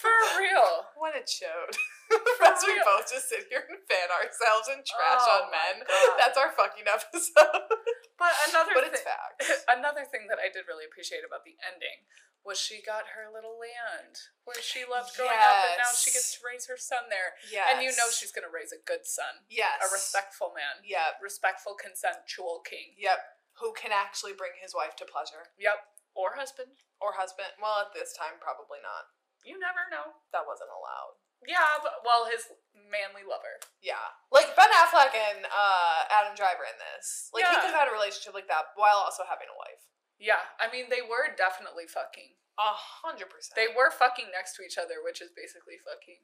For 0.00 0.12
real. 0.38 0.90
What 0.98 1.14
a 1.16 1.22
chode. 1.22 1.76
As 2.42 2.62
we 2.66 2.74
both 2.82 3.06
just 3.06 3.30
sit 3.30 3.46
here 3.46 3.62
and 3.70 3.78
fan 3.86 4.10
ourselves 4.10 4.66
and 4.66 4.82
trash 4.82 5.22
Oh 5.22 5.46
on 5.46 5.54
men. 5.54 5.86
God. 5.86 6.18
That's 6.18 6.38
our 6.38 6.50
fucking 6.50 6.86
episode. 6.90 7.70
But 8.18 8.34
another 8.50 8.74
but 8.74 8.84
it's 8.90 9.00
facts. 9.00 9.64
another 9.76 10.04
thing 10.04 10.26
that 10.28 10.42
I 10.42 10.50
did 10.52 10.66
really 10.68 10.84
appreciate 10.84 11.22
about 11.24 11.46
the 11.46 11.54
ending 11.62 12.04
was 12.44 12.56
she 12.56 12.80
got 12.80 13.16
her 13.16 13.28
little 13.28 13.56
land 13.60 14.32
where 14.48 14.58
she 14.60 14.84
loved 14.84 15.12
growing 15.12 15.32
up 15.32 15.76
and 15.76 15.80
now 15.80 15.92
she 15.92 16.08
gets 16.10 16.36
to 16.36 16.40
raise 16.40 16.64
her 16.66 16.76
son 16.80 17.08
there. 17.12 17.36
Yes. 17.52 17.68
And 17.70 17.84
you 17.84 17.92
know 17.96 18.08
she's 18.12 18.32
gonna 18.32 18.50
raise 18.50 18.72
a 18.72 18.80
good 18.80 19.04
son. 19.04 19.44
Yes. 19.48 19.76
A 19.84 19.88
respectful 19.92 20.52
man. 20.56 20.80
Yep. 20.84 21.20
Respectful 21.20 21.76
consensual 21.76 22.64
king. 22.64 22.96
Yep. 22.96 23.20
Who 23.60 23.76
can 23.76 23.92
actually 23.92 24.32
bring 24.32 24.56
his 24.56 24.72
wife 24.72 24.96
to 25.00 25.06
pleasure. 25.08 25.52
Yep. 25.60 25.78
Or 26.16 26.34
husband. 26.40 26.80
Or 26.98 27.20
husband. 27.20 27.54
Well, 27.60 27.86
at 27.86 27.92
this 27.92 28.16
time, 28.16 28.40
probably 28.40 28.80
not. 28.80 29.12
You 29.44 29.56
never 29.56 29.88
know. 29.88 30.20
That 30.32 30.44
wasn't 30.44 30.70
allowed. 30.72 31.16
Yeah, 31.40 31.80
but 31.80 32.04
well 32.04 32.28
his 32.28 32.52
manly 32.76 33.24
lover. 33.24 33.56
Yeah. 33.80 34.12
Like 34.28 34.52
Ben 34.52 34.68
Affleck 34.76 35.16
and 35.16 35.48
uh, 35.48 36.00
Adam 36.12 36.36
Driver 36.36 36.68
in 36.68 36.76
this. 36.76 37.32
Like, 37.32 37.48
he 37.48 37.56
could 37.64 37.72
have 37.72 37.88
had 37.88 37.88
a 37.88 37.96
relationship 37.96 38.36
like 38.36 38.48
that 38.52 38.76
while 38.76 39.00
also 39.00 39.24
having 39.24 39.48
a 39.48 39.56
wife. 39.56 39.88
Yeah. 40.20 40.52
I 40.60 40.68
mean 40.68 40.92
they 40.92 41.00
were 41.00 41.32
definitely 41.32 41.88
fucking. 41.88 42.36
A 42.60 42.76
hundred 42.76 43.32
percent. 43.32 43.56
They 43.56 43.72
were 43.72 43.88
fucking 43.88 44.28
next 44.36 44.52
to 44.60 44.64
each 44.66 44.76
other, 44.76 45.00
which 45.00 45.24
is 45.24 45.32
basically 45.32 45.80
fucking. 45.80 46.20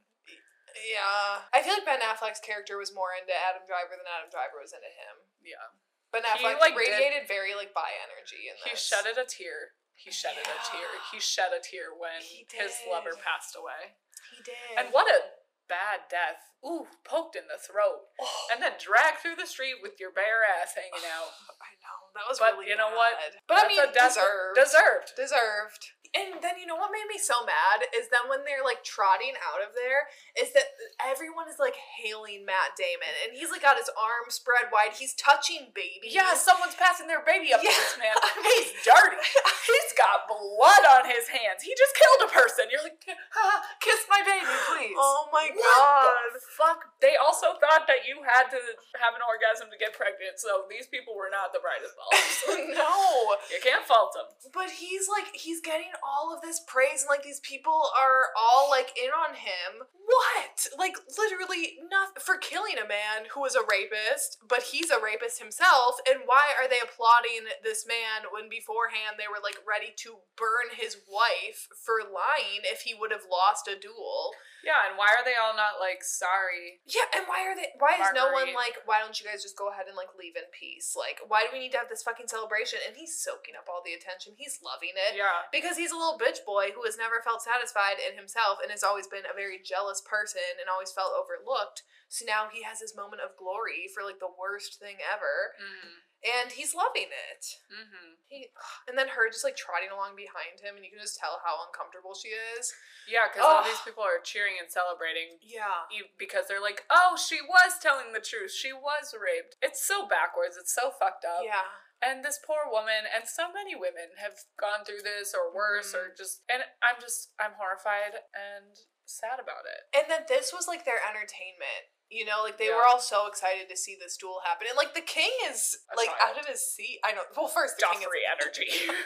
Yeah. 0.85 1.48
I 1.57 1.64
feel 1.64 1.81
like 1.81 1.88
Ben 1.88 2.05
Affleck's 2.05 2.44
character 2.44 2.76
was 2.76 2.92
more 2.92 3.16
into 3.16 3.33
Adam 3.33 3.64
Driver 3.64 3.96
than 3.96 4.05
Adam 4.05 4.29
Driver 4.29 4.61
was 4.61 4.76
into 4.76 4.92
him. 4.92 5.16
Yeah. 5.40 5.72
Ben 6.12 6.29
He, 6.29 6.44
Affleck 6.44 6.61
like, 6.61 6.76
did- 6.76 6.92
radiated 6.92 7.24
very 7.24 7.57
like 7.57 7.72
bi 7.72 7.88
energy 8.05 8.52
in 8.52 8.61
He 8.68 8.76
shedded 8.76 9.16
a 9.16 9.24
tear. 9.24 9.72
He 9.96 10.12
shedded 10.12 10.44
a 10.46 10.59
tear. 10.70 10.88
He 11.12 11.18
shed 11.18 11.50
a 11.56 11.61
tear 11.61 11.90
when 11.96 12.20
his 12.22 12.72
lover 12.87 13.16
passed 13.18 13.56
away. 13.59 13.96
He 14.30 14.42
did. 14.44 14.76
And 14.78 14.92
what 14.92 15.09
a 15.09 15.18
bad 15.66 16.06
death. 16.06 16.38
Ooh, 16.62 16.87
poked 17.02 17.35
in 17.35 17.46
the 17.50 17.59
throat. 17.59 18.06
Oh, 18.20 18.46
And 18.54 18.62
then 18.62 18.78
dragged 18.78 19.18
through 19.22 19.35
the 19.38 19.46
street 19.50 19.82
with 19.82 19.98
your 19.98 20.11
bare 20.14 20.46
ass 20.46 20.74
hanging 20.78 21.02
out. 21.11 21.30
Oh, 21.30 21.59
I 21.59 21.72
know 21.82 21.98
that 22.14 22.26
was 22.28 22.38
But 22.38 22.54
really. 22.59 22.70
you 22.70 22.76
know 22.78 22.90
what? 22.94 23.18
bad. 23.18 23.38
But 23.50 23.64
I 23.64 23.68
mean, 23.68 23.82
deserved. 23.90 24.54
Deserved. 24.54 25.08
deserved. 25.18 25.83
And 26.15 26.38
then 26.44 26.61
you 26.61 26.67
know 26.69 26.77
what 26.79 26.92
made 26.94 27.09
me 27.11 27.19
so 27.19 27.42
mad 27.42 27.88
is 27.96 28.07
then 28.13 28.29
when 28.31 28.44
they're 28.46 28.63
like 28.65 28.85
trotting 28.87 29.35
out 29.42 29.65
of 29.65 29.75
there 29.75 30.07
is 30.38 30.52
that 30.54 30.77
everyone 31.02 31.48
is 31.50 31.59
like 31.59 31.75
hailing 31.75 32.44
Matt 32.46 32.77
Damon, 32.79 33.11
and 33.25 33.33
he's 33.35 33.50
like 33.50 33.65
got 33.65 33.81
his 33.81 33.90
arms 33.96 34.37
spread 34.38 34.69
wide. 34.71 34.94
He's 34.94 35.17
touching 35.19 35.73
babies. 35.75 36.13
Yeah, 36.15 36.37
someone's 36.38 36.77
passing 36.79 37.07
their 37.11 37.25
baby 37.25 37.50
up 37.57 37.65
Yeah. 37.65 37.73
to 37.73 37.81
this 37.81 37.96
man. 37.98 38.15
I 38.23 38.31
mean- 38.38 38.44
He's 38.57 38.73
dirty. 38.87 39.19
He's 39.67 39.92
got 39.98 40.31
blood 40.31 40.85
on 41.00 41.11
his 41.11 41.27
hands. 41.33 41.61
He 41.67 41.75
just 41.75 41.92
killed 41.98 42.29
a 42.29 42.31
person. 42.31 42.71
You're 42.71 42.85
like, 42.87 43.02
"Ah, 43.35 43.59
kiss 43.83 44.07
my 44.09 44.23
baby, 44.23 44.46
please. 44.71 44.94
Oh 44.96 45.27
my 45.35 45.50
What 45.50 45.59
god. 45.59 46.31
the 46.33 46.40
fuck? 46.54 46.81
They 47.02 47.17
also 47.19 47.59
thought 47.59 47.88
that 47.90 48.07
you 48.07 48.23
had 48.23 48.46
to 48.54 48.61
have 49.02 49.13
an 49.19 49.23
orgasm 49.27 49.69
to 49.73 49.79
get 49.81 49.92
pregnant, 49.96 50.38
so 50.38 50.65
these 50.71 50.87
people 50.87 51.17
were 51.19 51.29
not 51.33 51.50
the 51.52 51.59
brightest 51.61 51.98
bulbs. 51.98 52.38
no. 52.79 53.37
you 53.50 53.59
can't 53.61 53.83
fault 53.85 54.15
them. 54.15 54.31
But 54.54 54.71
he's 54.79 55.11
like 55.11 55.35
he's 55.35 55.61
getting 55.61 55.90
all 56.03 56.35
of 56.35 56.42
this 56.42 56.61
praise 56.67 57.03
and 57.03 57.11
like 57.11 57.23
these 57.23 57.40
people 57.40 57.90
are 57.97 58.33
all 58.37 58.69
like 58.71 58.97
in 58.97 59.11
on 59.11 59.35
him. 59.35 59.87
What? 60.07 60.67
Like 60.79 60.97
literally 61.19 61.79
nothing 61.90 62.23
for 62.23 62.37
killing 62.38 62.79
a 62.79 62.88
man 62.88 63.29
who 63.33 63.40
was 63.40 63.55
a 63.55 63.67
rapist, 63.67 64.38
but 64.49 64.71
he's 64.71 64.90
a 64.90 65.03
rapist 65.03 65.40
himself. 65.40 65.97
And 66.09 66.27
why 66.27 66.55
are 66.59 66.69
they 66.69 66.81
applauding 66.83 67.51
this 67.63 67.87
man 67.87 68.31
when 68.33 68.49
beforehand 68.49 69.19
they 69.19 69.29
were 69.29 69.42
like 69.42 69.59
ready 69.67 69.92
to 70.07 70.23
burn 70.37 70.75
his 70.75 70.97
wife 71.11 71.69
for 71.75 72.01
lying 72.03 72.63
if 72.65 72.83
he 72.83 72.94
would 72.94 73.13
have 73.13 73.27
lost 73.31 73.69
a 73.69 73.79
duel? 73.79 74.33
Yeah, 74.67 74.90
and 74.90 74.98
why 74.98 75.14
are 75.14 75.23
they 75.23 75.38
all 75.38 75.54
not 75.54 75.79
like 75.79 76.02
sorry? 76.02 76.83
Yeah, 76.90 77.06
and 77.14 77.23
why 77.31 77.46
are 77.46 77.54
they? 77.54 77.71
Why 77.79 77.94
is 78.02 78.10
no 78.19 78.35
one 78.35 78.50
like? 78.50 78.83
Why 78.83 78.98
don't 78.98 79.14
you 79.14 79.23
guys 79.23 79.46
just 79.46 79.54
go 79.54 79.71
ahead 79.71 79.87
and 79.87 79.94
like 79.94 80.10
leave 80.19 80.35
in 80.35 80.50
peace? 80.50 80.98
Like, 80.98 81.23
why 81.31 81.46
do 81.46 81.54
we 81.54 81.62
need 81.62 81.71
to 81.79 81.81
have 81.81 81.87
this 81.87 82.02
fucking 82.02 82.27
celebration? 82.27 82.83
And 82.83 82.98
he's 82.98 83.14
soaking 83.14 83.54
up 83.54 83.71
all 83.71 83.87
the 83.87 83.94
attention. 83.94 84.35
He's 84.35 84.58
loving 84.58 84.98
it 84.98 85.14
Yeah. 85.14 85.46
because 85.54 85.79
he's 85.79 85.94
a 85.94 85.98
little 86.00 86.19
bitch 86.19 86.42
boy 86.42 86.75
who 86.75 86.83
has 86.83 86.98
never 86.98 87.23
felt 87.23 87.46
satisfied 87.46 88.02
in 88.02 88.19
himself 88.19 88.58
and 88.58 88.75
has 88.75 88.83
always 88.83 89.06
been 89.06 89.23
a 89.23 89.38
very 89.38 89.62
jealous 89.62 90.02
person 90.02 90.58
and 90.58 90.67
always 90.67 90.90
felt 90.90 91.14
overlooked. 91.14 91.87
So 92.10 92.27
now 92.27 92.50
he 92.50 92.67
has 92.67 92.83
his 92.83 92.98
moment 92.98 93.23
of 93.23 93.38
glory 93.38 93.87
for 93.94 94.02
like 94.02 94.19
the 94.19 94.35
worst 94.35 94.83
thing 94.83 94.98
ever, 94.98 95.54
Mm, 95.62 96.02
and 96.27 96.50
he's 96.50 96.74
loving 96.74 97.08
it. 97.14 97.42
hmm 97.70 98.18
He, 98.27 98.50
and 98.90 98.98
then 98.98 99.14
her 99.14 99.31
just 99.31 99.46
like 99.46 99.54
trotting 99.56 99.94
along 99.94 100.18
behind 100.18 100.58
him, 100.58 100.74
and 100.74 100.83
you 100.85 100.90
can 100.90 100.98
just 101.00 101.16
tell 101.16 101.38
how 101.46 101.54
uncomfortable 101.62 102.12
she 102.18 102.35
is. 102.35 102.74
Yeah, 103.06 103.31
because 103.31 103.46
all 103.46 103.62
these 103.62 103.81
people 103.87 104.02
are 104.02 104.18
cheering 104.18 104.58
and 104.58 104.66
celebrating 104.66 105.38
Yeah. 105.38 105.87
because 106.18 106.50
they're 106.50 106.60
like, 106.62 106.83
oh, 106.90 107.14
she 107.14 107.38
was 107.38 107.79
telling 107.79 108.10
the 108.10 108.18
truth. 108.24 108.50
She 108.50 108.74
was 108.74 109.14
raped. 109.14 109.54
It's 109.62 109.79
so 109.81 110.10
backwards. 110.10 110.58
It's 110.58 110.74
so 110.74 110.90
fucked 110.90 111.22
up. 111.24 111.46
Yeah. 111.46 111.70
And 112.02 112.20
this 112.20 112.37
poor 112.42 112.68
woman, 112.68 113.08
and 113.08 113.24
so 113.24 113.48
many 113.48 113.72
women 113.79 114.18
have 114.20 114.44
gone 114.60 114.85
through 114.85 115.00
this 115.06 115.33
or 115.33 115.48
worse, 115.54 115.94
or 115.96 116.12
just, 116.12 116.42
and 116.50 116.60
I'm 116.85 117.00
just, 117.00 117.33
I'm 117.40 117.56
horrified 117.56 118.20
and 118.37 118.77
sad 119.08 119.40
about 119.40 119.64
it. 119.64 119.87
And 119.96 120.04
then 120.10 120.29
this 120.29 120.52
was 120.52 120.68
like 120.68 120.85
their 120.85 121.00
entertainment. 121.00 121.88
You 122.09 122.25
know, 122.25 122.42
like 122.44 122.57
they 122.59 122.69
Yeah. 122.69 122.77
were 122.77 122.87
all 122.87 123.00
so 123.00 123.27
excited 123.27 123.69
to 123.69 123.77
see 123.77 123.96
this 123.98 124.17
duel 124.17 124.40
happen. 124.44 124.67
And 124.69 124.77
like 124.77 124.94
the 124.94 125.00
king 125.02 125.31
is 125.50 125.77
A 125.92 125.96
like 125.96 126.09
child. 126.09 126.37
out 126.37 126.40
of 126.40 126.46
his 126.46 126.63
seat. 126.63 127.00
I 127.04 127.13
know. 127.13 127.23
Well, 127.37 127.48
first 127.48 127.79
the 127.79 127.85
Joffrey 127.87 128.23
energy. 128.31 128.69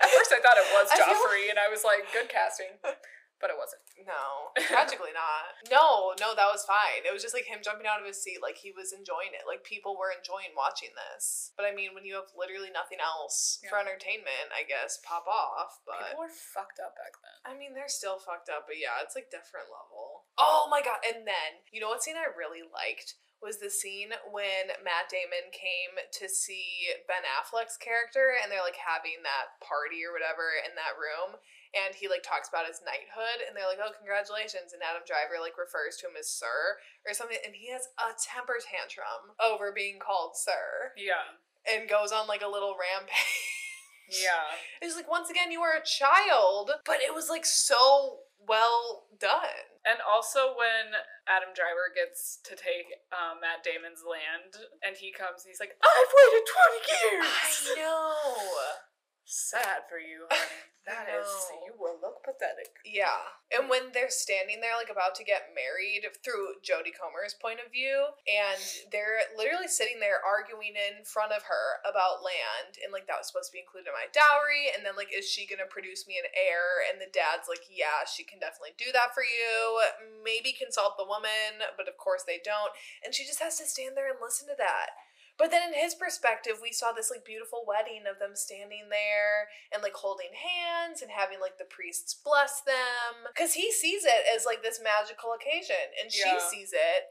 At 0.00 0.08
first, 0.10 0.30
I 0.32 0.38
thought 0.38 0.56
it 0.58 0.68
was 0.74 0.90
I 0.92 0.98
Joffrey, 1.00 1.50
and 1.50 1.58
I 1.58 1.68
was 1.68 1.82
like, 1.82 2.04
good 2.12 2.28
casting, 2.28 2.66
but 3.42 3.50
it 3.50 3.58
wasn't. 3.58 3.82
No, 4.06 4.54
tragically 4.70 5.10
not. 5.10 5.58
No, 5.66 6.14
no, 6.22 6.38
that 6.38 6.46
was 6.46 6.62
fine. 6.62 7.02
It 7.02 7.10
was 7.10 7.26
just 7.26 7.34
like 7.34 7.50
him 7.50 7.58
jumping 7.58 7.90
out 7.90 7.98
of 7.98 8.06
his 8.06 8.22
seat, 8.22 8.38
like 8.38 8.62
he 8.62 8.70
was 8.70 8.94
enjoying 8.94 9.34
it. 9.34 9.50
Like 9.50 9.66
people 9.66 9.98
were 9.98 10.14
enjoying 10.14 10.54
watching 10.54 10.94
this. 10.94 11.50
But 11.58 11.66
I 11.66 11.74
mean, 11.74 11.90
when 11.92 12.06
you 12.06 12.14
have 12.22 12.30
literally 12.38 12.70
nothing 12.70 13.02
else 13.02 13.58
for 13.66 13.82
entertainment, 13.82 14.54
I 14.54 14.62
guess 14.62 15.02
pop 15.02 15.26
off. 15.26 15.82
But 15.82 16.14
People 16.14 16.30
were 16.30 16.38
fucked 16.54 16.78
up 16.78 16.94
back 16.94 17.18
then. 17.18 17.36
I 17.42 17.58
mean, 17.58 17.74
they're 17.74 17.90
still 17.90 18.22
fucked 18.22 18.46
up. 18.46 18.70
But 18.70 18.78
yeah, 18.78 19.02
it's 19.02 19.18
like 19.18 19.34
different 19.34 19.66
level. 19.74 20.30
Oh 20.38 20.70
my 20.70 20.78
god! 20.78 21.02
And 21.02 21.26
then 21.26 21.66
you 21.74 21.82
know 21.82 21.90
what 21.90 22.06
scene 22.06 22.16
I 22.16 22.30
really 22.30 22.62
liked 22.62 23.18
was 23.42 23.58
the 23.58 23.74
scene 23.74 24.14
when 24.30 24.70
Matt 24.86 25.10
Damon 25.10 25.50
came 25.50 25.98
to 25.98 26.30
see 26.30 26.94
Ben 27.10 27.26
Affleck's 27.26 27.74
character, 27.74 28.38
and 28.38 28.46
they're 28.46 28.62
like 28.62 28.78
having 28.78 29.26
that 29.26 29.58
party 29.58 30.06
or 30.06 30.14
whatever 30.14 30.54
in 30.62 30.78
that 30.78 30.94
room 30.94 31.42
and 31.72 31.96
he 31.96 32.06
like 32.08 32.22
talks 32.22 32.48
about 32.52 32.68
his 32.68 32.84
knighthood 32.84 33.40
and 33.44 33.56
they're 33.56 33.68
like 33.68 33.80
oh 33.80 33.92
congratulations 33.96 34.72
and 34.76 34.84
adam 34.84 35.02
driver 35.08 35.40
like 35.40 35.56
refers 35.56 35.96
to 35.96 36.06
him 36.06 36.16
as 36.20 36.28
sir 36.28 36.76
or 37.08 37.12
something 37.16 37.40
and 37.44 37.56
he 37.56 37.72
has 37.72 37.88
a 37.96 38.12
temper 38.16 38.60
tantrum 38.60 39.32
over 39.40 39.72
being 39.72 39.96
called 39.96 40.36
sir 40.36 40.92
Yeah. 40.96 41.36
and 41.64 41.88
goes 41.88 42.12
on 42.12 42.28
like 42.28 42.44
a 42.44 42.50
little 42.50 42.76
rampage 42.76 43.16
Yeah. 44.12 44.52
it's 44.84 44.96
like 44.96 45.08
once 45.08 45.32
again 45.32 45.48
you 45.50 45.60
are 45.64 45.76
a 45.76 45.84
child 45.84 46.70
but 46.84 47.00
it 47.00 47.14
was 47.16 47.32
like 47.32 47.46
so 47.48 48.24
well 48.42 49.06
done 49.22 49.70
And 49.86 49.98
also 50.02 50.52
when 50.58 50.98
Adam 51.30 51.54
Driver 51.54 51.86
gets 51.94 52.42
to 52.42 52.58
take 52.58 52.90
um, 53.14 53.38
Matt 53.38 53.62
Damon's 53.62 54.02
land 54.02 54.58
and 54.82 54.98
he 54.98 55.14
comes 55.14 55.46
and 55.46 55.50
he's 55.54 55.62
like, 55.62 55.74
I've 55.78 56.10
waited 56.10 56.44
20 56.50 56.82
years! 56.90 57.30
i 57.30 57.78
know 57.78 58.42
Sad 59.24 59.86
for 59.88 59.98
you, 59.98 60.26
honey. 60.30 60.72
That 60.82 61.06
is, 61.06 61.30
you 61.62 61.78
will 61.78 61.94
look 62.02 62.26
pathetic. 62.26 62.74
Yeah. 62.82 63.38
And 63.54 63.70
when 63.70 63.94
they're 63.94 64.10
standing 64.10 64.58
there, 64.58 64.74
like 64.74 64.90
about 64.90 65.14
to 65.14 65.22
get 65.22 65.54
married 65.54 66.02
through 66.26 66.58
Jodie 66.58 66.90
Comer's 66.90 67.38
point 67.38 67.62
of 67.62 67.70
view, 67.70 68.10
and 68.26 68.58
they're 68.90 69.22
literally 69.38 69.70
sitting 69.70 70.02
there 70.02 70.18
arguing 70.18 70.74
in 70.74 71.06
front 71.06 71.30
of 71.30 71.46
her 71.46 71.78
about 71.86 72.26
land, 72.26 72.82
and 72.82 72.90
like 72.90 73.06
that 73.06 73.22
was 73.22 73.30
supposed 73.30 73.54
to 73.54 73.54
be 73.54 73.62
included 73.62 73.94
in 73.94 73.98
my 73.98 74.10
dowry, 74.10 74.74
and 74.74 74.82
then 74.82 74.98
like, 74.98 75.14
is 75.14 75.22
she 75.22 75.46
gonna 75.46 75.70
produce 75.70 76.02
me 76.10 76.18
an 76.18 76.26
heir? 76.34 76.82
And 76.90 76.98
the 76.98 77.14
dad's 77.14 77.46
like, 77.46 77.62
yeah, 77.70 78.02
she 78.02 78.26
can 78.26 78.42
definitely 78.42 78.74
do 78.74 78.90
that 78.90 79.14
for 79.14 79.22
you. 79.22 79.78
Maybe 80.26 80.50
consult 80.50 80.98
the 80.98 81.06
woman, 81.06 81.62
but 81.78 81.86
of 81.86 81.94
course 81.94 82.26
they 82.26 82.42
don't. 82.42 82.74
And 83.06 83.14
she 83.14 83.22
just 83.22 83.38
has 83.38 83.54
to 83.62 83.70
stand 83.70 83.94
there 83.94 84.10
and 84.10 84.18
listen 84.18 84.50
to 84.50 84.58
that. 84.58 84.98
But 85.38 85.50
then 85.50 85.68
in 85.68 85.74
his 85.74 85.94
perspective, 85.94 86.58
we 86.62 86.72
saw 86.72 86.92
this 86.92 87.10
like 87.10 87.24
beautiful 87.24 87.64
wedding 87.66 88.04
of 88.10 88.18
them 88.18 88.36
standing 88.36 88.88
there 88.90 89.48
and 89.72 89.82
like 89.82 89.94
holding 89.94 90.30
hands 90.36 91.02
and 91.02 91.10
having 91.10 91.40
like 91.40 91.58
the 91.58 91.64
priests 91.64 92.14
bless 92.14 92.60
them 92.60 93.26
because 93.34 93.54
he 93.54 93.72
sees 93.72 94.04
it 94.04 94.22
as 94.36 94.44
like 94.46 94.62
this 94.62 94.80
magical 94.82 95.32
occasion 95.32 95.90
and 96.02 96.12
she 96.12 96.28
Yeah. 96.28 96.38
sees 96.38 96.72
it 96.72 97.04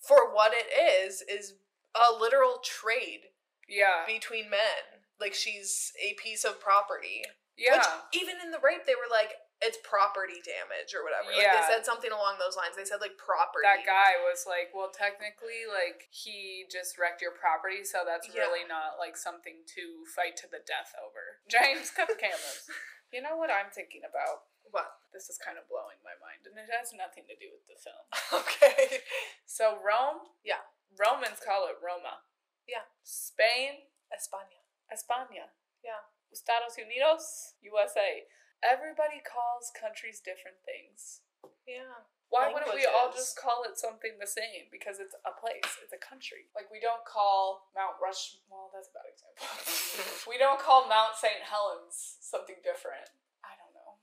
for 0.00 0.34
what 0.34 0.52
it 0.54 0.66
is 0.68 1.22
is 1.22 1.54
a 1.94 2.12
literal 2.12 2.58
trade 2.64 3.30
Yeah. 3.68 4.04
between 4.06 4.50
men 4.50 5.02
like 5.20 5.34
she's 5.34 5.92
a 6.02 6.14
piece 6.22 6.44
of 6.44 6.60
property 6.60 7.22
Yeah. 7.56 7.76
which 7.78 8.22
even 8.22 8.36
in 8.44 8.50
the 8.50 8.60
rape 8.60 8.86
they 8.86 8.94
were 8.94 9.10
like 9.10 9.32
it's 9.58 9.78
property 9.82 10.38
damage 10.46 10.94
or 10.94 11.02
whatever 11.02 11.26
like 11.34 11.42
they 11.42 11.66
said 11.66 11.82
something 11.82 12.14
along 12.14 12.38
those 12.38 12.54
lines 12.54 12.78
they 12.78 12.86
said 12.86 13.02
like 13.02 13.18
property 13.18 13.66
that 13.66 13.82
guy 13.82 14.14
was 14.22 14.46
like, 14.46 14.70
well, 14.70 14.88
technically, 14.92 15.66
like, 15.66 16.06
he 16.14 16.64
just 16.70 16.94
wrecked 16.96 17.18
your 17.20 17.34
property, 17.34 17.82
so 17.82 18.06
that's 18.06 18.28
Yeah. 18.30 18.46
really 18.46 18.62
not, 18.64 18.96
like, 19.02 19.16
something 19.18 19.66
to 19.74 20.06
fight 20.14 20.36
to 20.40 20.46
the 20.48 20.62
death 20.62 20.94
over. 21.00 21.42
James, 21.50 21.90
cut 21.90 22.06
the 22.08 22.14
cameras. 22.18 22.68
you 23.12 23.20
know 23.20 23.34
what 23.36 23.50
I'm 23.50 23.70
thinking 23.74 24.02
about? 24.06 24.46
what 24.70 25.00
This 25.16 25.32
is 25.32 25.40
kind 25.40 25.56
of 25.56 25.64
blowing 25.66 25.96
my 26.04 26.12
mind, 26.20 26.44
and 26.44 26.54
it 26.60 26.68
has 26.68 26.92
nothing 26.92 27.24
to 27.26 27.36
do 27.40 27.48
with 27.48 27.64
the 27.66 27.78
film. 27.80 28.04
okay 28.44 29.00
So, 29.48 29.80
Rome? 29.80 30.28
Yeah. 30.44 30.60
Romans 30.96 31.40
call 31.40 31.66
it 31.72 31.80
Roma. 31.80 32.20
Yeah. 32.68 32.84
Spain? 33.02 33.88
España 34.12 34.60
España. 34.92 35.48
Yeah. 35.84 36.04
Estados 36.32 36.76
Unidos? 36.76 37.56
USA. 37.64 38.24
Everybody 38.64 39.22
calls 39.22 39.70
countries 39.70 40.18
different 40.18 40.58
things. 40.66 41.22
yeah 41.66 42.02
Why 42.28 42.50
wouldn't 42.50 42.74
we 42.74 42.84
all 42.84 43.14
just 43.14 43.38
call 43.38 43.62
it 43.62 43.78
something 43.78 44.18
the 44.18 44.26
same? 44.28 44.66
Because 44.74 44.98
it's 44.98 45.14
a 45.22 45.32
place, 45.32 45.78
it's 45.78 45.94
a 45.94 46.00
country. 46.02 46.50
Like 46.52 46.66
we 46.68 46.82
don't 46.82 47.06
call 47.06 47.70
Mount 47.78 47.96
Rush. 48.02 48.42
Well, 48.50 48.68
that's 48.74 48.90
a 48.90 48.94
bad 48.98 49.06
example. 49.08 49.46
we 50.30 50.36
don't 50.36 50.58
call 50.58 50.90
Mount 50.90 51.14
St. 51.14 51.40
Helens 51.46 52.18
something 52.20 52.58
different. 52.66 53.08
I 53.46 53.54
don't 53.56 53.74
know. 53.78 54.02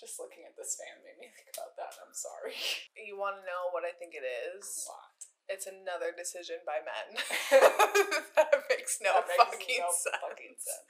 Just 0.00 0.16
looking 0.18 0.48
at 0.48 0.56
this 0.56 0.74
fan 0.80 0.98
made 1.04 1.20
me 1.20 1.28
think 1.30 1.52
about 1.52 1.76
that. 1.76 1.94
I'm 2.00 2.16
sorry. 2.16 2.56
you 3.06 3.20
want 3.20 3.38
to 3.38 3.44
know 3.44 3.70
what 3.76 3.84
I 3.84 3.92
think 3.92 4.16
it 4.16 4.24
is 4.24 4.88
What? 4.88 5.11
It's 5.48 5.66
another 5.66 6.12
decision 6.16 6.56
by 6.66 6.78
men. 6.80 7.18
that 8.36 8.62
makes 8.70 8.98
no 9.02 9.12
That 9.14 9.28
makes 9.28 9.42
fucking 9.44 9.80
no 9.80 9.90
sense. 9.90 10.16
fucking 10.22 10.54
sense. 10.58 10.84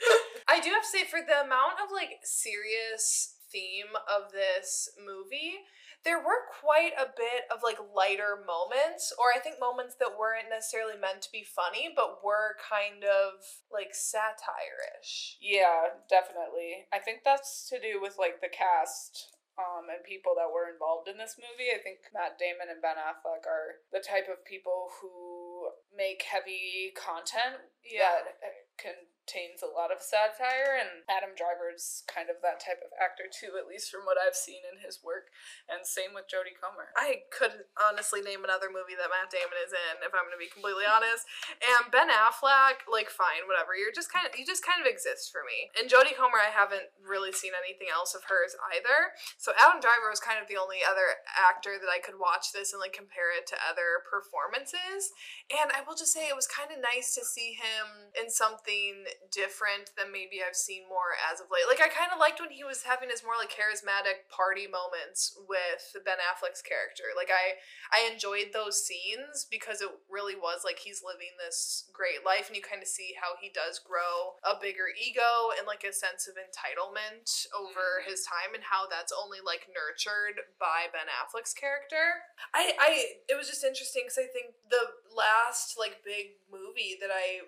I 0.48 0.60
do 0.60 0.70
have 0.70 0.82
to 0.82 0.88
say, 0.88 1.04
for 1.04 1.20
the 1.20 1.40
amount 1.44 1.80
of 1.82 1.90
like 1.92 2.20
serious 2.22 3.36
theme 3.50 3.92
of 4.08 4.32
this 4.32 4.88
movie, 4.96 5.64
there 6.04 6.18
were 6.18 6.50
quite 6.60 6.92
a 6.98 7.06
bit 7.16 7.46
of 7.52 7.62
like 7.62 7.78
lighter 7.94 8.38
moments, 8.46 9.12
or 9.18 9.30
I 9.34 9.38
think 9.38 9.60
moments 9.60 9.94
that 10.00 10.18
weren't 10.18 10.50
necessarily 10.50 10.98
meant 10.98 11.22
to 11.22 11.32
be 11.32 11.44
funny, 11.44 11.90
but 11.94 12.24
were 12.24 12.56
kind 12.58 13.04
of 13.04 13.38
like 13.70 13.94
satire-ish. 13.94 15.38
Yeah, 15.40 15.94
definitely. 16.10 16.86
I 16.92 16.98
think 16.98 17.20
that's 17.24 17.68
to 17.70 17.78
do 17.80 18.00
with 18.00 18.16
like 18.18 18.40
the 18.40 18.50
cast 18.50 19.30
um, 19.60 19.88
and 19.92 20.00
people 20.04 20.32
that 20.36 20.48
were 20.48 20.68
involved 20.72 21.08
in 21.08 21.18
this 21.20 21.36
movie. 21.36 21.70
I 21.74 21.80
think 21.82 22.08
Matt 22.12 22.38
Damon 22.40 22.72
and 22.72 22.80
Ben 22.80 22.96
Affleck 22.96 23.44
are 23.44 23.84
the 23.92 24.00
type 24.00 24.28
of 24.32 24.44
people 24.44 24.88
who 25.00 25.68
make 25.92 26.24
heavy 26.24 26.92
content 26.96 27.68
Yeah. 27.84 28.24
that 28.24 28.72
can 28.80 29.11
contains 29.32 29.64
a 29.64 29.72
lot 29.72 29.88
of 29.88 30.04
satire, 30.04 30.76
and 30.76 31.08
Adam 31.08 31.32
Driver's 31.32 32.04
kind 32.04 32.28
of 32.28 32.44
that 32.44 32.60
type 32.60 32.84
of 32.84 32.92
actor 33.00 33.24
too, 33.32 33.56
at 33.56 33.64
least 33.64 33.88
from 33.88 34.04
what 34.04 34.20
I've 34.20 34.36
seen 34.36 34.60
in 34.68 34.84
his 34.84 35.00
work. 35.00 35.32
And 35.72 35.88
same 35.88 36.12
with 36.12 36.28
Jodie 36.28 36.52
Comer. 36.52 36.92
I 36.92 37.24
could 37.32 37.64
honestly 37.80 38.20
name 38.20 38.44
another 38.44 38.68
movie 38.68 38.92
that 38.92 39.08
Matt 39.08 39.32
Damon 39.32 39.56
is 39.64 39.72
in, 39.72 40.04
if 40.04 40.12
I'm 40.12 40.28
going 40.28 40.36
to 40.36 40.42
be 40.42 40.52
completely 40.52 40.84
honest. 40.84 41.24
And 41.64 41.88
Ben 41.88 42.12
Affleck, 42.12 42.84
like, 42.84 43.08
fine, 43.08 43.48
whatever. 43.48 43.72
You're 43.72 43.94
just 43.94 44.12
kind 44.12 44.28
of 44.28 44.36
you 44.36 44.44
just 44.44 44.60
kind 44.60 44.84
of 44.84 44.86
exist 44.86 45.32
for 45.32 45.40
me. 45.48 45.72
And 45.80 45.88
Jodie 45.88 46.12
Comer, 46.12 46.36
I 46.36 46.52
haven't 46.52 46.92
really 47.00 47.32
seen 47.32 47.56
anything 47.56 47.88
else 47.88 48.12
of 48.12 48.28
hers 48.28 48.52
either. 48.76 49.16
So 49.40 49.56
Adam 49.56 49.80
Driver 49.80 50.12
was 50.12 50.20
kind 50.20 50.36
of 50.36 50.46
the 50.52 50.60
only 50.60 50.84
other 50.84 51.24
actor 51.32 51.80
that 51.80 51.88
I 51.88 52.04
could 52.04 52.20
watch 52.20 52.52
this 52.52 52.76
and 52.76 52.84
like 52.84 52.92
compare 52.92 53.32
it 53.32 53.48
to 53.48 53.56
other 53.64 54.04
performances. 54.04 55.16
And 55.48 55.72
I 55.72 55.80
will 55.80 55.96
just 55.96 56.12
say 56.12 56.28
it 56.28 56.36
was 56.36 56.50
kind 56.50 56.68
of 56.68 56.84
nice 56.84 57.16
to 57.16 57.24
see 57.24 57.56
him 57.56 58.12
in 58.12 58.28
something 58.28 59.08
different 59.30 59.92
than 59.96 60.10
maybe 60.10 60.42
I've 60.42 60.56
seen 60.56 60.88
more 60.88 61.14
as 61.30 61.40
of 61.40 61.46
late. 61.52 61.68
Like 61.68 61.80
I 61.80 61.88
kind 61.92 62.10
of 62.12 62.18
liked 62.18 62.40
when 62.40 62.50
he 62.50 62.64
was 62.64 62.82
having 62.82 63.08
his 63.10 63.22
more 63.22 63.38
like 63.38 63.52
charismatic 63.52 64.26
party 64.28 64.66
moments 64.66 65.36
with 65.48 65.94
Ben 66.04 66.18
Affleck's 66.18 66.62
character. 66.62 67.14
Like 67.16 67.30
I 67.30 67.60
I 67.92 68.08
enjoyed 68.10 68.50
those 68.52 68.82
scenes 68.84 69.46
because 69.48 69.80
it 69.80 69.90
really 70.10 70.34
was 70.36 70.64
like 70.64 70.78
he's 70.80 71.02
living 71.04 71.32
this 71.38 71.88
great 71.92 72.24
life 72.24 72.48
and 72.48 72.56
you 72.56 72.62
kind 72.62 72.82
of 72.82 72.88
see 72.88 73.14
how 73.20 73.36
he 73.40 73.48
does 73.52 73.78
grow 73.78 74.36
a 74.42 74.58
bigger 74.60 74.88
ego 74.92 75.52
and 75.56 75.66
like 75.66 75.84
a 75.84 75.92
sense 75.92 76.26
of 76.28 76.34
entitlement 76.40 77.46
over 77.54 78.02
Mhm. 78.02 78.10
his 78.10 78.24
time 78.24 78.54
and 78.54 78.64
how 78.64 78.86
that's 78.86 79.12
only 79.12 79.40
like 79.40 79.68
nurtured 79.68 80.40
by 80.58 80.88
Ben 80.92 81.08
Affleck's 81.08 81.54
character. 81.54 82.24
I 82.54 82.74
I 82.78 82.90
it 83.28 83.36
was 83.36 83.48
just 83.48 83.64
interesting 83.64 84.04
cuz 84.08 84.18
I 84.18 84.26
think 84.26 84.54
the 84.68 84.82
last 85.14 85.76
like 85.78 86.02
big 86.04 86.40
movie 86.50 86.96
that 87.00 87.10
I 87.12 87.42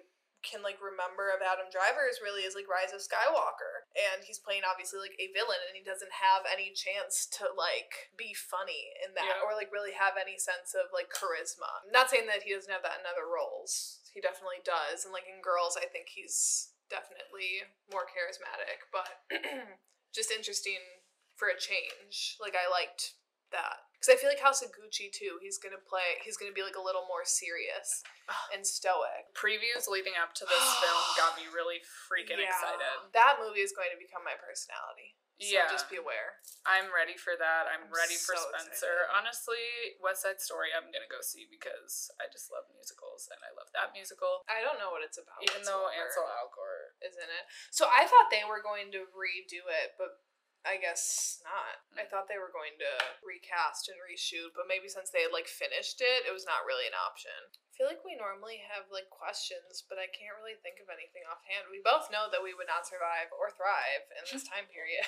can 0.45 0.61
like 0.61 0.77
remember 0.79 1.33
of 1.33 1.41
Adam 1.41 1.73
Driver 1.73 2.05
is 2.07 2.21
really 2.21 2.45
is 2.45 2.53
like 2.53 2.69
Rise 2.69 2.93
of 2.93 3.01
Skywalker 3.01 3.89
and 3.97 4.21
he's 4.23 4.39
playing 4.39 4.63
obviously 4.69 5.01
like 5.01 5.17
a 5.17 5.33
villain 5.33 5.59
and 5.65 5.73
he 5.75 5.81
doesn't 5.83 6.13
have 6.21 6.45
any 6.45 6.71
chance 6.77 7.25
to 7.41 7.49
like 7.57 8.13
be 8.21 8.37
funny 8.37 8.93
in 9.01 9.17
that 9.17 9.25
Yeah. 9.25 9.43
or 9.43 9.57
like 9.57 9.73
really 9.73 9.97
have 9.97 10.21
any 10.21 10.37
sense 10.37 10.77
of 10.77 10.93
like 10.93 11.09
charisma. 11.09 11.89
I'm 11.89 11.97
not 11.97 12.13
saying 12.13 12.29
that 12.29 12.45
he 12.45 12.53
doesn't 12.53 12.71
have 12.71 12.85
that 12.85 13.01
in 13.01 13.09
other 13.09 13.25
roles. 13.25 14.05
He 14.13 14.21
definitely 14.21 14.61
does 14.63 15.03
and 15.09 15.11
like 15.17 15.27
in 15.27 15.41
girls 15.41 15.75
I 15.81 15.89
think 15.89 16.13
he's 16.13 16.71
definitely 16.93 17.65
more 17.89 18.05
charismatic 18.05 18.85
but 18.93 19.25
just 20.15 20.31
interesting 20.31 20.79
for 21.35 21.49
a 21.49 21.57
change. 21.59 22.37
Like 22.39 22.55
I 22.55 22.69
liked 22.71 23.17
that 23.51 23.89
because 24.05 24.13
I 24.13 24.21
feel 24.21 24.29
like 24.29 24.45
House 24.45 24.61
of 24.61 24.69
Gucci 24.77 25.09
too. 25.09 25.41
He's 25.41 25.57
gonna 25.57 25.81
play. 25.81 26.21
He's 26.21 26.37
gonna 26.37 26.53
be 26.53 26.61
like 26.61 26.77
a 26.77 26.85
little 26.85 27.09
more 27.09 27.25
serious 27.25 28.05
and 28.53 28.61
stoic. 28.61 29.33
Previews 29.33 29.89
leading 29.89 30.13
up 30.21 30.37
to 30.37 30.45
this 30.45 30.65
film 30.85 31.01
got 31.17 31.33
me 31.41 31.49
really 31.49 31.81
freaking 32.05 32.37
Yeah. 32.37 32.53
excited. 32.53 32.85
That 33.17 33.41
movie 33.41 33.65
is 33.65 33.73
going 33.73 33.89
to 33.97 34.01
become 34.01 34.21
my 34.21 34.37
personality. 34.37 35.17
So 35.41 35.51
Yeah. 35.51 35.67
just 35.73 35.89
be 35.91 35.97
aware. 35.97 36.39
I'm 36.69 36.93
ready 36.95 37.17
for 37.19 37.35
that. 37.35 37.67
I'm, 37.67 37.89
I'm 37.89 37.93
ready 37.93 38.15
for 38.15 38.37
so 38.39 38.45
Spencer. 38.55 38.71
excited. 38.71 39.09
Honestly, 39.19 39.65
West 39.99 40.23
Side 40.23 40.39
Story 40.39 40.71
I'm 40.77 40.93
gonna 40.93 41.09
go 41.11 41.25
see 41.25 41.49
because 41.49 42.13
I 42.21 42.29
just 42.29 42.53
love 42.53 42.69
musicals 42.77 43.27
and 43.33 43.41
I 43.41 43.51
love 43.57 43.73
that 43.73 43.97
musical. 43.97 44.45
I 44.53 44.61
don't 44.61 44.77
know 44.79 44.93
what 44.93 45.01
it's 45.03 45.17
about. 45.17 45.41
Even 45.43 45.65
though 45.65 45.89
Ansel 45.91 46.29
Elgort 46.29 47.01
is 47.03 47.17
in 47.17 47.27
it. 47.29 47.45
So 47.73 47.89
I 47.89 48.05
thought 48.05 48.29
they 48.31 48.45
were 48.45 48.61
going 48.63 48.93
to 48.95 49.09
redo 49.17 49.65
it, 49.65 49.97
but 49.99 50.21
I 50.65 50.81
guess 50.81 51.39
not. 51.45 51.85
I 51.93 52.05
mm. 52.05 52.09
thought 52.09 52.27
they 52.27 52.41
were 52.41 52.53
going 52.53 52.81
to 52.81 52.93
recast 53.21 53.93
and 53.93 54.01
reshoot, 54.01 54.57
but 54.57 54.65
maybe 54.65 54.89
since 54.89 55.13
they 55.13 55.21
had 55.21 55.37
like 55.37 55.47
finished 55.47 56.01
it, 56.01 56.25
it 56.25 56.33
was 56.33 56.49
not 56.49 56.65
really 56.65 56.89
an 56.89 56.97
option. 56.97 57.37
I 57.75 57.83
feel 57.83 57.91
like 57.91 58.07
we 58.07 58.15
normally 58.15 58.63
have 58.71 58.87
like 58.95 59.11
questions, 59.11 59.83
but 59.91 59.99
I 59.99 60.07
can't 60.15 60.39
really 60.39 60.55
think 60.63 60.79
of 60.79 60.87
anything 60.95 61.27
offhand. 61.27 61.67
We 61.75 61.83
both 61.83 62.07
know 62.07 62.31
that 62.31 62.39
we 62.39 62.55
would 62.55 62.71
not 62.71 62.87
survive 62.87 63.35
or 63.35 63.51
thrive 63.51 64.07
in 64.15 64.23
this 64.31 64.47
time 64.47 64.71
period. 64.71 65.03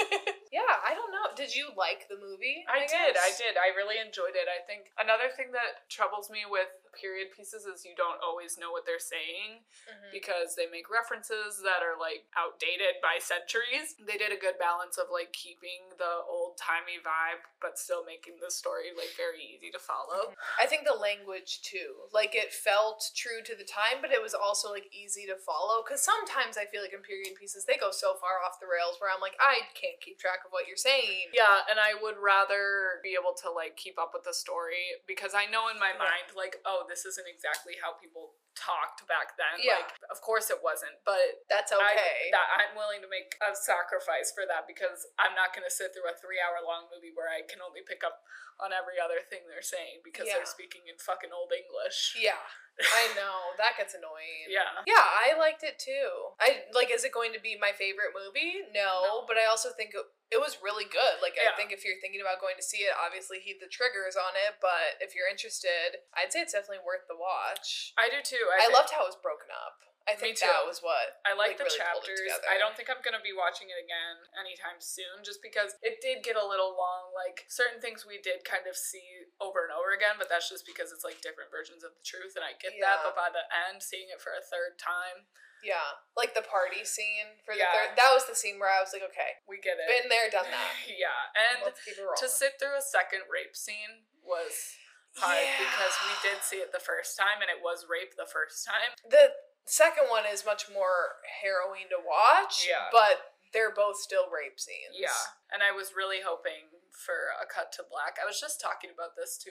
yeah, 0.48 0.80
I 0.80 0.96
don't 0.96 1.12
know. 1.12 1.36
Did 1.36 1.52
you 1.52 1.76
like 1.76 2.08
the 2.08 2.16
movie? 2.16 2.64
I, 2.72 2.88
did, 2.88 3.20
I 3.20 3.36
did. 3.36 3.60
I 3.60 3.76
really 3.76 4.00
enjoyed 4.00 4.32
it. 4.32 4.48
I 4.48 4.64
think 4.64 4.96
another 4.96 5.28
thing 5.28 5.52
that 5.52 5.84
troubles 5.92 6.32
me 6.32 6.48
with 6.48 6.72
period 6.96 7.36
pieces 7.36 7.68
is 7.68 7.84
you 7.84 7.92
don't 7.92 8.16
always 8.24 8.56
know 8.56 8.72
what 8.72 8.88
they're 8.88 8.96
saying 8.96 9.60
Mhm. 9.84 10.08
because 10.16 10.56
they 10.56 10.64
make 10.64 10.88
references 10.88 11.60
that 11.60 11.84
are 11.84 12.00
like 12.00 12.24
outdated 12.32 12.96
by 13.04 13.20
centuries. 13.20 13.92
They 14.00 14.16
did 14.16 14.32
a 14.32 14.40
good 14.40 14.56
balance 14.56 14.96
of 14.96 15.12
like 15.12 15.36
keeping 15.36 15.92
the 16.00 16.24
old 16.24 16.56
timey 16.56 16.96
vibe 16.96 17.44
but 17.60 17.76
still 17.76 18.08
making 18.08 18.40
the 18.40 18.48
story 18.48 18.96
like 18.96 19.12
very 19.20 19.44
easy 19.44 19.68
to 19.76 19.78
follow. 19.78 20.32
I 20.56 20.64
think 20.64 20.88
the 20.88 20.96
language 20.96 21.60
too. 21.60 22.05
Like 22.12 22.34
it 22.34 22.52
felt 22.52 23.10
true 23.14 23.42
to 23.44 23.54
the 23.54 23.66
time, 23.66 24.00
but 24.00 24.10
it 24.12 24.22
was 24.22 24.34
also 24.34 24.70
like 24.70 24.90
easy 24.94 25.26
to 25.26 25.36
follow. 25.36 25.82
Because 25.82 26.02
sometimes 26.02 26.56
I 26.56 26.66
feel 26.66 26.82
like 26.82 26.94
in 26.94 27.02
period 27.02 27.34
pieces 27.38 27.64
they 27.64 27.76
go 27.76 27.90
so 27.90 28.14
far 28.18 28.42
off 28.44 28.60
the 28.60 28.70
rails 28.70 28.98
where 28.98 29.10
I'm 29.10 29.20
like, 29.22 29.36
I 29.40 29.66
can't 29.74 29.98
keep 30.00 30.18
track 30.18 30.46
of 30.46 30.52
what 30.54 30.66
you're 30.66 30.78
saying. 30.80 31.34
Yeah, 31.34 31.66
and 31.70 31.78
I 31.80 31.94
would 31.98 32.16
rather 32.20 33.00
be 33.02 33.18
able 33.18 33.34
to 33.42 33.48
like 33.50 33.76
keep 33.76 33.98
up 33.98 34.12
with 34.14 34.24
the 34.24 34.34
story 34.34 34.98
because 35.06 35.34
I 35.34 35.46
know 35.50 35.68
in 35.68 35.78
my 35.78 35.92
Yeah. 35.96 36.06
mind 36.10 36.34
like, 36.36 36.62
oh, 36.64 36.84
this 36.88 37.04
isn't 37.06 37.26
exactly 37.26 37.74
how 37.80 37.94
people 37.98 38.36
talked 38.56 39.04
back 39.06 39.36
then. 39.36 39.60
Yeah. 39.60 39.84
Like, 39.84 39.92
of 40.08 40.18
course 40.24 40.48
it 40.48 40.58
wasn't, 40.64 40.96
but 41.04 41.44
That's 41.52 41.70
I, 41.70 41.78
okay. 41.78 42.32
that 42.32 42.48
I'm 42.56 42.72
willing 42.74 43.04
to 43.04 43.10
make 43.12 43.36
a 43.44 43.52
sacrifice 43.54 44.32
for 44.32 44.48
that 44.48 44.64
because 44.64 45.04
I'm 45.20 45.36
not 45.36 45.52
going 45.52 45.68
to 45.68 45.70
sit 45.70 45.92
through 45.92 46.08
a 46.08 46.16
three 46.16 46.40
hour 46.40 46.58
long 46.64 46.88
movie 46.88 47.12
where 47.12 47.28
I 47.28 47.44
can 47.44 47.60
only 47.60 47.84
pick 47.84 48.00
up 48.00 48.24
on 48.56 48.72
every 48.72 48.96
other 48.96 49.20
thing 49.20 49.44
they're 49.46 49.60
saying 49.64 50.00
because 50.00 50.24
Yeah. 50.26 50.40
they're 50.40 50.48
speaking 50.48 50.88
in 50.88 50.96
fucking 50.96 51.30
old 51.30 51.52
English. 51.52 52.16
yeah, 52.16 52.40
I 52.76 53.08
know 53.16 53.56
that 53.56 53.80
gets 53.80 53.96
annoying. 53.96 54.52
Yeah. 54.52 54.84
Yeah, 54.84 55.00
I 55.00 55.32
liked 55.38 55.64
it 55.64 55.80
too. 55.80 56.36
I 56.36 56.68
like. 56.76 56.92
Is 56.92 57.08
it 57.08 57.12
going 57.16 57.32
to 57.32 57.40
be 57.40 57.56
my 57.56 57.72
favorite 57.72 58.12
movie? 58.12 58.68
No, 58.76 59.00
No. 59.04 59.12
but 59.24 59.40
I 59.40 59.48
also 59.48 59.72
think 59.72 59.96
it, 59.96 60.04
it 60.28 60.36
was 60.36 60.60
really 60.60 60.84
good. 60.84 61.24
Like, 61.24 61.40
I 61.40 61.56
think 61.56 61.72
if 61.72 61.88
you're 61.88 61.96
thinking 62.04 62.20
about 62.20 62.36
going 62.44 62.60
to 62.60 62.66
see 62.66 62.84
it, 62.84 62.92
obviously 62.92 63.40
heed 63.40 63.64
the 63.64 63.70
triggers 63.72 64.12
on 64.18 64.36
it. 64.36 64.60
But 64.60 65.00
if 65.00 65.16
you're 65.16 65.30
interested, 65.30 66.04
I'd 66.12 66.28
say 66.36 66.44
it's 66.44 66.52
definitely 66.52 66.84
worth 66.84 67.08
the 67.08 67.16
watch. 67.16 67.96
I 67.96 68.12
do 68.12 68.20
too. 68.20 68.44
I, 68.52 68.68
thi- 68.68 68.76
loved 68.76 68.92
how 68.92 69.08
it 69.08 69.12
was 69.16 69.20
broken 69.24 69.48
up. 69.48 69.80
I 70.06 70.14
think 70.14 70.38
that 70.38 70.62
was 70.62 70.78
what 70.86 71.18
I 71.26 71.34
like, 71.34 71.58
like, 71.58 71.58
the 71.58 71.66
really 71.66 71.82
chapters. 71.82 72.22
I 72.46 72.54
don't 72.62 72.78
think 72.78 72.86
I'm 72.86 73.02
gonna 73.02 73.22
be 73.22 73.34
watching 73.34 73.66
it 73.74 73.78
again 73.82 74.22
anytime 74.38 74.78
soon, 74.78 75.26
just 75.26 75.42
because 75.42 75.74
it 75.82 75.98
did 75.98 76.22
get 76.22 76.38
a 76.38 76.46
little 76.46 76.78
long. 76.78 77.10
Like 77.10 77.42
certain 77.50 77.82
things 77.82 78.06
we 78.06 78.22
did 78.22 78.46
kind 78.46 78.70
of 78.70 78.78
see 78.78 79.26
over 79.42 79.66
and 79.66 79.74
over 79.74 79.90
again, 79.90 80.14
but 80.14 80.30
that's 80.30 80.46
just 80.46 80.62
because 80.62 80.94
it's 80.94 81.02
like 81.02 81.18
different 81.26 81.50
versions 81.50 81.82
of 81.82 81.90
the 81.98 82.04
truth, 82.06 82.38
and 82.38 82.46
I 82.46 82.54
get 82.54 82.78
Yeah. 82.78 83.02
that. 83.02 83.02
But 83.02 83.18
by 83.18 83.30
the 83.34 83.42
end, 83.66 83.82
seeing 83.82 84.06
it 84.14 84.22
for 84.22 84.30
a 84.30 84.42
third 84.42 84.78
time, 84.78 85.26
Yeah, 85.64 85.98
like 86.14 86.34
the 86.36 86.44
party 86.46 86.84
scene 86.84 87.42
for 87.42 87.54
the 87.56 87.66
Yeah. 87.66 87.72
third. 87.74 87.96
That 87.98 88.12
was 88.14 88.26
the 88.30 88.36
scene 88.38 88.60
where 88.62 88.70
I 88.70 88.78
was 88.78 88.92
like, 88.92 89.02
okay, 89.10 89.40
we 89.48 89.58
get 89.58 89.80
it. 89.80 89.88
been 89.90 90.06
there, 90.12 90.30
done 90.30 90.46
that. 90.46 90.70
yeah, 90.86 91.32
and 91.34 91.64
Let's 91.66 91.82
keep 91.82 91.96
it 91.98 92.02
rolling. 92.06 92.18
to 92.22 92.28
sit 92.28 92.60
through 92.60 92.76
a 92.76 92.82
second 92.84 93.22
rape 93.32 93.56
scene 93.56 94.04
was 94.22 94.76
hard 95.16 95.48
because 95.58 95.94
we 96.06 96.12
did 96.30 96.44
see 96.44 96.58
it 96.60 96.70
the 96.72 96.78
first 96.78 97.16
time, 97.16 97.40
and 97.40 97.48
it 97.50 97.62
was 97.64 97.86
rape 97.88 98.14
the 98.16 98.26
first 98.28 98.64
time. 98.68 98.92
the 99.08 99.32
second 99.66 100.08
one 100.08 100.24
is 100.24 100.46
much 100.46 100.70
more 100.72 101.20
harrowing 101.42 101.90
to 101.90 101.98
watch. 102.00 102.66
Yeah. 102.66 102.88
but 102.90 103.36
they're 103.52 103.74
both 103.74 103.96
still 103.96 104.26
rape 104.30 104.58
scenes. 104.58 104.98
Yeah, 104.98 105.14
and 105.52 105.62
I 105.62 105.70
was 105.70 105.94
really 105.96 106.20
hoping 106.24 106.72
for 106.90 107.30
a 107.40 107.46
cut 107.46 107.70
to 107.78 107.84
black. 107.88 108.16
I 108.20 108.26
was 108.26 108.40
just 108.40 108.60
talking 108.60 108.90
about 108.90 109.14
this 109.16 109.38
to 109.44 109.50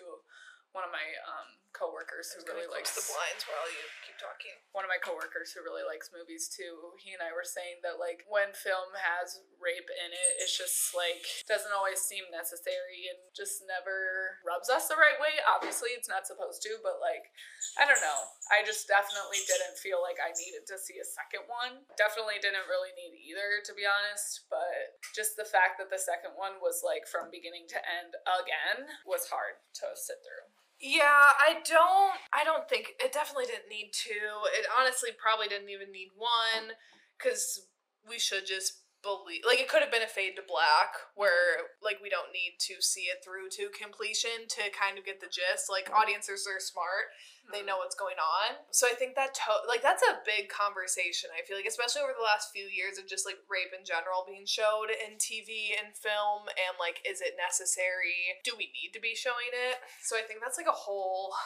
one 0.76 0.84
of 0.84 0.92
my 0.92 1.08
um, 1.24 1.56
coworkers 1.76 2.32
who 2.32 2.44
really 2.48 2.68
likes 2.72 2.96
the 2.96 3.04
blinds 3.04 3.44
while 3.48 3.68
you 3.68 3.84
keep 4.08 4.16
talking. 4.16 4.56
one 4.72 4.88
of 4.88 4.92
my 4.92 5.00
coworkers 5.00 5.52
who 5.52 5.60
really 5.64 5.84
likes 5.84 6.08
movies 6.12 6.48
too. 6.48 6.96
He 7.00 7.12
and 7.12 7.20
I 7.20 7.36
were 7.36 7.48
saying 7.48 7.84
that 7.84 8.00
like 8.00 8.24
when 8.32 8.56
film 8.56 8.96
has 8.96 9.44
rape 9.60 9.88
in 9.88 10.10
it, 10.16 10.32
it's 10.40 10.56
just 10.56 10.96
like 10.96 11.24
doesn't 11.48 11.76
always 11.76 12.00
seem 12.00 12.24
necessary 12.32 13.12
and 13.12 13.20
just 13.36 13.64
never 13.68 14.40
rubs 14.48 14.72
us 14.72 14.88
the 14.88 14.96
right 14.96 15.20
way. 15.20 15.36
Obviously, 15.44 15.92
it's 15.92 16.08
not 16.08 16.24
supposed 16.28 16.64
to, 16.64 16.80
but 16.80 17.04
like 17.04 17.28
I 17.76 17.84
don't 17.84 18.00
know. 18.00 18.22
I 18.52 18.64
just 18.64 18.88
definitely 18.88 19.44
didn't 19.44 19.76
feel 19.80 20.00
like 20.00 20.20
I 20.20 20.32
needed 20.32 20.64
to 20.72 20.80
see 20.80 21.00
a 21.00 21.08
second 21.08 21.48
one. 21.52 21.84
Definitely 22.00 22.40
didn't 22.40 22.72
really 22.72 22.96
need 22.96 23.20
either, 23.20 23.60
to 23.68 23.74
be 23.76 23.84
honest. 23.84 24.48
But 24.48 25.00
just 25.12 25.36
the 25.36 25.48
fact 25.48 25.76
that 25.84 25.92
the 25.92 26.00
second 26.00 26.40
one 26.40 26.64
was 26.64 26.84
like 26.88 27.04
from 27.08 27.28
beginning 27.32 27.68
to 27.76 27.80
end 27.84 28.16
again 28.24 28.88
was 29.04 29.28
hard 29.28 29.60
to 29.84 29.92
sit 30.00 30.24
through. 30.24 30.48
Yeah, 30.86 31.02
I 31.42 31.66
don't. 31.66 32.14
I 32.32 32.44
don't 32.44 32.70
think 32.70 32.94
it 33.00 33.12
definitely 33.12 33.46
didn't 33.46 33.70
need 33.70 33.90
two. 33.92 34.46
It 34.54 34.68
honestly 34.78 35.10
probably 35.18 35.48
didn't 35.48 35.70
even 35.70 35.92
need 35.92 36.10
one, 36.16 36.78
because 37.18 37.66
we 38.08 38.20
should 38.20 38.46
just 38.46 38.85
believe. 39.06 39.46
Like 39.46 39.62
it 39.62 39.70
could 39.70 39.86
have 39.86 39.94
been 39.94 40.02
a 40.02 40.10
fade 40.10 40.34
to 40.42 40.44
black, 40.44 40.98
where 41.14 41.70
like 41.78 42.02
we 42.02 42.10
don't 42.10 42.34
need 42.34 42.58
to 42.74 42.82
see 42.82 43.14
it 43.14 43.22
through 43.22 43.54
to 43.62 43.70
completion 43.70 44.50
to 44.58 44.74
kind 44.74 44.98
of 44.98 45.06
get 45.06 45.22
the 45.22 45.30
gist. 45.30 45.70
Like 45.70 45.94
audiences 45.94 46.50
are 46.50 46.58
smart; 46.58 47.14
they 47.54 47.62
mm-hmm. 47.62 47.70
know 47.70 47.78
what's 47.78 47.94
going 47.94 48.18
on. 48.18 48.66
So 48.74 48.90
I 48.90 48.98
think 48.98 49.14
that 49.14 49.38
to- 49.46 49.70
like 49.70 49.86
that's 49.86 50.02
a 50.02 50.26
big 50.26 50.50
conversation. 50.50 51.30
I 51.30 51.46
feel 51.46 51.54
like, 51.54 51.70
especially 51.70 52.02
over 52.02 52.18
the 52.18 52.26
last 52.26 52.50
few 52.50 52.66
years 52.66 52.98
of 52.98 53.06
just 53.06 53.30
like 53.30 53.38
rape 53.46 53.72
in 53.78 53.86
general 53.86 54.26
being 54.26 54.50
showed 54.50 54.90
in 54.90 55.22
TV 55.22 55.78
and 55.78 55.94
film, 55.94 56.50
and 56.50 56.74
like, 56.82 57.06
is 57.06 57.22
it 57.22 57.38
necessary? 57.38 58.42
Do 58.42 58.58
we 58.58 58.74
need 58.74 58.98
to 58.98 59.02
be 59.04 59.14
showing 59.14 59.54
it? 59.54 59.78
So 60.02 60.18
I 60.18 60.26
think 60.26 60.42
that's 60.42 60.58
like 60.58 60.70
a 60.70 60.74
whole 60.74 61.38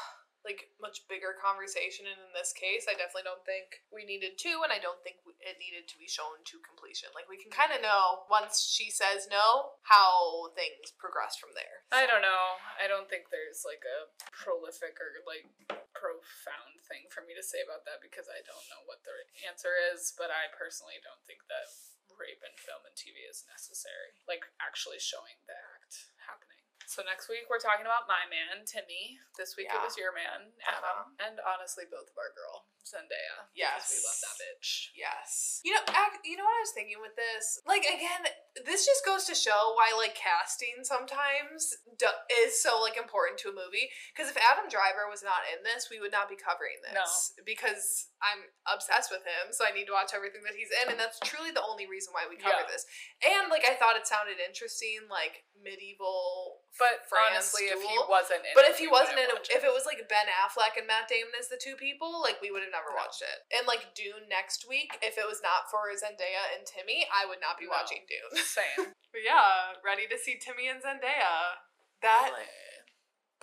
like 0.49 0.73
much 0.81 1.05
bigger 1.05 1.37
conversation 1.37 2.09
and 2.09 2.17
in 2.17 2.33
this 2.33 2.49
case 2.49 2.89
i 2.89 2.97
definitely 2.97 3.29
don't 3.29 3.45
think 3.45 3.85
we 3.93 4.01
needed 4.01 4.33
to 4.41 4.65
and 4.65 4.73
i 4.73 4.81
don't 4.81 4.97
think 5.05 5.21
it 5.45 5.61
needed 5.61 5.85
to 5.85 6.01
be 6.01 6.09
shown 6.09 6.41
to 6.41 6.57
completion 6.65 7.13
like 7.13 7.29
we 7.29 7.37
can 7.37 7.53
kind 7.53 7.69
of 7.69 7.85
know 7.85 8.25
once 8.25 8.65
she 8.65 8.89
says 8.89 9.29
no 9.29 9.77
how 9.85 10.49
things 10.57 10.89
progress 10.97 11.37
from 11.37 11.53
there 11.53 11.85
I 11.89 12.05
don't 12.05 12.21
know. 12.21 12.61
I 12.77 12.85
don't 12.85 13.09
think 13.09 13.33
there's 13.33 13.65
like 13.65 13.81
a 13.81 14.05
prolific 14.29 15.01
or 15.01 15.09
like 15.25 15.49
profound 15.97 16.77
thing 16.85 17.09
for 17.09 17.25
me 17.25 17.33
to 17.33 17.41
say 17.41 17.65
about 17.65 17.81
that 17.89 17.97
because 17.97 18.29
I 18.29 18.45
don't 18.45 18.69
know 18.69 18.85
what 18.85 19.01
the 19.01 19.17
answer 19.49 19.73
is, 19.89 20.13
but 20.13 20.29
I 20.29 20.53
personally 20.53 21.01
don't 21.01 21.21
think 21.25 21.41
that 21.49 21.65
rape 22.13 22.45
in 22.45 22.53
film 22.61 22.85
and 22.85 22.93
TV 22.93 23.25
is 23.25 23.41
necessary. 23.49 24.13
Like 24.29 24.45
actually 24.61 25.01
showing 25.01 25.41
the 25.49 25.57
act 25.57 26.13
happening. 26.29 26.58
So 26.89 27.05
next 27.05 27.29
week 27.29 27.45
we're 27.45 27.61
talking 27.61 27.85
about 27.85 28.09
my 28.09 28.25
man, 28.33 28.65
Timmy. 28.65 29.21
This 29.37 29.53
week 29.53 29.69
it 29.69 29.77
was 29.77 29.93
your 29.93 30.09
man, 30.09 30.49
Adam. 30.65 31.05
Uh-huh. 31.05 31.21
And 31.21 31.37
honestly 31.45 31.85
both 31.85 32.09
of 32.09 32.17
our 32.17 32.33
girl, 32.33 32.65
Zendaya. 32.81 33.45
Yes. 33.53 33.85
Because 33.85 33.93
we 33.93 34.01
love 34.09 34.21
that 34.25 34.35
bitch. 34.41 34.89
Yes. 34.97 35.61
You 35.61 35.77
know, 35.77 35.85
ac- 35.85 36.25
you 36.25 36.33
know 36.33 36.49
what 36.49 36.57
I 36.57 36.65
was 36.65 36.73
thinking 36.73 36.97
with 36.97 37.13
this? 37.13 37.61
Like 37.69 37.85
again, 37.85 38.25
this 38.65 38.89
just 38.89 39.05
goes 39.05 39.29
to 39.29 39.37
show 39.37 39.77
why 39.77 39.93
like 39.93 40.17
casting 40.17 40.81
sometimes 40.81 41.77
do- 42.01 42.19
is 42.41 42.57
so 42.57 42.81
like 42.81 42.97
important 42.97 43.37
to 43.45 43.53
a 43.53 43.55
movie. 43.55 43.93
Because 44.09 44.33
if 44.33 44.41
Adam 44.41 44.65
Driver 44.65 45.05
was 45.05 45.21
not 45.21 45.45
in 45.53 45.61
this, 45.61 45.93
we 45.93 46.01
would 46.01 46.11
not 46.11 46.25
be 46.25 46.41
covering 46.41 46.81
this. 46.81 46.97
No. 46.97 47.05
Because 47.45 48.09
I'm 48.25 48.49
obsessed 48.65 49.13
with 49.13 49.23
him, 49.23 49.53
so 49.53 49.63
I 49.63 49.71
need 49.71 49.85
to 49.87 49.95
watch 49.95 50.11
everything 50.11 50.43
that 50.43 50.57
he's 50.57 50.73
in, 50.83 50.91
and 50.91 50.99
that's 50.99 51.21
truly 51.23 51.55
the 51.55 51.63
only 51.63 51.87
reason 51.87 52.11
why 52.11 52.27
we 52.27 52.35
cover 52.35 52.65
Yeah. 52.65 52.67
this. 52.67 52.83
And 53.23 53.47
like 53.47 53.63
I 53.63 53.77
thought 53.79 53.95
it 53.95 54.09
sounded 54.09 54.41
interesting, 54.43 55.05
like 55.07 55.45
medieval. 55.55 56.65
But 56.79 57.03
France 57.11 57.51
honestly, 57.51 57.67
if 57.67 57.83
he 57.83 57.91
wasn't 58.07 58.47
in 58.47 58.55
But 58.55 58.63
it, 58.65 58.71
if 58.71 58.79
he 58.79 58.87
wasn't 58.87 59.19
in 59.19 59.27
wouldn't 59.27 59.51
it, 59.51 59.59
if 59.59 59.67
it 59.67 59.73
was 59.75 59.83
like 59.83 59.99
Ben 60.07 60.31
Affleck 60.31 60.79
and 60.79 60.87
Matt 60.87 61.11
Damon 61.11 61.35
as 61.35 61.51
the 61.51 61.59
two 61.59 61.75
people, 61.75 62.23
like 62.23 62.39
we 62.39 62.49
would 62.55 62.63
have 62.63 62.71
never 62.71 62.95
No. 62.95 63.03
watched 63.03 63.19
it. 63.19 63.43
And 63.51 63.67
like 63.67 63.91
Dune 63.91 64.31
next 64.31 64.63
week, 64.63 64.95
if 65.03 65.19
it 65.19 65.27
was 65.27 65.43
not 65.43 65.67
for 65.67 65.91
Zendaya 65.91 66.55
and 66.55 66.63
Timmy, 66.63 67.03
I 67.11 67.27
would 67.27 67.43
not 67.43 67.59
be 67.59 67.67
No. 67.67 67.75
watching 67.75 68.07
Dune. 68.07 68.31
Same. 68.47 68.95
But 69.11 69.21
yeah, 69.27 69.75
ready 69.83 70.07
to 70.07 70.15
see 70.17 70.39
Timmy 70.39 70.71
and 70.71 70.79
Zendaya. 70.79 71.59
That 72.01 72.31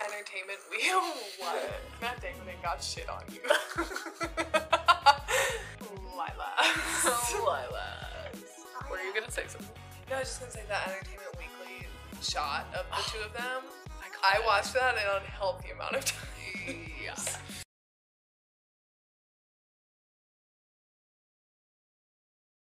entertainment 0.01 0.59
wheel. 0.73 1.01
what? 1.37 1.61
Matt 2.01 2.17
Damon 2.21 2.49
ain't 2.49 2.61
got 2.65 2.81
shit 2.81 3.05
on 3.09 3.21
you. 3.29 3.45
Lila. 6.17 6.51
Lila. 7.37 7.87
Were 8.89 8.97
you 9.01 9.13
gonna 9.13 9.29
say 9.31 9.43
something? 9.47 9.69
No, 10.09 10.15
I 10.15 10.19
was 10.19 10.29
just 10.29 10.39
gonna 10.39 10.51
say 10.51 10.63
that 10.69 10.87
Entertainment 10.87 11.19
Weekly 11.19 11.26
shot 12.21 12.65
of 12.73 12.85
the 12.89 13.11
two 13.11 13.23
of 13.25 13.33
them. 13.33 13.63
I 14.23 14.37
I 14.37 14.45
watched 14.45 14.73
that 14.73 14.95
an 14.95 15.21
unhealthy 15.21 15.71
amount 15.71 15.95
of 15.95 16.05
times. 16.05 16.77
Yeah. 17.03 17.15